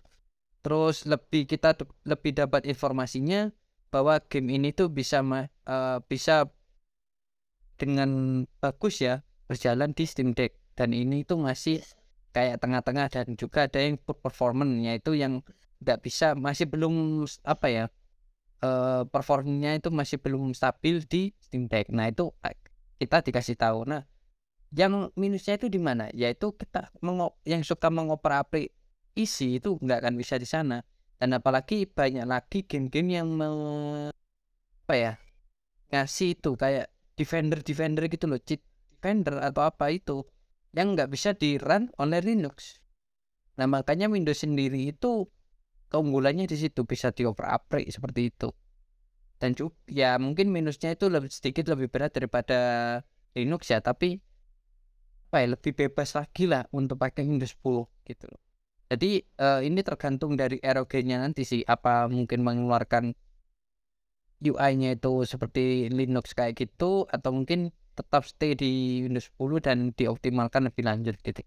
Terus 0.61 1.09
lebih 1.09 1.49
kita 1.49 1.73
lebih 2.05 2.37
dapat 2.37 2.69
informasinya 2.69 3.49
bahwa 3.89 4.21
game 4.29 4.53
ini 4.53 4.69
tuh 4.71 4.93
bisa 4.93 5.25
uh, 5.25 5.97
bisa 6.05 6.47
dengan 7.81 8.43
bagus 8.61 9.01
ya 9.01 9.25
berjalan 9.49 9.91
di 9.97 10.05
Steam 10.05 10.37
Deck. 10.37 10.53
Dan 10.77 10.93
ini 10.93 11.25
tuh 11.25 11.41
masih 11.41 11.81
kayak 12.31 12.63
tengah-tengah 12.63 13.11
dan 13.11 13.35
juga 13.35 13.67
ada 13.67 13.79
yang 13.81 13.99
performance 13.99 14.71
yaitu 14.79 15.17
yang 15.19 15.43
tidak 15.81 15.99
bisa 16.05 16.37
masih 16.37 16.69
belum 16.69 17.25
apa 17.43 17.67
ya 17.67 17.85
uh, 18.63 19.03
performanya 19.09 19.75
itu 19.75 19.89
masih 19.91 20.21
belum 20.21 20.53
stabil 20.55 21.03
di 21.03 21.33
Steam 21.41 21.67
Deck. 21.67 21.89
Nah 21.89 22.07
itu 22.07 22.31
kita 23.01 23.25
dikasih 23.25 23.57
tahu. 23.57 23.89
Nah 23.89 24.05
yang 24.69 25.09
minusnya 25.17 25.57
itu 25.57 25.73
di 25.73 25.81
mana? 25.81 26.13
Yaitu 26.13 26.53
kita 26.53 26.93
yang 27.49 27.65
suka 27.65 27.89
mengoper 27.89 28.37
aplik 28.37 28.69
isi 29.17 29.57
itu 29.57 29.81
nggak 29.81 30.05
akan 30.05 30.13
bisa 30.13 30.37
di 30.37 30.45
sana. 30.45 30.85
Dan 31.17 31.33
apalagi 31.37 31.89
banyak 31.89 32.25
lagi 32.25 32.65
game-game 32.65 33.21
yang 33.21 33.29
me, 33.29 33.49
apa 34.85 34.93
ya 34.97 35.13
ngasih 35.93 36.33
itu 36.33 36.57
kayak 36.57 36.89
defender 37.13 37.61
defender 37.61 38.09
gitu 38.09 38.25
loh 38.25 38.41
cheat 38.41 38.63
defender 38.97 39.37
atau 39.37 39.69
apa 39.69 39.93
itu 39.93 40.25
yang 40.73 40.97
nggak 40.97 41.13
bisa 41.13 41.37
di 41.37 41.61
run 41.61 41.93
oleh 42.01 42.21
Linux. 42.25 42.81
Nah 43.61 43.69
makanya 43.69 44.09
Windows 44.09 44.41
sendiri 44.41 44.89
itu 44.89 45.29
keunggulannya 45.93 46.49
di 46.49 46.57
situ 46.57 46.87
bisa 46.87 47.13
dioper 47.13 47.53
aplik 47.53 47.85
seperti 47.91 48.33
itu 48.33 48.49
dan 49.41 49.57
juga 49.57 49.73
ya 49.89 50.21
mungkin 50.21 50.53
minusnya 50.53 50.93
itu 50.93 51.09
lebih 51.09 51.33
sedikit 51.33 51.65
lebih 51.73 51.89
berat 51.89 52.13
daripada 52.13 52.59
Linux 53.33 53.73
ya 53.73 53.81
tapi 53.81 54.21
apa 55.33 55.37
ya 55.41 55.47
lebih 55.57 55.73
bebas 55.73 56.13
lagi 56.13 56.45
lah 56.45 56.69
untuk 56.69 57.01
pakai 57.01 57.25
Windows 57.25 57.57
10 57.57 58.05
gitu 58.05 58.25
loh 58.29 58.41
jadi 58.91 59.23
uh, 59.41 59.59
ini 59.65 59.79
tergantung 59.81 60.37
dari 60.37 60.61
ROG-nya 60.61 61.17
nanti 61.23 61.41
sih 61.47 61.65
apa 61.65 62.05
mungkin 62.11 62.45
mengeluarkan 62.45 63.15
UI-nya 64.41 64.97
itu 64.97 65.23
seperti 65.23 65.87
Linux 65.89 66.33
kayak 66.37 66.59
gitu 66.59 67.07
atau 67.07 67.29
mungkin 67.31 67.71
tetap 67.97 68.25
stay 68.27 68.51
di 68.57 69.05
Windows 69.05 69.29
10 69.37 69.65
dan 69.65 69.77
dioptimalkan 69.93 70.67
lebih 70.67 70.83
lanjut 70.83 71.15
gitu. 71.21 71.41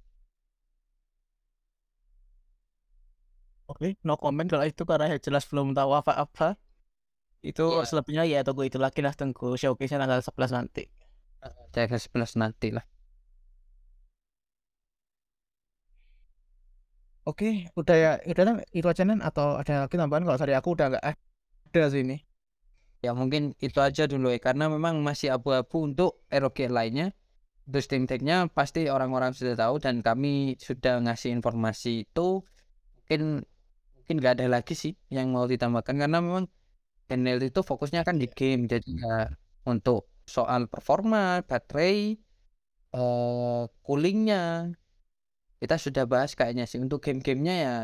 Oke, 3.64 3.97
no 4.07 4.14
comment 4.20 4.49
kalau 4.49 4.64
itu 4.68 4.84
karena 4.84 5.16
ya 5.16 5.18
jelas 5.18 5.45
belum 5.51 5.72
tahu 5.72 5.90
apa-apa 6.01 6.57
itu 7.45 7.64
yeah. 7.68 7.84
selebihnya 7.84 8.24
ya 8.24 8.40
tunggu 8.40 8.64
itu 8.64 8.80
lagi 8.80 9.05
lah 9.05 9.12
tunggu 9.12 9.61
showcase 9.61 9.92
tanggal 9.92 10.24
11 10.24 10.57
nanti. 10.57 10.88
Tanggal 11.76 12.01
11 12.01 12.40
nanti 12.40 12.68
lah. 12.72 12.84
Oke 17.24 17.72
udah 17.72 17.97
ya 17.97 18.12
udah 18.20 18.61
itu 18.72 18.84
aja 18.84 19.01
nih 19.05 19.16
atau 19.20 19.57
ada 19.57 19.88
lagi 19.88 19.97
tambahan? 19.97 20.24
Kalau 20.28 20.40
dari 20.40 20.53
aku 20.57 20.76
udah 20.76 20.86
nggak 20.92 21.05
ada 21.05 21.82
sih 21.92 22.05
ini. 22.05 22.20
Ya 23.01 23.12
mungkin 23.12 23.53
itu 23.61 23.80
aja 23.80 24.09
dulu 24.09 24.32
ya 24.32 24.40
karena 24.40 24.68
memang 24.72 25.01
masih 25.05 25.32
abu-abu 25.32 25.88
untuk 25.88 26.24
ROG 26.32 26.68
lainnya. 26.72 27.12
Untuk 27.64 27.80
Steam 27.80 28.05
Deck-nya 28.05 28.53
pasti 28.53 28.92
orang-orang 28.92 29.32
sudah 29.32 29.57
tahu 29.57 29.80
dan 29.80 30.05
kami 30.05 30.61
sudah 30.61 31.01
ngasih 31.01 31.32
informasi 31.32 32.05
itu. 32.05 32.45
Mungkin 33.05 33.45
mungkin 33.97 34.14
nggak 34.20 34.34
ada 34.40 34.47
lagi 34.61 34.76
sih 34.76 34.92
yang 35.09 35.32
mau 35.32 35.49
ditambahkan 35.49 35.97
karena 35.97 36.20
memang 36.20 36.45
handheld 37.11 37.42
itu 37.50 37.61
fokusnya 37.70 38.00
kan 38.09 38.16
di 38.22 38.26
game. 38.38 38.62
Jadi 38.72 38.88
ya 39.02 39.28
untuk 39.70 40.09
soal 40.24 40.66
performa 40.72 41.44
baterai 41.44 42.16
uh, 42.96 43.68
coolingnya 43.84 44.72
kita 45.61 45.76
sudah 45.80 46.05
bahas 46.12 46.32
kayaknya 46.38 46.64
sih. 46.70 46.78
Untuk 46.84 47.00
game-gamenya 47.05 47.55
ya 47.64 47.74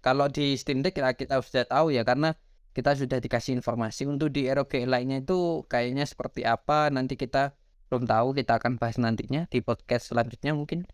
kalau 0.00 0.26
di 0.30 0.54
Steam 0.60 0.80
Deck 0.84 0.94
kita, 0.96 1.12
kita 1.20 1.34
sudah 1.42 1.64
tahu 1.68 1.86
ya 1.96 2.02
karena 2.08 2.32
kita 2.76 2.92
sudah 3.00 3.18
dikasih 3.24 3.52
informasi. 3.58 4.08
Untuk 4.08 4.28
di 4.36 4.48
ROG 4.48 4.72
lainnya 4.88 5.18
itu 5.24 5.64
kayaknya 5.72 6.04
seperti 6.08 6.44
apa 6.44 6.88
nanti 6.92 7.14
kita 7.16 7.56
belum 7.88 8.04
tahu. 8.08 8.28
Kita 8.38 8.52
akan 8.60 8.72
bahas 8.80 8.96
nantinya 9.00 9.48
di 9.52 9.58
podcast 9.64 10.12
selanjutnya 10.12 10.52
mungkin. 10.56 10.84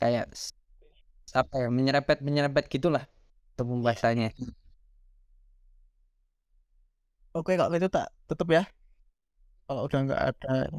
Kayak 0.00 0.30
apa 1.34 1.54
ya 1.66 1.68
menyerempet 1.72 2.22
menyerempet 2.22 2.64
gitulah 2.70 3.04
untuk 3.56 3.66
pembahasannya 3.72 4.30
oke 7.36 7.52
kalau 7.52 7.68
gitu 7.76 7.92
tak 7.92 8.08
tutup 8.24 8.48
ya. 8.56 8.64
Kalau 9.68 9.84
udah 9.84 10.00
nggak 10.08 10.22
ada 10.32 10.72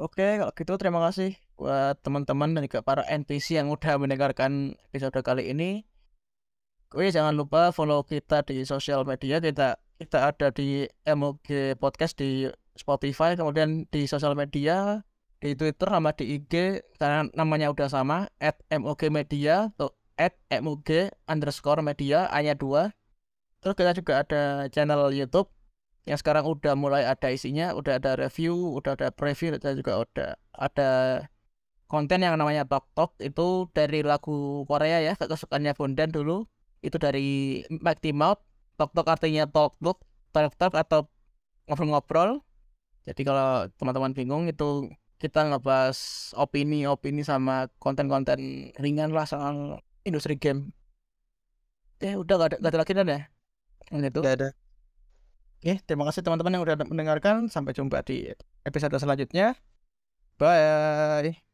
oke 0.00 0.26
kalau 0.40 0.52
gitu 0.56 0.72
terima 0.80 1.00
kasih 1.04 1.36
buat 1.60 2.00
teman-teman 2.00 2.56
dan 2.56 2.64
juga 2.64 2.80
para 2.80 3.04
NPC 3.04 3.60
yang 3.60 3.68
udah 3.68 4.00
mendengarkan 4.00 4.80
episode 4.88 5.20
kali 5.20 5.52
ini. 5.52 5.84
Oke 6.90 7.12
jangan 7.12 7.36
lupa 7.36 7.70
follow 7.70 8.02
kita 8.02 8.42
di 8.48 8.64
sosial 8.64 9.04
media. 9.04 9.38
Kita 9.38 9.76
kita 10.00 10.32
ada 10.32 10.48
di 10.48 10.88
MOG 11.04 11.76
podcast 11.76 12.16
di 12.16 12.48
Spotify 12.72 13.36
kemudian 13.36 13.84
di 13.92 14.08
sosial 14.08 14.32
media 14.32 15.04
di 15.40 15.52
Twitter 15.56 15.88
sama 15.88 16.12
di 16.16 16.40
IG 16.40 16.84
karena 16.96 17.28
namanya 17.36 17.68
udah 17.72 17.88
sama 17.88 18.28
at 18.40 18.60
MOG 18.72 19.08
Media 19.12 19.72
atau 19.76 19.92
at 20.20 20.36
MOG 20.48 21.12
underscore 21.28 21.80
media 21.80 22.28
hanya 22.28 22.52
dua 22.52 22.92
terus 23.60 23.74
kita 23.76 23.92
juga 23.96 24.12
ada 24.24 24.42
channel 24.72 25.12
YouTube 25.12 25.48
yang 26.08 26.16
sekarang 26.16 26.48
udah 26.48 26.72
mulai 26.74 27.04
ada 27.04 27.28
isinya 27.28 27.76
udah 27.76 28.00
ada 28.00 28.16
review 28.16 28.56
udah 28.80 28.96
ada 28.96 29.12
preview 29.12 29.52
dan 29.60 29.76
juga 29.76 30.00
udah 30.00 30.28
ada 30.56 30.90
konten 31.90 32.22
yang 32.22 32.38
namanya 32.38 32.62
Talk 32.62 32.86
Talk. 32.94 33.18
Itu 33.18 33.66
dari 33.74 34.06
lagu 34.06 34.62
Korea 34.70 35.02
ya 35.02 35.18
kesukaannya 35.18 35.74
Bondan 35.74 36.14
dulu. 36.14 36.46
Itu 36.80 37.02
dari 37.02 37.60
Mighty 37.68 38.14
Mouth 38.14 38.40
talk 38.78 38.96
talk 38.96 39.10
artinya 39.12 39.44
talk 39.44 39.76
talk 39.82 39.98
talk 40.32 40.54
talk 40.56 40.72
atau 40.72 41.10
ngobrol-ngobrol. 41.68 42.40
Jadi 43.04 43.26
kalau 43.26 43.68
teman-teman 43.76 44.14
bingung 44.16 44.48
itu 44.48 44.88
kita 45.20 45.44
ngebahas 45.52 46.32
opini-opini 46.38 47.20
sama 47.26 47.68
konten-konten 47.76 48.72
ringan 48.80 49.12
lah 49.12 49.28
soal 49.28 49.84
industri 50.08 50.40
game. 50.40 50.72
Eh 52.00 52.16
udah 52.16 52.34
gak 52.40 52.48
ada, 52.48 52.56
gak 52.64 52.70
ada 52.72 52.78
lagi 52.80 52.92
dan 52.96 53.08
ya 53.12 53.20
itu 53.90 54.22
Gak 54.22 54.34
ada 54.38 54.50
Oke, 55.60 55.76
terima 55.84 56.08
kasih 56.08 56.24
teman-teman 56.24 56.56
yang 56.56 56.64
udah 56.64 56.76
mendengarkan. 56.88 57.52
Sampai 57.52 57.76
jumpa 57.76 58.00
di 58.00 58.32
episode 58.64 58.96
selanjutnya. 58.96 59.60
Bye. 60.40 61.49